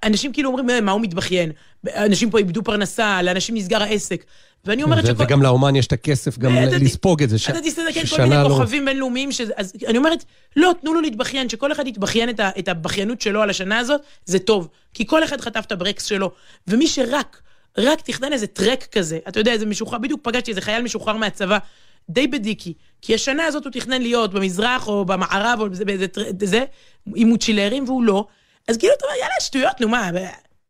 אנשים 0.03 0.33
כאילו 0.33 0.49
אומרים, 0.49 0.69
"אה, 0.69 0.81
מה 0.81 0.91
הוא 0.91 1.01
מתבכיין? 1.01 1.51
אנשים 1.95 2.29
פה 2.29 2.37
איבדו 2.37 2.63
פרנסה, 2.63 3.21
לאנשים 3.21 3.55
נסגר 3.55 3.83
העסק. 3.83 4.23
ואני 4.65 4.83
אומרת 4.83 5.05
שכל... 5.05 5.23
וגם 5.23 5.41
לאומן 5.43 5.75
יש 5.75 5.87
את 5.87 5.93
הכסף 5.93 6.37
גם 6.37 6.51
אתה- 6.57 6.77
לספוג 6.77 7.23
את 7.23 7.29
זה. 7.29 7.35
אתה 7.49 7.61
תסתכל 7.61 7.83
כל 8.15 8.23
מיני 8.23 8.35
לא- 8.43 8.49
כוכבים 8.49 8.85
בינלאומיים, 8.85 9.29
אז 9.57 9.73
אני 9.87 9.97
אומרת, 9.97 10.23
לא, 10.55 10.71
תנו 10.81 10.93
לו 10.93 11.01
להתבכיין, 11.01 11.49
שכל 11.49 11.71
אחד 11.71 11.87
יתבכיין 11.87 12.29
את 12.59 12.67
הבכיינות 12.67 13.21
שלו 13.21 13.41
על 13.41 13.49
השנה 13.49 13.79
הזאת, 13.79 14.01
זה 14.25 14.39
טוב. 14.39 14.67
כי 14.93 15.07
כל 15.07 15.23
אחד 15.23 15.41
חטף 15.41 15.63
את 15.67 15.71
הברקס 15.71 16.05
שלו. 16.05 16.31
ומי 16.67 16.87
שרק, 16.87 17.41
רק 17.77 18.01
תכנן 18.01 18.33
איזה 18.33 18.47
טרק 18.47 18.83
כזה, 18.91 19.19
אתה 19.27 19.39
יודע, 19.39 19.51
איזה 19.51 19.65
משוחרר, 19.65 19.97
בדיוק 19.99 20.19
פגשתי 20.23 20.51
איזה 20.51 20.61
חייל 20.61 20.81
משוחרר 20.81 21.17
מהצבא, 21.17 21.57
די 22.09 22.27
בדיקי. 22.27 22.73
כי 23.01 23.15
השנה 23.15 23.45
הזאת 23.45 23.63
הוא 23.65 23.71
תכנן 23.71 24.01
להיות 24.01 24.33
במזרח 24.33 24.87
או 24.87 25.05
במערב 25.05 25.59
או 25.61 25.67
באיזה, 25.85 26.05
זה, 26.43 26.63
עם 27.15 27.27
מוצ'ילרים, 27.27 27.83
והוא 27.83 28.03
לא. 28.03 28.25
אז 28.67 28.77
כאילו, 28.77 28.93
אתה 28.97 29.05
אומר, 29.05 29.15
יאללה, 29.17 29.33
שטויות, 29.39 29.81
נו 29.81 29.89
מה, 29.89 30.09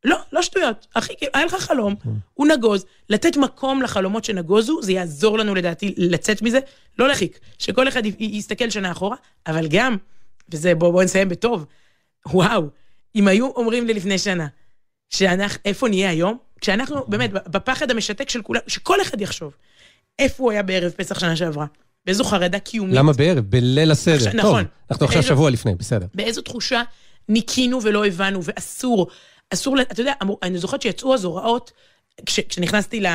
לא, 0.04 0.18
לא 0.32 0.42
שטויות. 0.42 0.88
אחי, 0.94 1.14
כאילו, 1.18 1.32
היה 1.36 1.46
לך 1.46 1.54
חלום, 1.54 1.96
הוא 2.34 2.48
נגוז, 2.48 2.86
לתת 3.10 3.38
מקום 3.38 3.82
לחלומות 3.82 4.26
שנגוזו, 4.26 4.82
זה 4.82 4.92
יעזור 4.92 5.38
לנו 5.40 5.56
לדעתי 5.56 5.94
לצאת 5.98 6.42
מזה, 6.42 6.60
לא 7.00 7.08
להרחיק, 7.08 7.40
שכל 7.60 7.88
אחד 7.88 8.06
י- 8.06 8.10
י- 8.20 8.38
יסתכל 8.38 8.70
שנה 8.70 8.92
אחורה, 8.92 9.18
אבל 9.48 9.68
גם, 9.70 9.98
וזה, 10.50 10.76
בואו 10.76 10.92
בוא 10.92 11.04
נסיים 11.04 11.30
בטוב, 11.30 11.66
וואו, 12.28 12.64
אם 13.16 13.28
היו 13.28 13.48
אומרים 13.56 13.88
לי 13.88 13.94
לפני 13.94 14.18
שנה, 14.18 14.48
שאנחנו, 15.10 15.60
איפה 15.66 15.88
נהיה 15.90 16.10
היום? 16.10 16.38
כשאנחנו, 16.62 17.06
באמת, 17.08 17.32
בפחד 17.34 17.92
המשתק 17.92 18.30
של 18.30 18.42
כולם, 18.42 18.62
שכל 18.68 19.02
אחד 19.02 19.22
יחשוב, 19.22 19.56
איפה 20.20 20.44
הוא 20.44 20.52
היה 20.52 20.64
בערב 20.64 20.92
פסח 20.92 21.20
שנה 21.20 21.36
שעברה? 21.36 21.66
באיזו 22.06 22.24
חרדה 22.24 22.60
קיומית. 22.60 22.96
למה 22.96 23.14
בערב? 23.14 23.40
בליל 23.50 23.92
הסדר. 23.92 24.16
עכשיו, 24.16 24.32
טוב, 24.32 24.40
נכון. 24.42 24.66
אנחנו 24.92 25.06
עכשיו 25.06 25.24
שבוע 25.24 25.50
לפני, 25.50 25.76
בסדר. 25.76 26.06
באיזו 26.16 26.42
תחושה 26.42 26.82
ניקינו 27.30 27.84
ולא 27.84 28.06
הבנו, 28.06 28.40
ואסור, 28.44 29.08
אסור, 29.50 29.82
אתה 29.82 30.02
יודע, 30.02 30.14
אני 30.44 30.58
זוכרת 30.58 30.82
שיצאו 30.82 31.14
אז 31.14 31.24
הוראות, 31.24 31.72
כש, 32.26 32.40
כשנכנסתי 32.40 33.02
ל... 33.02 33.06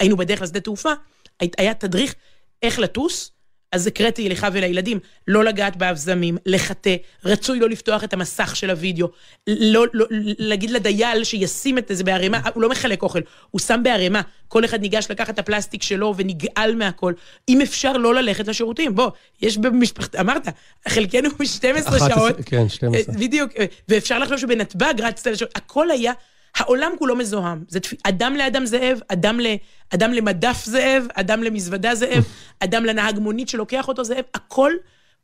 היינו 0.00 0.16
בדרך 0.16 0.42
לשדה 0.42 0.60
תעופה, 0.60 0.92
הי- 1.40 1.50
היה 1.58 1.74
תדריך 1.74 2.14
איך 2.62 2.78
לטוס, 2.78 3.31
אז 3.72 3.86
הקראתי 3.86 4.28
לך 4.28 4.46
ולילדים, 4.52 4.98
לא 5.28 5.44
לגעת 5.44 5.76
באבזמים, 5.76 6.36
לחטא, 6.46 6.96
רצוי 7.24 7.60
לא 7.60 7.68
לפתוח 7.68 8.04
את 8.04 8.12
המסך 8.12 8.56
של 8.56 8.70
הוידאו, 8.70 9.08
לא, 9.46 9.86
לא, 9.92 10.06
להגיד 10.38 10.70
לדייל 10.70 11.24
שישים 11.24 11.78
את 11.78 11.90
זה 11.92 12.04
בערימה, 12.04 12.40
הוא 12.54 12.62
לא 12.62 12.68
מחלק 12.68 13.02
אוכל, 13.02 13.20
הוא 13.50 13.60
שם 13.60 13.80
בערימה, 13.82 14.20
כל 14.48 14.64
אחד 14.64 14.80
ניגש 14.80 15.06
לקחת 15.10 15.34
את 15.34 15.38
הפלסטיק 15.38 15.82
שלו 15.82 16.14
ונגעל 16.16 16.74
מהכל. 16.74 17.12
אם 17.48 17.60
אפשר 17.60 17.92
לא 17.92 18.14
ללכת 18.14 18.48
לשירותים, 18.48 18.94
בוא, 18.94 19.10
יש 19.42 19.58
במשפחת, 19.58 20.16
אמרת, 20.16 20.48
חלקנו 20.88 21.28
12 21.44 21.96
11, 21.96 22.08
שעות, 22.08 22.36
כן, 22.46 22.68
12. 22.68 23.14
אה, 23.14 23.20
בדיוק, 23.20 23.52
אה, 23.58 23.64
ואפשר 23.88 24.18
לחשוב 24.18 24.38
שבנתב"ג 24.38 24.94
רצת 25.00 25.26
לשם, 25.26 25.46
הכל 25.54 25.90
היה, 25.90 26.12
העולם 26.56 26.92
כולו 26.98 27.16
מזוהם. 27.16 27.64
זה 27.68 27.80
תפ... 27.80 27.92
אדם 28.02 28.34
לאדם 28.36 28.66
זאב, 28.66 29.00
אדם, 29.08 29.40
ל... 29.40 29.46
אדם 29.94 30.12
למדף 30.12 30.64
זאב, 30.64 31.06
אדם 31.14 31.42
למזוודה 31.42 31.94
זאב, 31.94 32.24
אדם 32.60 32.84
לנהג 32.84 33.18
מונית 33.18 33.48
שלוקח 33.48 33.88
אותו 33.88 34.04
זאב, 34.04 34.24
הכל, 34.34 34.72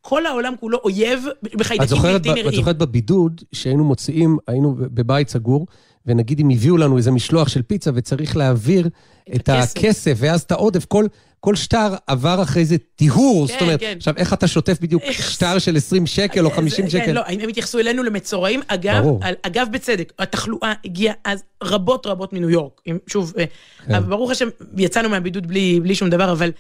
כל 0.09 0.27
העולם 0.27 0.55
כולו 0.61 0.79
אויב 0.85 1.25
בחיידקים 1.55 1.99
בלתי 2.03 2.29
ב- 2.29 2.33
את 2.33 2.39
נראים. 2.39 2.55
זוכרת 2.57 2.79
בבידוד, 2.79 3.41
שהיינו 3.53 3.85
מוציאים, 3.85 4.39
היינו 4.47 4.75
בבית 4.79 5.29
סגור, 5.29 5.67
ונגיד 6.07 6.41
אם 6.41 6.51
הביאו 6.51 6.77
לנו 6.77 6.97
איזה 6.97 7.11
משלוח 7.11 7.49
של 7.49 7.63
פיצה 7.63 7.91
וצריך 7.95 8.37
להעביר 8.37 8.89
את 9.37 9.49
הכסף. 9.49 9.77
הכסף, 9.77 10.15
ואז 10.17 10.43
את 10.43 10.53
העודף, 10.53 10.85
כל, 10.85 11.07
כל 11.41 11.55
שטר 11.57 11.95
עבר 12.07 12.43
אחרי 12.43 12.65
זה 12.65 12.77
טיהור. 12.97 13.47
כן, 13.47 13.53
זאת 13.53 13.63
אומרת, 13.63 13.81
כן. 13.81 13.95
עכשיו, 13.97 14.15
איך 14.17 14.33
אתה 14.33 14.47
שוטף 14.49 14.79
בדיוק 14.81 15.03
איך- 15.03 15.31
שטר 15.31 15.59
של 15.59 15.77
20 15.77 16.07
שקל 16.07 16.45
או 16.47 16.51
50 16.51 16.85
זה- 16.85 16.91
שקל? 16.91 17.07
כן, 17.07 17.15
לא, 17.15 17.23
הם 17.27 17.49
התייחסו 17.49 17.79
אלינו 17.79 18.03
למצורעים. 18.03 18.61
אגב. 18.69 19.05
על- 19.21 19.35
אגב, 19.43 19.67
בצדק, 19.73 20.13
התחלואה 20.19 20.73
הגיעה 20.85 21.15
אז 21.25 21.43
רבות 21.65 22.07
רבות 22.07 22.33
מניו 22.33 22.51
יורק. 22.51 22.81
שוב, 23.07 23.33
אה, 23.39 23.45
כן. 23.87 24.01
ברוך 24.09 24.31
השם, 24.31 24.49
יצאנו 24.77 25.09
מהבידוד 25.09 25.47
בלי, 25.47 25.81
בלי 25.83 25.95
שום 25.95 26.11
דבר, 26.11 26.33
אבל 26.33 26.51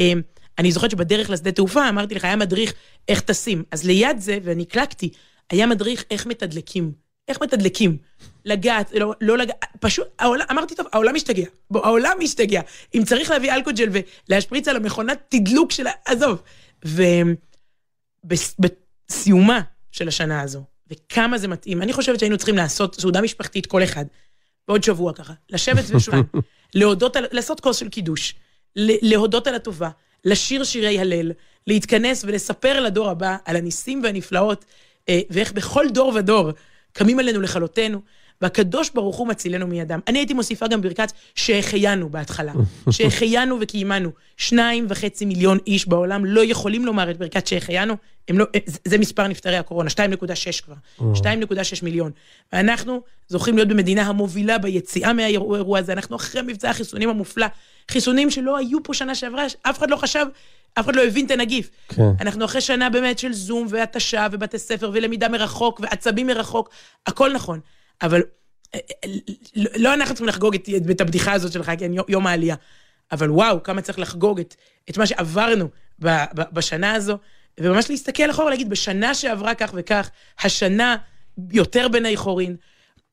אה, 0.00 0.12
אני 0.58 0.72
זוכרת 0.72 0.90
שבדרך 0.90 1.30
לשדה 1.30 1.52
תעופה, 1.52 1.88
אמרתי 1.88 2.14
לך, 2.14 2.24
היה 2.24 2.36
מדריך 2.36 2.72
איך 3.08 3.20
טסים. 3.20 3.64
אז 3.70 3.84
ליד 3.84 4.18
זה, 4.18 4.38
ואני 4.42 4.62
הקלקתי, 4.62 5.10
היה 5.50 5.66
מדריך 5.66 6.04
איך 6.10 6.26
מתדלקים. 6.26 6.92
איך 7.28 7.42
מתדלקים? 7.42 7.96
לגעת, 8.44 8.92
לא, 8.92 9.14
לא 9.20 9.38
לגעת, 9.38 9.64
פשוט, 9.80 10.06
העולם, 10.18 10.46
אמרתי, 10.50 10.74
טוב, 10.74 10.86
העולם 10.92 11.14
משתגע. 11.14 11.44
בוא, 11.70 11.86
העולם 11.86 12.16
משתגע. 12.20 12.60
אם 12.94 13.02
צריך 13.04 13.30
להביא 13.30 13.52
אלכוג'ל 13.52 13.88
ולהשפריץ 14.28 14.68
על 14.68 14.76
המכונת 14.76 15.18
תדלוק 15.28 15.72
של 15.72 15.86
ה... 15.86 15.90
עזוב. 16.04 16.42
ובסיומה 18.24 19.60
של 19.90 20.08
השנה 20.08 20.40
הזו, 20.40 20.64
וכמה 20.90 21.38
זה 21.38 21.48
מתאים, 21.48 21.82
אני 21.82 21.92
חושבת 21.92 22.18
שהיינו 22.20 22.36
צריכים 22.36 22.56
לעשות 22.56 23.00
סעודה 23.00 23.20
משפחתית, 23.20 23.66
כל 23.66 23.82
אחד, 23.82 24.04
בעוד 24.68 24.82
שבוע 24.82 25.12
ככה, 25.12 25.32
לשבת 25.50 25.84
סביב 25.84 25.98
שולחן, 25.98 26.22
להודות 26.74 27.16
על, 27.16 27.26
לעשות 27.32 27.60
כוס 27.60 27.76
של 27.76 27.88
קידוש, 27.88 28.34
להודות 28.76 29.46
על 29.46 29.54
הטובה, 29.54 29.90
לשיר 30.24 30.64
שירי 30.64 30.98
הלל, 30.98 31.32
להתכנס 31.66 32.24
ולספר 32.24 32.80
לדור 32.80 33.10
הבא 33.10 33.36
על 33.44 33.56
הניסים 33.56 34.02
והנפלאות, 34.02 34.64
אה, 35.08 35.20
ואיך 35.30 35.52
בכל 35.52 35.86
דור 35.88 36.12
ודור 36.14 36.50
קמים 36.92 37.18
עלינו 37.18 37.40
לכלותנו, 37.40 38.00
והקדוש 38.42 38.90
ברוך 38.94 39.16
הוא 39.16 39.26
מצילנו 39.28 39.66
מידם. 39.66 40.00
אני 40.08 40.18
הייתי 40.18 40.34
מוסיפה 40.34 40.66
גם 40.68 40.80
ברכת 40.80 41.12
שהחיינו 41.34 42.08
בהתחלה. 42.08 42.52
שהחיינו 42.90 43.56
וקיימנו. 43.60 44.10
שניים 44.36 44.86
וחצי 44.88 45.24
מיליון 45.24 45.58
איש 45.66 45.88
בעולם 45.88 46.24
לא 46.24 46.40
יכולים 46.44 46.86
לומר 46.86 47.10
את 47.10 47.16
ברכת 47.18 47.46
שהחיינו, 47.46 47.94
לא, 48.30 48.44
זה- 48.66 48.78
זה 48.84 48.98
מספר 48.98 49.26
נפטרי 49.28 49.56
הקורונה, 49.56 49.90
2.6 49.90 50.60
כבר. 50.64 50.74
2.6 51.14 51.24
מיליון. 51.82 52.10
ואנחנו 52.52 53.00
זוכים 53.28 53.56
להיות 53.56 53.68
במדינה 53.68 54.02
המובילה 54.02 54.58
ביציאה 54.58 55.12
מהאירוע 55.12 55.78
הזה. 55.78 55.92
אנחנו 55.92 56.16
אחרי 56.16 56.42
מבצע 56.42 56.70
החיסונים 56.70 57.08
המופלא. 57.08 57.46
חיסונים 57.90 58.30
שלא 58.30 58.56
היו 58.56 58.82
פה 58.82 58.94
שנה 58.94 59.14
שעברה, 59.14 59.44
אף 59.62 59.78
אחד 59.78 59.90
לא 59.90 59.96
חשב, 59.96 60.26
אף 60.74 60.84
אחד 60.84 60.96
לא 60.96 61.04
הבין 61.04 61.26
את 61.26 61.30
הנגיף. 61.30 61.70
כן. 61.88 62.02
אנחנו 62.20 62.44
אחרי 62.44 62.60
שנה 62.60 62.90
באמת 62.90 63.18
של 63.18 63.32
זום 63.32 63.66
והתשה 63.70 64.26
ובתי 64.32 64.58
ספר 64.58 64.90
ולמידה 64.94 65.28
מרחוק 65.28 65.80
ועצבים 65.80 66.26
מרחוק, 66.26 66.68
הכל 67.06 67.32
נכון. 67.32 67.60
אבל 68.02 68.22
אה, 68.74 68.80
אה, 69.04 69.10
לא 69.56 69.70
לא 69.76 69.94
אנחנו 69.94 70.14
צריכים 70.14 70.28
לחגוג 70.28 70.54
את, 70.54 70.68
את 70.90 71.00
הבדיחה 71.00 71.32
הזאת 71.32 71.52
שלך, 71.52 71.72
כן, 71.78 71.90
יום- 72.08 72.26
העלייה. 72.26 72.56
אבל 73.12 73.30
וואו, 73.30 73.62
כמה 73.62 73.80
צריך 73.82 73.98
לחגוג 73.98 74.40
את, 74.40 74.54
את 74.90 74.98
מה 74.98 75.06
שעברנו 75.06 75.68
ב- 76.02 76.24
ב- 76.34 76.42
בשנה 76.52 76.94
הזו, 76.94 77.18
וממש 77.60 77.90
להסתכל 77.90 78.30
אחורה, 78.30 78.50
להגיד, 78.50 78.68
בשנה 78.70 79.14
שעברה 79.14 79.54
כך 79.54 79.70
וכך, 79.74 80.10
השנה 80.40 80.96
יותר 81.52 81.88
בני 81.88 82.16
חורין. 82.16 82.56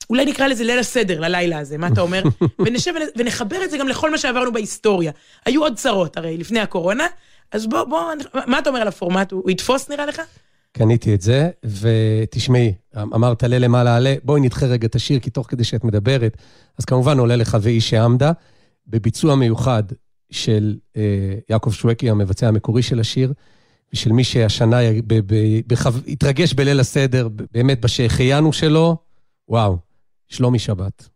אולי 0.10 0.26
נקרא 0.26 0.48
לזה 0.48 0.64
ליל 0.64 0.80
הסדר, 0.80 1.20
ללילה 1.20 1.60
הזה, 1.60 1.78
מה 1.78 1.88
אתה 1.88 2.02
אומר? 2.02 2.24
ונשב 2.66 2.92
ונ- 2.96 3.12
ונחבר 3.20 3.64
את 3.64 3.72
זה 3.72 3.78
גם 3.78 3.88
לכל 3.88 4.12
מה 4.12 4.18
שעברנו 4.18 4.52
בהיסטוריה. 4.54 5.12
היו 5.46 5.62
עוד 5.64 5.76
צרות, 5.76 6.18
הרי, 6.18 6.38
לפני 6.38 6.60
הקורונה, 6.60 7.08
אז 7.52 7.68
בוא, 7.68 7.84
בוא, 7.84 8.12
מה 8.48 8.60
אתה 8.60 8.70
אומר 8.70 8.82
על 8.82 8.88
הפורמט? 8.88 9.32
הוא 9.32 9.52
יתפוס 9.52 9.90
נראה 9.90 10.06
לך? 10.06 10.22
קניתי 10.78 11.16
את 11.16 11.22
זה, 11.22 11.50
ותשמעי, 11.64 12.74
אמרת 12.98 13.44
עלה 13.44 13.60
למעלה 13.60 13.96
עלה, 13.96 14.16
בואי 14.24 14.42
נדחה 14.42 14.66
רגע 14.66 14.88
את 14.88 14.96
השיר, 14.96 15.20
כי 15.20 15.30
תוך 15.30 15.48
כדי 15.50 15.64
שאת 15.64 15.84
מדברת, 15.84 16.38
אז 16.80 16.86
כמובן 16.86 17.20
עולה 17.20 17.36
לך 17.36 17.58
ואי 17.62 17.82
שעמדה, 17.82 18.32
בביצוע 18.88 19.36
מיוחד 19.36 19.84
של 20.32 20.76
אה, 20.98 21.02
יעקב 21.50 21.72
שווקי, 21.72 22.10
המבצע 22.10 22.48
המקורי 22.48 22.82
של 22.82 23.00
השיר, 23.00 23.34
ושל 23.94 24.12
מי 24.12 24.24
שהשנה 24.24 24.78
ב, 25.08 25.20
ב, 25.26 25.36
בחו... 25.68 25.90
התרגש 26.08 26.54
בליל 26.54 26.80
הסדר, 26.80 27.28
באמת 27.52 27.82
בשהחיינו 27.82 28.54
שלו, 28.54 28.98
וואו, 29.50 29.78
שלומי 30.28 30.60
שבת. 30.60 31.10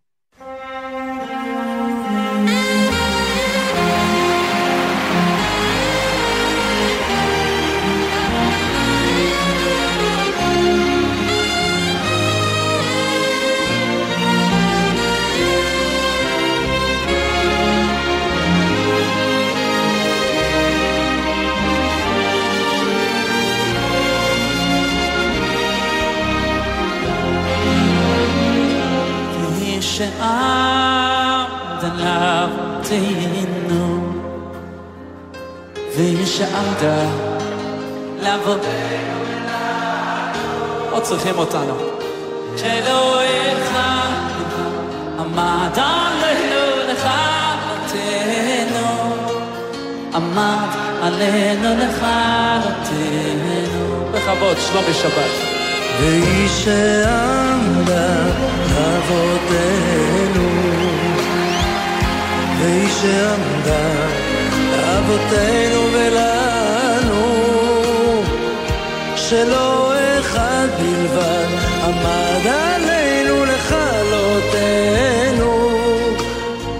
והיא 29.99 30.07
שעמדה 30.07 31.45
לאבותינו, 32.79 33.83
והיא 35.95 36.25
שעמדה 36.25 37.03
לאבותינו, 38.21 39.19
עוד 40.91 41.03
צריכים 41.03 41.37
אותנו. 41.37 41.75
אחד 43.63 44.11
עמד 45.19 45.79
עלינו 45.79 46.61
לכלותנו, 46.91 48.07
עמד 50.13 50.69
עלינו 51.01 51.69
לכלותנו. 51.83 52.99
בכבוד, 54.11 54.57
שלומי 54.57 54.93
שבת. 54.93 55.58
והיא 55.99 56.47
אבותינו, 59.09 60.49
והיא 62.59 62.89
שעמדה 62.89 63.89
ולנו, 65.93 67.25
שלא 69.15 69.93
אחד 70.19 70.67
בלבד 70.79 71.47
עמד 71.83 72.47
עלינו 72.47 73.45
לכלותנו, 73.45 74.73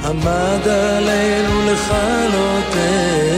עמד 0.06 0.68
עלינו 0.68 1.56
לכלותנו. 1.72 3.30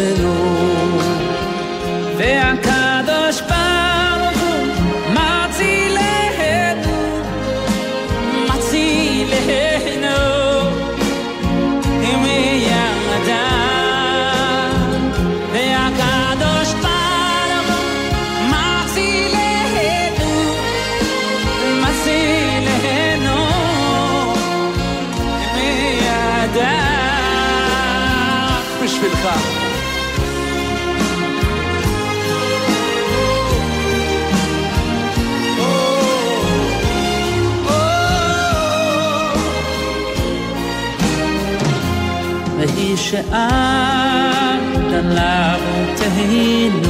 והיא 43.11 43.19
שעמדה 43.19 44.57
לאבותינו, 45.03 46.89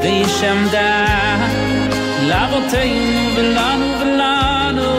והיא 0.00 0.26
שעמדה 0.26 1.06
לאבותינו 2.28 3.30
ולנו 3.36 3.86
ולנו, 4.00 4.90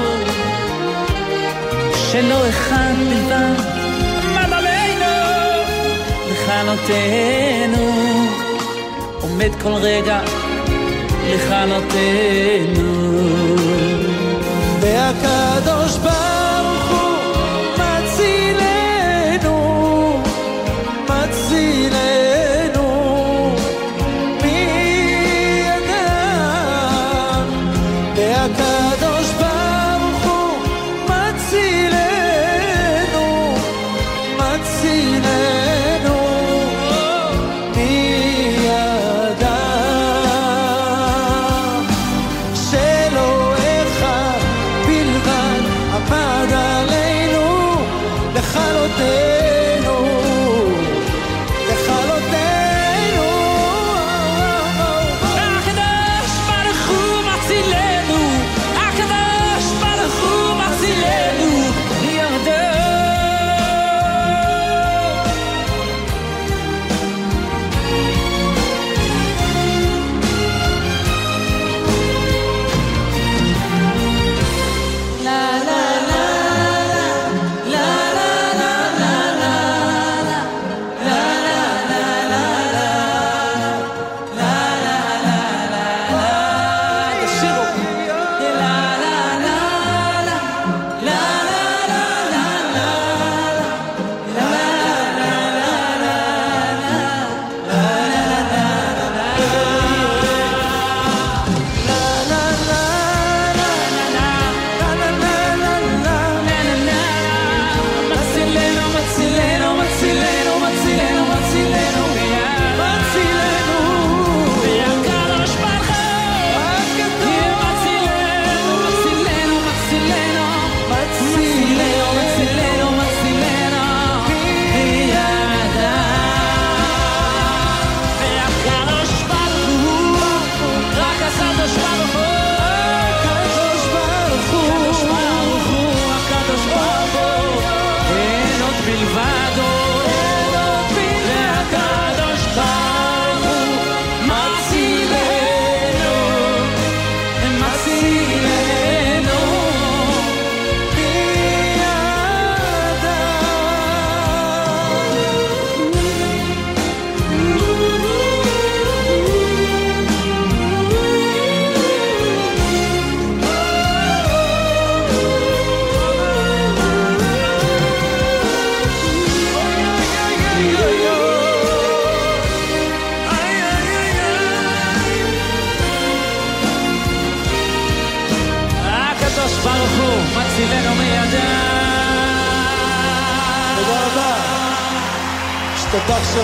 שלא 2.12 2.50
אחד 2.50 2.94
בלבד 3.10 3.56
עמד 4.24 4.54
עלינו 4.54 5.14
לכלותנו, 6.32 7.86
עומד 9.22 9.52
כל 9.64 9.74
רגע 9.74 10.20
לכלותנו. 11.30 12.94
והקדוש 14.82 15.83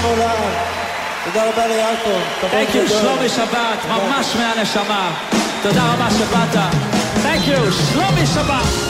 שנולד. 0.02 0.54
תודה 1.26 1.50
רבה 1.50 1.68
ליעקב. 1.68 2.20
Thank 2.42 2.76
you, 2.76 2.90
שלומי 2.90 3.30
שבת, 3.30 3.86
ממש 3.88 4.36
מהנשמה. 4.36 5.12
תודה 5.64 5.82
רבה 5.94 6.08
שבאת. 6.12 6.64
Thank 7.24 7.48
you, 7.48 7.92
שלומי 7.92 8.26
שבת. 8.26 8.89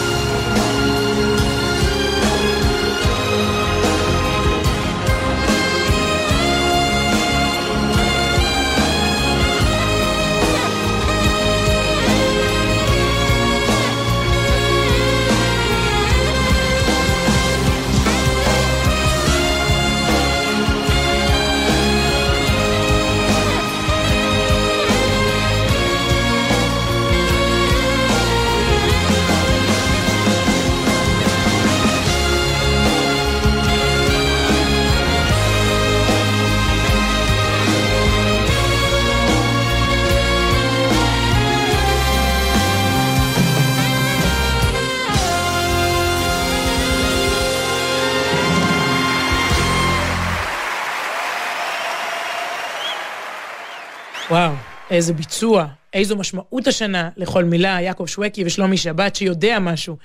וואו, 54.29 54.53
איזה 54.89 55.13
ביצוע, 55.13 55.67
איזו 55.93 56.15
משמעות 56.15 56.67
השנה 56.67 57.09
לכל 57.17 57.43
מילה, 57.43 57.81
יעקב 57.81 58.05
שווקי 58.05 58.43
ושלומי 58.45 58.77
שבת, 58.77 59.15
שיודע 59.15 59.59
משהו 59.59 59.97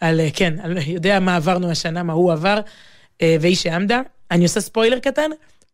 על, 0.00 0.20
אה, 0.20 0.28
כן, 0.34 0.54
על, 0.62 0.78
יודע 0.86 1.20
מה 1.20 1.36
עברנו 1.36 1.70
השנה, 1.70 2.02
מה 2.02 2.12
הוא 2.12 2.32
עבר, 2.32 2.60
אה, 3.22 3.36
והיא 3.40 3.56
שעמדה. 3.56 4.00
אני 4.30 4.42
עושה 4.42 4.60
ספוילר 4.60 4.98
קטן, 4.98 5.30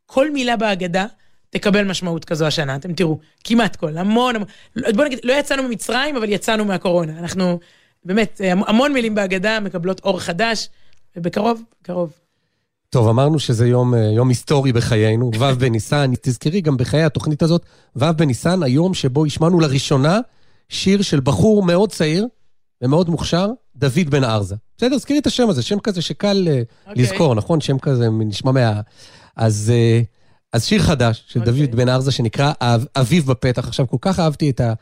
כל 0.06 0.30
מילה 0.30 0.56
בהגדה 0.56 1.06
תקבל 1.50 1.84
משמעות 1.84 2.24
כזו 2.24 2.46
השנה, 2.46 2.76
אתם 2.76 2.92
תראו, 2.92 3.18
כמעט 3.44 3.76
כל, 3.76 3.98
המון, 3.98 4.34
בוא 4.76 5.04
נגיד, 5.04 5.20
לא 5.24 5.32
יצאנו 5.32 5.62
ממצרים, 5.62 6.16
אבל 6.16 6.28
יצאנו 6.28 6.64
מהקורונה. 6.64 7.18
אנחנו, 7.18 7.58
באמת, 8.04 8.40
אה, 8.44 8.52
המון 8.52 8.92
מילים 8.92 9.14
בהגדה 9.14 9.60
מקבלות 9.60 10.00
אור 10.04 10.20
חדש, 10.20 10.68
ובקרוב, 11.16 11.62
קרוב. 11.82 12.25
טוב, 12.90 13.08
אמרנו 13.08 13.38
שזה 13.38 13.68
יום, 13.68 13.94
אה, 13.94 14.00
יום 14.00 14.28
היסטורי 14.28 14.72
בחיינו, 14.72 15.30
ו' 15.38 15.54
בניסן. 15.58 16.12
תזכרי 16.22 16.60
גם 16.60 16.76
בחיי 16.76 17.02
התוכנית 17.02 17.42
הזאת, 17.42 17.62
ו' 17.96 18.04
בניסן, 18.16 18.62
היום 18.62 18.94
שבו 18.94 19.26
השמענו 19.26 19.60
לראשונה 19.60 20.20
שיר 20.68 21.02
של 21.02 21.20
בחור 21.20 21.62
מאוד 21.62 21.92
צעיר 21.92 22.26
ומאוד 22.82 23.10
מוכשר, 23.10 23.50
דוד 23.76 24.10
בן 24.10 24.24
ארזה. 24.24 24.54
בסדר, 24.78 24.96
תזכרי 24.96 25.18
את 25.18 25.26
השם 25.26 25.48
הזה, 25.48 25.62
שם 25.62 25.78
כזה 25.78 26.02
שקל 26.02 26.48
okay. 26.48 26.88
אוקיי. 26.88 27.02
לזכור, 27.02 27.34
נכון? 27.34 27.60
שם 27.60 27.78
כזה 27.78 28.08
נשמע 28.10 28.52
מה... 28.52 28.80
אז, 29.36 29.72
אה, 29.74 30.00
אז 30.52 30.64
שיר 30.64 30.82
חדש 30.82 31.24
של 31.26 31.40
okay. 31.40 31.48
אוקיי. 31.48 31.66
דוד 31.66 31.76
בן 31.76 31.88
ארזה 31.88 32.12
שנקרא 32.12 32.52
אביב 32.96 33.26
בפתח. 33.26 33.68
עכשיו, 33.68 33.88
כל 33.88 33.96
כך 34.00 34.20
אהבתי 34.20 34.50
את, 34.50 34.60
ה, 34.60 34.72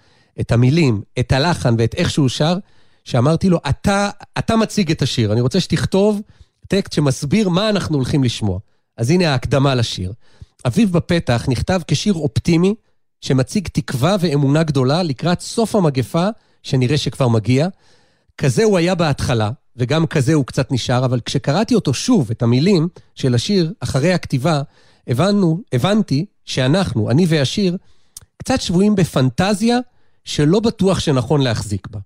את 0.40 0.52
המילים, 0.52 1.02
את 1.18 1.32
הלחן 1.32 1.74
ואת 1.78 1.94
איך 1.94 2.10
שהוא 2.10 2.28
שר, 2.28 2.56
שאמרתי 3.04 3.48
לו, 3.48 3.58
אתה, 3.68 4.10
אתה 4.38 4.56
מציג 4.56 4.90
את 4.90 5.02
השיר, 5.02 5.32
אני 5.32 5.40
רוצה 5.40 5.60
שתכתוב... 5.60 6.20
טקסט 6.68 6.92
שמסביר 6.92 7.48
מה 7.48 7.68
אנחנו 7.68 7.96
הולכים 7.96 8.24
לשמוע. 8.24 8.58
אז 8.96 9.10
הנה 9.10 9.30
ההקדמה 9.30 9.74
לשיר. 9.74 10.12
אביב 10.66 10.92
בפתח 10.92 11.46
נכתב 11.48 11.80
כשיר 11.86 12.14
אופטימי, 12.14 12.74
שמציג 13.20 13.68
תקווה 13.72 14.16
ואמונה 14.20 14.62
גדולה 14.62 15.02
לקראת 15.02 15.40
סוף 15.40 15.76
המגפה, 15.76 16.28
שנראה 16.62 16.98
שכבר 16.98 17.28
מגיע. 17.28 17.68
כזה 18.38 18.64
הוא 18.64 18.78
היה 18.78 18.94
בהתחלה, 18.94 19.50
וגם 19.76 20.06
כזה 20.06 20.34
הוא 20.34 20.46
קצת 20.46 20.72
נשאר, 20.72 21.04
אבל 21.04 21.20
כשקראתי 21.20 21.74
אותו 21.74 21.94
שוב, 21.94 22.30
את 22.30 22.42
המילים 22.42 22.88
של 23.14 23.34
השיר, 23.34 23.72
אחרי 23.80 24.12
הכתיבה, 24.12 24.62
הבנו, 25.06 25.60
הבנתי 25.72 26.26
שאנחנו, 26.44 27.10
אני 27.10 27.26
והשיר, 27.28 27.76
קצת 28.36 28.60
שבויים 28.60 28.94
בפנטזיה 28.94 29.78
שלא 30.24 30.60
בטוח 30.60 31.00
שנכון 31.00 31.40
להחזיק 31.40 31.88
בה. 31.90 31.98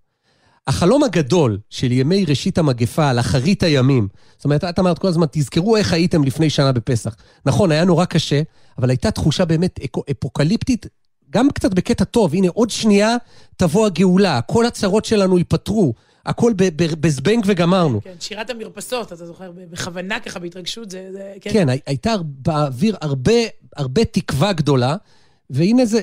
החלום 0.68 1.04
הגדול 1.04 1.58
של 1.70 1.92
ימי 1.92 2.24
ראשית 2.24 2.58
המגפה 2.58 3.10
על 3.10 3.20
אחרית 3.20 3.62
הימים, 3.62 4.08
זאת 4.36 4.44
אומרת, 4.44 4.64
את 4.64 4.78
אמרת 4.78 4.98
כל 4.98 5.08
הזמן, 5.08 5.26
תזכרו 5.30 5.76
איך 5.76 5.92
הייתם 5.92 6.24
לפני 6.24 6.50
שנה 6.50 6.72
בפסח. 6.72 7.16
נכון, 7.46 7.72
היה 7.72 7.84
נורא 7.84 8.04
קשה, 8.04 8.42
אבל 8.78 8.90
הייתה 8.90 9.10
תחושה 9.10 9.44
באמת 9.44 9.80
אפוקליפטית, 10.10 10.86
גם 11.30 11.50
קצת 11.50 11.74
בקטע 11.74 12.04
טוב. 12.04 12.34
הנה, 12.34 12.48
עוד 12.48 12.70
שנייה 12.70 13.16
תבוא 13.56 13.86
הגאולה, 13.86 14.40
כל 14.40 14.66
הצרות 14.66 15.04
שלנו 15.04 15.38
ייפתרו. 15.38 15.94
הכל 16.26 16.52
בזבנג 16.76 17.44
וגמרנו. 17.46 18.00
כן, 18.02 18.14
שירת 18.20 18.50
המרפסות, 18.50 19.12
אתה 19.12 19.26
זוכר, 19.26 19.50
בכוונה 19.70 20.20
ככה, 20.20 20.38
בהתרגשות, 20.38 20.90
זה... 20.90 21.08
זה 21.12 21.34
כן. 21.40 21.50
כן, 21.52 21.66
הייתה 21.86 22.14
באוויר 22.22 22.96
הרבה, 23.00 23.32
הרבה 23.76 24.04
תקווה 24.04 24.52
גדולה, 24.52 24.96
והנה 25.50 25.84
זה, 25.86 26.00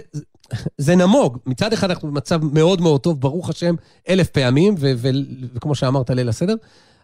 זה 0.77 0.95
נמוג. 0.95 1.37
מצד 1.45 1.73
אחד 1.73 1.89
אנחנו 1.89 2.07
במצב 2.07 2.43
מאוד 2.43 2.81
מאוד 2.81 3.01
טוב, 3.01 3.21
ברוך 3.21 3.49
השם, 3.49 3.75
אלף 4.09 4.29
פעמים, 4.29 4.75
ו- 4.79 4.91
ו- 4.97 5.09
וכמו 5.55 5.75
שאמרת, 5.75 6.09
ליל 6.09 6.29
הסדר, 6.29 6.55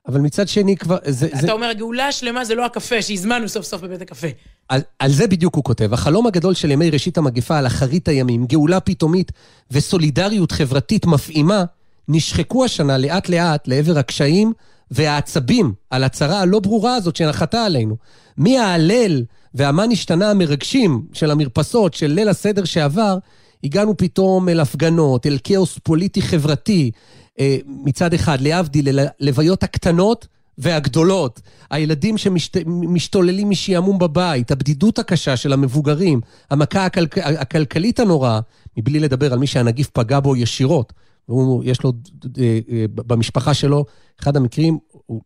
אבל 0.07 0.19
מצד 0.19 0.47
שני 0.47 0.77
כבר... 0.77 0.97
זה, 1.05 1.25
אתה 1.27 1.37
זה... 1.37 1.51
אומר, 1.51 1.67
הגאולה 1.67 2.07
השלמה 2.07 2.45
זה 2.45 2.55
לא 2.55 2.65
הקפה, 2.65 3.01
שהזמנו 3.01 3.49
סוף 3.49 3.65
סוף 3.65 3.81
בבית 3.81 4.01
הקפה. 4.01 4.27
על, 4.69 4.81
על 4.99 5.11
זה 5.11 5.27
בדיוק 5.27 5.55
הוא 5.55 5.63
כותב. 5.63 5.93
החלום 5.93 6.27
הגדול 6.27 6.53
של 6.53 6.71
ימי 6.71 6.89
ראשית 6.89 7.17
המגפה 7.17 7.57
על 7.57 7.67
אחרית 7.67 8.07
הימים, 8.07 8.45
גאולה 8.45 8.79
פתאומית 8.79 9.31
וסולידריות 9.71 10.51
חברתית 10.51 11.05
מפעימה, 11.05 11.63
נשחקו 12.07 12.65
השנה 12.65 12.97
לאט-לאט 12.97 13.67
לעבר 13.67 13.97
הקשיים 13.97 14.53
והעצבים 14.91 15.73
על 15.89 16.03
הצרה 16.03 16.39
הלא 16.39 16.59
ברורה 16.59 16.95
הזאת 16.95 17.15
שנחתה 17.15 17.65
עלינו. 17.65 17.95
מי 18.37 18.57
ההלל 18.57 19.23
והמה 19.53 19.87
נשתנה 19.87 20.31
המרגשים 20.31 21.05
של 21.13 21.31
המרפסות 21.31 21.93
של 21.93 22.07
ליל 22.07 22.29
הסדר 22.29 22.65
שעבר, 22.65 23.17
הגענו 23.63 23.97
פתאום 23.97 24.49
אל 24.49 24.59
הפגנות, 24.59 25.25
אל 25.25 25.37
כאוס 25.43 25.79
פוליטי-חברתי, 25.83 26.91
אה, 27.39 27.57
מצד 27.67 28.13
אחד, 28.13 28.41
להבדיל, 28.41 28.99
ללוויות 29.19 29.63
הקטנות 29.63 30.27
והגדולות, 30.57 31.41
הילדים 31.69 32.17
שמשתוללים 32.17 33.49
משעמום 33.49 33.99
בבית, 33.99 34.51
הבדידות 34.51 34.99
הקשה 34.99 35.37
של 35.37 35.53
המבוגרים, 35.53 36.21
המכה 36.49 36.85
הכלכ... 36.85 37.17
הכלכלית 37.17 37.99
הנוראה, 37.99 38.39
מבלי 38.77 38.99
לדבר 38.99 39.33
על 39.33 39.39
מי 39.39 39.47
שהנגיף 39.47 39.89
פגע 39.89 40.19
בו 40.19 40.35
ישירות. 40.35 40.93
והוא, 41.31 41.63
יש 41.65 41.83
לו, 41.83 41.91
אה, 42.37 42.59
אה, 42.71 42.85
במשפחה 42.95 43.53
שלו, 43.53 43.85
אחד 44.21 44.37
המקרים, 44.37 44.77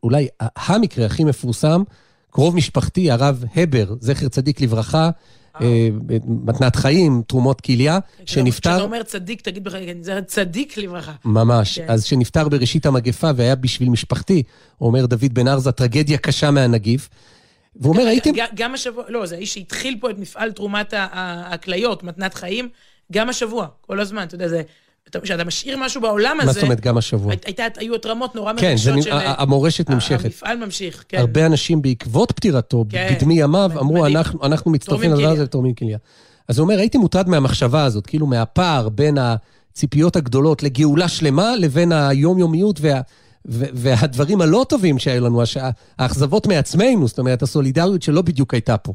אולי 0.03 0.27
המקרה 0.55 1.05
הכי 1.05 1.23
מפורסם, 1.23 1.83
קרוב 2.31 2.55
משפחתי, 2.55 3.11
הרב 3.11 3.43
הבר, 3.55 3.95
זכר 3.99 4.27
צדיק 4.27 4.61
לברכה, 4.61 5.09
אה, 5.61 5.89
מתנת 6.25 6.75
חיים, 6.75 7.21
תרומות 7.27 7.61
כליה, 7.61 7.99
שנפטר... 8.25 8.71
כשאתה 8.71 8.83
אומר 8.83 9.03
צדיק, 9.03 9.41
תגיד 9.41 9.63
בכלל, 9.63 9.81
זה 10.01 10.19
צדיק 10.27 10.77
לברכה. 10.77 11.13
ממש. 11.25 11.79
כן. 11.79 11.85
אז 11.87 12.03
שנפטר 12.03 12.49
בראשית 12.49 12.85
המגפה 12.85 13.31
והיה 13.35 13.55
בשביל 13.55 13.89
משפחתי, 13.89 14.43
אומר 14.81 15.05
דוד 15.05 15.33
בן 15.33 15.47
ארזה, 15.47 15.71
טרגדיה 15.71 16.17
קשה 16.17 16.51
מהנגיף. 16.51 17.09
והוא 17.75 17.93
אומר, 17.93 18.07
הייתם... 18.07 18.29
גם 18.55 18.73
השבוע, 18.73 19.03
לא, 19.07 19.25
זה 19.25 19.35
האיש 19.35 19.53
שהתחיל 19.53 19.97
פה 19.99 20.09
את 20.09 20.19
מפעל 20.19 20.51
תרומת 20.51 20.93
הכליות, 20.97 22.03
מתנת 22.03 22.33
חיים, 22.33 22.69
גם 23.11 23.29
השבוע, 23.29 23.67
כל 23.81 23.99
הזמן, 23.99 24.23
אתה 24.23 24.35
יודע, 24.35 24.47
זה... 24.47 24.61
כשאתה 25.21 25.43
משאיר 25.43 25.77
משהו 25.77 26.01
בעולם 26.01 26.37
הזה... 26.39 26.47
מה 26.47 26.53
זאת 26.53 26.63
אומרת 26.63 26.79
גם 26.79 26.97
השבוע? 26.97 27.33
היו 27.77 27.95
התרמות 27.95 28.35
נורא 28.35 28.53
כן, 28.57 28.67
מרגשות 28.67 29.03
של... 29.03 29.11
כן, 29.11 29.17
המורשת 29.37 29.89
נמשכת. 29.89 30.25
המפעל 30.25 30.57
ממשיך, 30.57 31.03
כן. 31.09 31.17
הרבה 31.17 31.45
אנשים 31.45 31.81
בעקבות 31.81 32.31
פטירתו, 32.31 32.85
כן. 32.89 33.07
בקדמי 33.11 33.41
ימיו, 33.41 33.71
אמרו, 33.79 34.05
אנחנו, 34.05 34.45
אנחנו 34.45 34.71
מצטרפים 34.71 35.13
לדבר 35.13 35.29
הזה 35.29 35.43
ותורמים 35.43 35.73
כליה. 35.73 35.97
אז 36.47 36.59
הוא 36.59 36.63
אומר, 36.63 36.79
הייתי 36.79 36.97
מוטרד 36.97 37.29
מהמחשבה 37.29 37.83
הזאת, 37.83 38.07
כאילו 38.07 38.27
מהפער 38.27 38.89
בין 38.89 39.17
הציפיות 39.17 40.15
הגדולות 40.15 40.63
לגאולה 40.63 41.07
שלמה, 41.07 41.55
לבין 41.55 41.91
היומיומיות 41.91 42.79
וה... 42.81 43.01
והדברים 43.47 44.41
הלא 44.41 44.65
טובים 44.69 44.99
שהיו 44.99 45.25
לנו, 45.25 45.41
האכזבות 45.99 46.47
מעצמנו, 46.47 47.07
זאת 47.07 47.19
אומרת, 47.19 47.43
הסולידריות 47.43 48.01
שלא 48.01 48.21
בדיוק 48.21 48.53
הייתה 48.53 48.77
פה. 48.77 48.93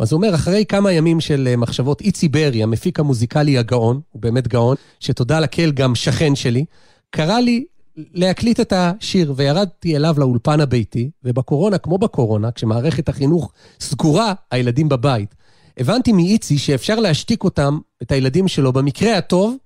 אז 0.00 0.12
הוא 0.12 0.18
אומר, 0.18 0.34
אחרי 0.34 0.64
כמה 0.64 0.92
ימים 0.92 1.20
של 1.20 1.48
אה, 1.50 1.56
מחשבות, 1.56 2.00
איצי 2.00 2.28
ברי, 2.28 2.62
המפיק 2.62 3.00
המוזיקלי 3.00 3.58
הגאון, 3.58 4.00
הוא 4.10 4.22
באמת 4.22 4.48
גאון, 4.48 4.76
שתודה 5.00 5.40
לקהל 5.40 5.72
גם 5.72 5.94
שכן 5.94 6.34
שלי, 6.34 6.64
קרא 7.10 7.38
לי 7.38 7.64
להקליט 7.96 8.60
את 8.60 8.72
השיר, 8.76 9.34
וירדתי 9.36 9.96
אליו 9.96 10.14
לאולפן 10.18 10.60
הביתי, 10.60 11.10
ובקורונה, 11.24 11.78
כמו 11.78 11.98
בקורונה, 11.98 12.50
כשמערכת 12.50 13.08
החינוך 13.08 13.52
סגורה, 13.80 14.32
הילדים 14.50 14.88
בבית, 14.88 15.34
הבנתי 15.76 16.12
מאיצי 16.12 16.58
שאפשר 16.58 17.00
להשתיק 17.00 17.44
אותם, 17.44 17.78
את 18.02 18.12
הילדים 18.12 18.48
שלו, 18.48 18.72
במקרה 18.72 19.18
הטוב, 19.18 19.56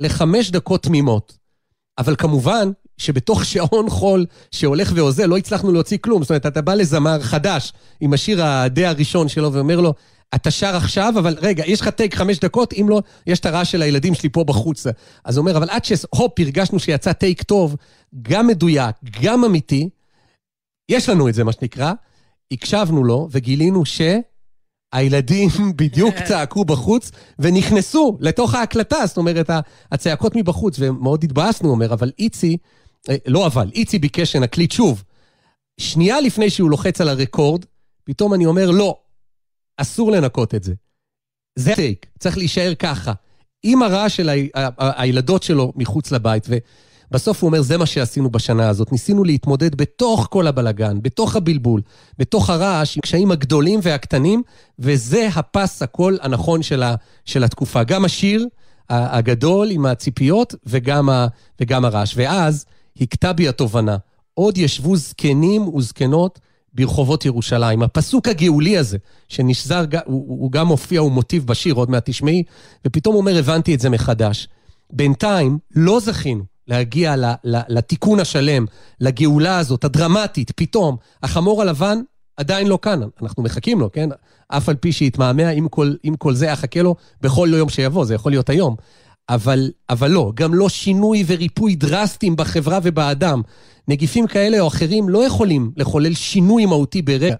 לחמש 0.00 0.50
דקות 0.50 0.82
תמימות. 0.82 1.38
אבל 1.98 2.16
כמובן, 2.16 2.70
שבתוך 2.98 3.44
שעון 3.44 3.90
חול 3.90 4.26
שהולך 4.50 4.92
ואוזל, 4.94 5.26
לא 5.26 5.36
הצלחנו 5.36 5.72
להוציא 5.72 5.98
כלום. 6.00 6.22
זאת 6.22 6.30
אומרת, 6.30 6.46
אתה 6.46 6.62
בא 6.62 6.74
לזמר 6.74 7.20
חדש 7.20 7.72
עם 8.00 8.12
השיר 8.12 8.44
הדי 8.44 8.86
הראשון 8.86 9.28
שלו 9.28 9.52
ואומר 9.52 9.80
לו, 9.80 9.94
אתה 10.34 10.50
שר 10.50 10.76
עכשיו, 10.76 11.14
אבל 11.18 11.36
רגע, 11.40 11.64
יש 11.66 11.80
לך 11.80 11.88
טייק 11.88 12.14
חמש 12.14 12.38
דקות, 12.38 12.72
אם 12.72 12.86
לא, 12.88 13.02
יש 13.26 13.40
את 13.40 13.46
הרעש 13.46 13.72
של 13.72 13.82
הילדים 13.82 14.14
שלי 14.14 14.28
פה 14.28 14.44
בחוץ. 14.44 14.86
אז 15.24 15.36
הוא 15.36 15.42
אומר, 15.42 15.56
אבל 15.56 15.70
עד 15.70 15.84
שהופ, 15.84 16.40
הרגשנו 16.40 16.78
שיצא 16.78 17.12
טייק 17.12 17.42
טוב, 17.42 17.76
גם 18.22 18.46
מדויק, 18.46 18.96
גם 19.22 19.44
אמיתי, 19.44 19.88
יש 20.88 21.08
לנו 21.08 21.28
את 21.28 21.34
זה, 21.34 21.44
מה 21.44 21.52
שנקרא, 21.52 21.92
הקשבנו 22.52 23.04
לו 23.04 23.28
וגילינו 23.30 23.82
שהילדים 24.94 25.48
בדיוק 25.78 26.14
צעקו 26.28 26.64
בחוץ 26.64 27.10
ונכנסו 27.38 28.18
לתוך 28.20 28.54
ההקלטה, 28.54 29.06
זאת 29.06 29.16
אומרת, 29.16 29.50
הצעקות 29.92 30.36
מבחוץ, 30.36 30.76
ומאוד 30.78 31.24
התבאסנו, 31.24 31.68
הוא 31.68 31.74
אומר, 31.74 31.92
אבל 31.92 32.10
איצי, 32.18 32.56
לא 33.26 33.46
אבל, 33.46 33.70
איצי 33.74 33.98
ביקש 33.98 34.32
שנקליט 34.32 34.72
שוב. 34.72 35.04
שנייה 35.80 36.20
לפני 36.20 36.50
שהוא 36.50 36.70
לוחץ 36.70 37.00
על 37.00 37.08
הרקורד, 37.08 37.64
פתאום 38.04 38.34
אני 38.34 38.46
אומר, 38.46 38.70
לא, 38.70 38.98
אסור 39.76 40.12
לנקות 40.12 40.54
את 40.54 40.64
זה. 40.64 40.74
זה 41.58 41.74
טייק, 41.74 42.06
צריך 42.18 42.38
להישאר 42.38 42.74
ככה. 42.74 43.12
עם 43.62 43.82
הרעש 43.82 44.16
של 44.16 44.28
ה... 44.28 44.68
הילדות 44.78 45.42
שלו 45.42 45.72
מחוץ 45.76 46.12
לבית, 46.12 46.46
ובסוף 47.10 47.42
הוא 47.42 47.48
אומר, 47.48 47.62
זה 47.62 47.78
מה 47.78 47.86
שעשינו 47.86 48.30
בשנה 48.30 48.68
הזאת. 48.68 48.92
ניסינו 48.92 49.24
להתמודד 49.24 49.74
בתוך 49.74 50.28
כל 50.30 50.46
הבלגן, 50.46 51.02
בתוך 51.02 51.36
הבלבול, 51.36 51.82
בתוך 52.18 52.50
הרעש, 52.50 52.96
עם 52.96 53.00
קשיים 53.00 53.30
הגדולים 53.30 53.80
והקטנים, 53.82 54.42
וזה 54.78 55.28
הפס 55.34 55.82
הקול 55.82 56.18
הנכון 56.22 56.62
של, 56.62 56.82
ה... 56.82 56.94
של 57.24 57.44
התקופה. 57.44 57.84
גם 57.84 58.04
השיר 58.04 58.46
הגדול 58.88 59.70
עם 59.70 59.86
הציפיות 59.86 60.54
וגם, 60.66 61.10
ה... 61.10 61.26
וגם 61.60 61.84
הרעש. 61.84 62.14
ואז 62.16 62.66
הכתה 63.00 63.32
בי 63.32 63.48
התובנה. 63.48 63.96
עוד 64.34 64.58
ישבו 64.58 64.96
זקנים 64.96 65.68
וזקנות 65.74 66.38
ברחובות 66.74 67.24
ירושלים. 67.24 67.82
הפסוק 67.82 68.28
הגאולי 68.28 68.78
הזה, 68.78 68.98
שנשזר, 69.28 69.84
הוא, 70.04 70.24
הוא 70.28 70.52
גם 70.52 70.66
מופיע, 70.66 71.00
הוא 71.00 71.12
מוטיב 71.12 71.46
בשיר, 71.46 71.74
עוד 71.74 71.90
מעט 71.90 72.10
תשמעי, 72.10 72.42
ופתאום 72.84 73.14
אומר, 73.14 73.38
הבנתי 73.38 73.74
את 73.74 73.80
זה 73.80 73.90
מחדש. 73.90 74.48
בינתיים 74.92 75.58
לא 75.74 76.00
זכינו 76.00 76.44
להגיע 76.68 77.16
ל, 77.16 77.24
ל, 77.44 77.58
לתיקון 77.68 78.20
השלם, 78.20 78.66
לגאולה 79.00 79.58
הזאת, 79.58 79.84
הדרמטית, 79.84 80.50
פתאום. 80.50 80.96
החמור 81.22 81.62
הלבן 81.62 81.98
עדיין 82.36 82.66
לא 82.66 82.78
כאן, 82.82 83.00
אנחנו 83.22 83.42
מחכים 83.42 83.80
לו, 83.80 83.92
כן? 83.92 84.08
אף 84.48 84.68
על 84.68 84.74
פי 84.74 84.92
שיתמהמה, 84.92 85.48
עם 85.48 85.68
כל, 85.68 85.94
כל 86.18 86.34
זה 86.34 86.52
אחכה 86.52 86.82
לו 86.82 86.94
בכל 87.20 87.48
יום 87.52 87.68
שיבוא, 87.68 88.04
זה 88.04 88.14
יכול 88.14 88.32
להיות 88.32 88.50
היום. 88.50 88.76
אבל, 89.28 89.70
אבל 89.90 90.10
לא, 90.10 90.32
גם 90.34 90.54
לא 90.54 90.68
שינוי 90.68 91.24
וריפוי 91.26 91.74
דרסטיים 91.74 92.36
בחברה 92.36 92.78
ובאדם. 92.82 93.42
נגיפים 93.88 94.26
כאלה 94.26 94.60
או 94.60 94.68
אחרים 94.68 95.08
לא 95.08 95.26
יכולים 95.26 95.70
לחולל 95.76 96.14
שינוי 96.14 96.66
מהותי 96.66 97.02
ברגע. 97.02 97.34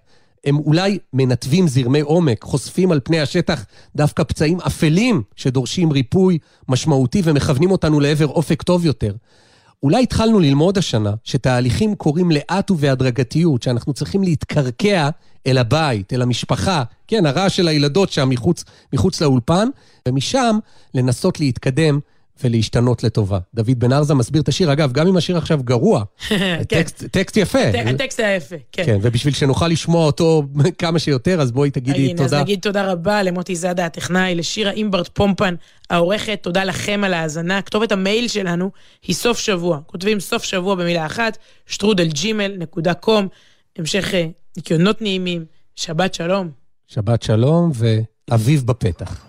הם 0.45 0.59
אולי 0.59 0.99
מנתבים 1.13 1.69
זרמי 1.69 2.01
עומק, 2.01 2.43
חושפים 2.45 2.93
על 2.93 3.01
פני 3.05 3.21
השטח 3.21 3.65
דווקא 3.97 4.25
פצעים 4.25 4.61
אפלים 4.61 5.23
שדורשים 5.37 5.93
ריפוי 5.93 6.39
משמעותי 6.69 7.23
ומכוונים 7.25 7.71
אותנו 7.71 8.01
לעבר 8.01 8.27
אופק 8.27 8.63
טוב 8.63 8.87
יותר. 8.87 9.13
אולי 9.83 10.03
התחלנו 10.03 10.41
ללמוד 10.41 10.79
השנה 10.79 11.15
שתהליכים 11.25 11.95
קורים 11.95 12.31
לאט 12.31 12.71
ובהדרגתיות, 12.71 13.63
שאנחנו 13.63 13.93
צריכים 13.93 14.23
להתקרקע 14.23 15.09
אל 15.47 15.59
הבית, 15.59 16.13
אל 16.13 16.23
המשפחה, 16.23 16.83
כן, 17.07 17.27
הרעש 17.27 17.57
של 17.57 17.69
הילדות 17.69 18.11
שם 18.11 18.29
מחוץ, 18.29 18.65
מחוץ 18.93 19.21
לאולפן, 19.21 19.69
ומשם 20.09 20.59
לנסות 20.95 21.41
להתקדם 21.41 21.99
ולהשתנות 22.45 23.05
לטובה. 23.05 23.39
דוד 23.55 23.79
בן 23.79 23.93
ארזה 23.93 24.15
מסביר 24.15 24.43
את 24.43 24.49
השיר, 24.49 24.73
אגב, 24.73 24.93
גם 24.93 25.07
אם 25.07 25.17
השיר 25.17 25.37
עכשיו 25.37 25.63
גרוע, 25.65 26.05
כן. 26.29 26.63
טקסט, 26.69 27.05
טקסט 27.05 27.37
יפה. 27.37 27.59
הטקסט 27.87 28.21
היה 28.21 28.37
יפה, 28.37 28.57
כן. 28.73 28.83
כן, 28.87 28.99
ובשביל 29.03 29.35
שנוכל 29.35 29.69
לשמוע 29.69 30.07
אותו 30.07 30.43
כמה 30.79 30.99
שיותר, 30.99 31.41
אז 31.41 31.53
בואי 31.53 31.71
תגידי 31.71 31.99
הנה, 31.99 32.11
תודה. 32.11 32.25
אז 32.25 32.35
נגיד 32.35 32.61
תודה 32.61 32.93
רבה 32.93 33.23
למוטי 33.23 33.57
זאדה 33.57 33.87
הטכנאי, 33.87 34.35
לשירה 34.35 34.71
אימברט 34.71 35.09
פומפן 35.13 35.55
העורכת, 35.91 36.39
תודה 36.43 36.65
לכם 36.65 37.01
על 37.05 37.15
ההאזנה. 37.15 37.63
כתובת 37.63 37.93
המייל 37.93 38.29
שלנו 38.29 38.71
היא 39.03 39.17
סוף 39.17 39.39
שבוע. 39.39 39.79
כותבים 39.87 40.21
סוף 40.21 40.45
שבוע 40.45 40.75
במילה 40.75 41.07
אחת, 41.07 41.39
שטרודל 41.67 42.09
ג'ימל 42.09 42.55
נקודה 42.59 42.95
קום. 42.95 43.29
המשך 43.79 44.15
אה, 44.15 44.27
ניקיונות 44.57 45.03
נעימים, 45.03 45.45
שבת 45.75 46.15
שלום. 46.15 46.51
שבת 46.87 47.23
שלום 47.23 47.71
ואביב 48.29 48.67
בפתח. 48.67 49.25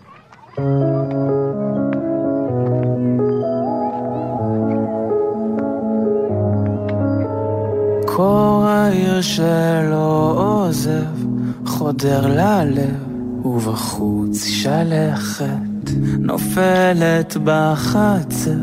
קור 8.20 8.66
העיר 8.68 9.22
שלא 9.22 10.34
עוזב, 10.36 11.26
חודר 11.66 12.28
ללב, 12.28 13.46
ובחוץ 13.46 14.46
שלכת, 14.46 15.90
נופלת 16.20 17.38
בחצר, 17.44 18.60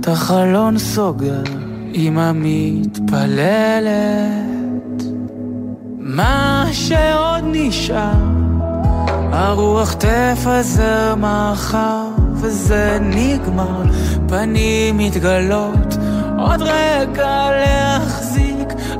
את 0.00 0.08
החלון 0.08 0.78
סוגר, 0.78 1.42
אמא 1.94 2.32
מתפללת. 2.34 3.88
מה 5.98 6.64
שעוד 6.72 7.44
נשאר, 7.44 8.12
הרוח 9.32 9.92
תפזר 9.92 11.14
מחר, 11.16 12.04
וזה 12.34 12.98
נגמר, 13.02 13.82
פנים 14.28 14.98
מתגלות, 14.98 15.96
עוד 16.38 16.62
רגע 16.62 17.50
להחזיק, 17.50 18.47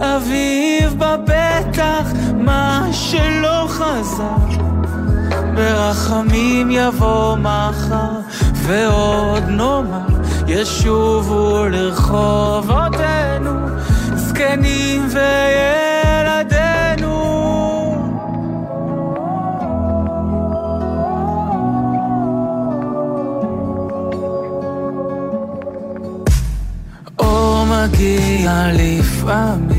אביב 0.01 0.94
בפתח, 0.99 2.12
מה 2.34 2.88
שלא 2.92 3.66
חזר. 3.68 4.59
ברחמים 5.55 6.70
יבוא 6.70 7.36
מחר, 7.36 8.20
ועוד 8.55 9.42
נאמר, 9.49 10.07
ישובו 10.46 11.64
לרחובותינו, 11.70 13.51
זקנים 14.14 15.09
וילדינו. 15.12 16.68
אור 27.18 27.64
מגיע 27.66 28.66
לפעמים 28.72 29.78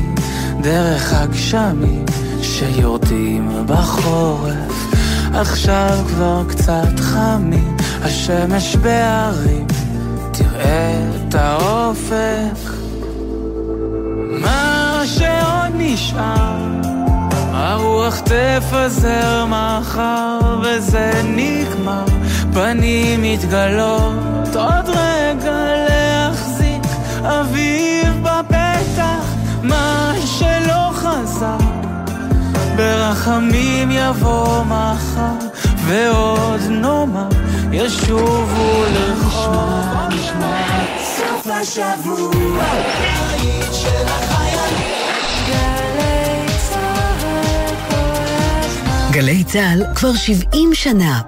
דרך 0.62 1.12
הגשמים 1.12 2.04
שיורדים 2.42 3.50
בחורף. 3.66 4.94
עכשיו 5.34 5.98
כבר 6.06 6.42
קצת 6.48 7.00
חמים 7.00 7.76
השמש 8.02 8.76
בהרים 8.76 9.66
תראה 10.32 11.00
את 11.28 11.34
האופק. 11.34 12.70
מה 14.40 15.02
שעוד 15.06 15.72
נשאר 15.74 16.70
הרוח 17.52 18.20
תפזר 18.20 19.44
מחר 19.46 20.38
וזה 20.62 21.22
נגמר. 21.24 22.04
פנים 22.52 23.22
מתגלות 23.22 24.56
עוד 24.56 24.88
רגע 24.88 25.64
להחזיק 25.88 26.82
אביב 27.22 28.22
בפתח. 28.22 29.34
מה 29.62 29.99
חזר 31.40 31.56
ברחמים 32.76 33.90
יבוא 33.90 34.62
מחר 34.62 35.46
ועוד 35.86 36.60
נאמר 36.70 37.28
ישובו 37.72 38.84
לרחוב 38.92 40.14
סוף 41.02 41.46
השבוע 41.46 42.64
בית 43.00 43.72
של 43.72 44.06
החיילים 44.06 45.00
גלי 49.10 49.44
צה"ל 49.44 49.82
כבר 49.94 50.14
70 50.14 50.74
שנה. 50.74 51.20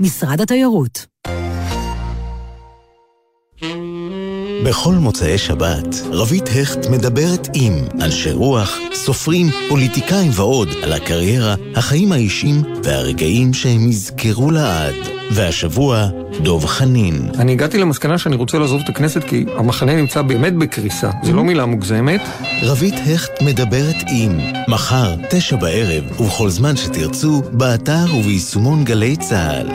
משרד 0.00 0.40
התיירות. 0.40 1.06
בכל 4.64 4.94
מוצאי 4.94 5.38
שבת, 5.38 5.86
רבית 6.10 6.48
הכט 6.48 6.86
מדברת 6.90 7.48
עם 7.54 7.72
אנשי 8.00 8.32
רוח, 8.32 8.78
סופרים, 8.94 9.46
פוליטיקאים 9.68 10.30
ועוד 10.34 10.68
על 10.82 10.92
הקריירה, 10.92 11.54
החיים 11.74 12.12
האישיים 12.12 12.62
והרגעים 12.84 13.54
שהם 13.54 13.88
יזכרו 13.88 14.50
לעד. 14.50 14.94
והשבוע, 15.30 16.08
דוב 16.42 16.66
חנין. 16.66 17.28
אני 17.38 17.52
הגעתי 17.52 17.78
למסקנה 17.78 18.18
שאני 18.18 18.36
רוצה 18.36 18.58
לעזוב 18.58 18.80
את 18.84 18.88
הכנסת 18.88 19.24
כי 19.24 19.44
המחנה 19.56 19.96
נמצא 19.96 20.22
באמת 20.22 20.54
בקריסה. 20.56 21.10
זו 21.22 21.32
לא 21.32 21.44
מילה 21.44 21.66
מוגזמת. 21.66 22.20
רבית 22.62 22.94
הכט 22.94 23.42
מדברת 23.42 23.96
עם 24.08 24.38
מחר, 24.68 25.14
תשע 25.30 25.56
בערב, 25.56 26.20
ובכל 26.20 26.48
זמן 26.48 26.76
שתרצו, 26.76 27.42
באתר 27.52 28.04
וביישומון 28.14 28.84
גלי 28.84 29.16
צה"ל. 29.16 29.66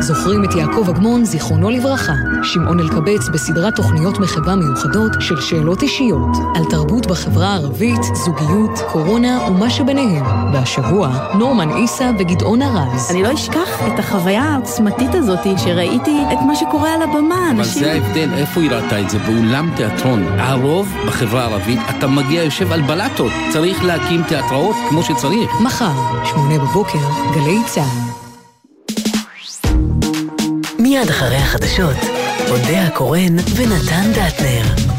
זוכרים 0.00 0.44
את 0.44 0.54
יעקב 0.54 0.88
אגמון, 0.90 1.24
זיכרונו 1.24 1.70
לברכה. 1.70 2.12
שמעון 2.42 2.80
אלקבץ 2.80 3.28
בסדרת 3.32 3.76
תוכניות 3.76 4.18
מחווה 4.18 4.56
מיוחדות 4.56 5.12
של 5.20 5.40
שאלות 5.40 5.82
אישיות 5.82 6.36
על 6.54 6.64
תרבות 6.70 7.06
בחברה 7.06 7.46
הערבית, 7.46 8.00
זוגיות, 8.14 8.78
קורונה 8.92 9.38
ומה 9.48 9.70
שביניהם. 9.70 10.24
והשבוע, 10.52 11.08
נורמן 11.38 11.68
עיסא 11.68 12.10
וגדעון 12.18 12.62
ארז. 12.62 13.10
אני 13.10 13.22
לא 13.22 13.34
אשכח 13.34 13.82
את 13.86 13.98
החוויה 13.98 14.42
העוצמתית 14.42 15.14
הזאת 15.14 15.58
שראיתי 15.58 16.20
את 16.32 16.38
מה 16.46 16.56
שקורה 16.56 16.94
על 16.94 17.02
הבמה. 17.02 17.50
אבל 17.50 17.58
אנשים... 17.58 17.82
זה 17.82 17.92
ההבדל, 17.92 18.28
איפה 18.34 18.60
היא 18.60 18.70
ראתה 18.70 19.00
את 19.00 19.10
זה? 19.10 19.18
באולם 19.18 19.70
תיאטרון. 19.76 20.22
הרוב 20.38 20.94
בחברה 21.06 21.42
הערבית, 21.42 21.80
אתה 21.98 22.06
מגיע, 22.06 22.42
יושב 22.42 22.72
על 22.72 22.82
בלטות. 22.82 23.32
צריך 23.52 23.84
להקים 23.84 24.22
תיאטראות 24.22 24.76
כמו 24.88 25.02
שצריך. 25.02 25.50
מחר, 25.60 25.92
שמונה 26.24 26.58
בבוקר, 26.58 26.98
גלי 27.34 27.58
צה"ל. 27.66 28.27
מיד 30.88 31.10
אחרי 31.10 31.36
החדשות, 31.36 31.96
אודה 32.50 32.82
הקורן 32.86 33.36
ונתן 33.56 34.12
דטנר. 34.12 34.97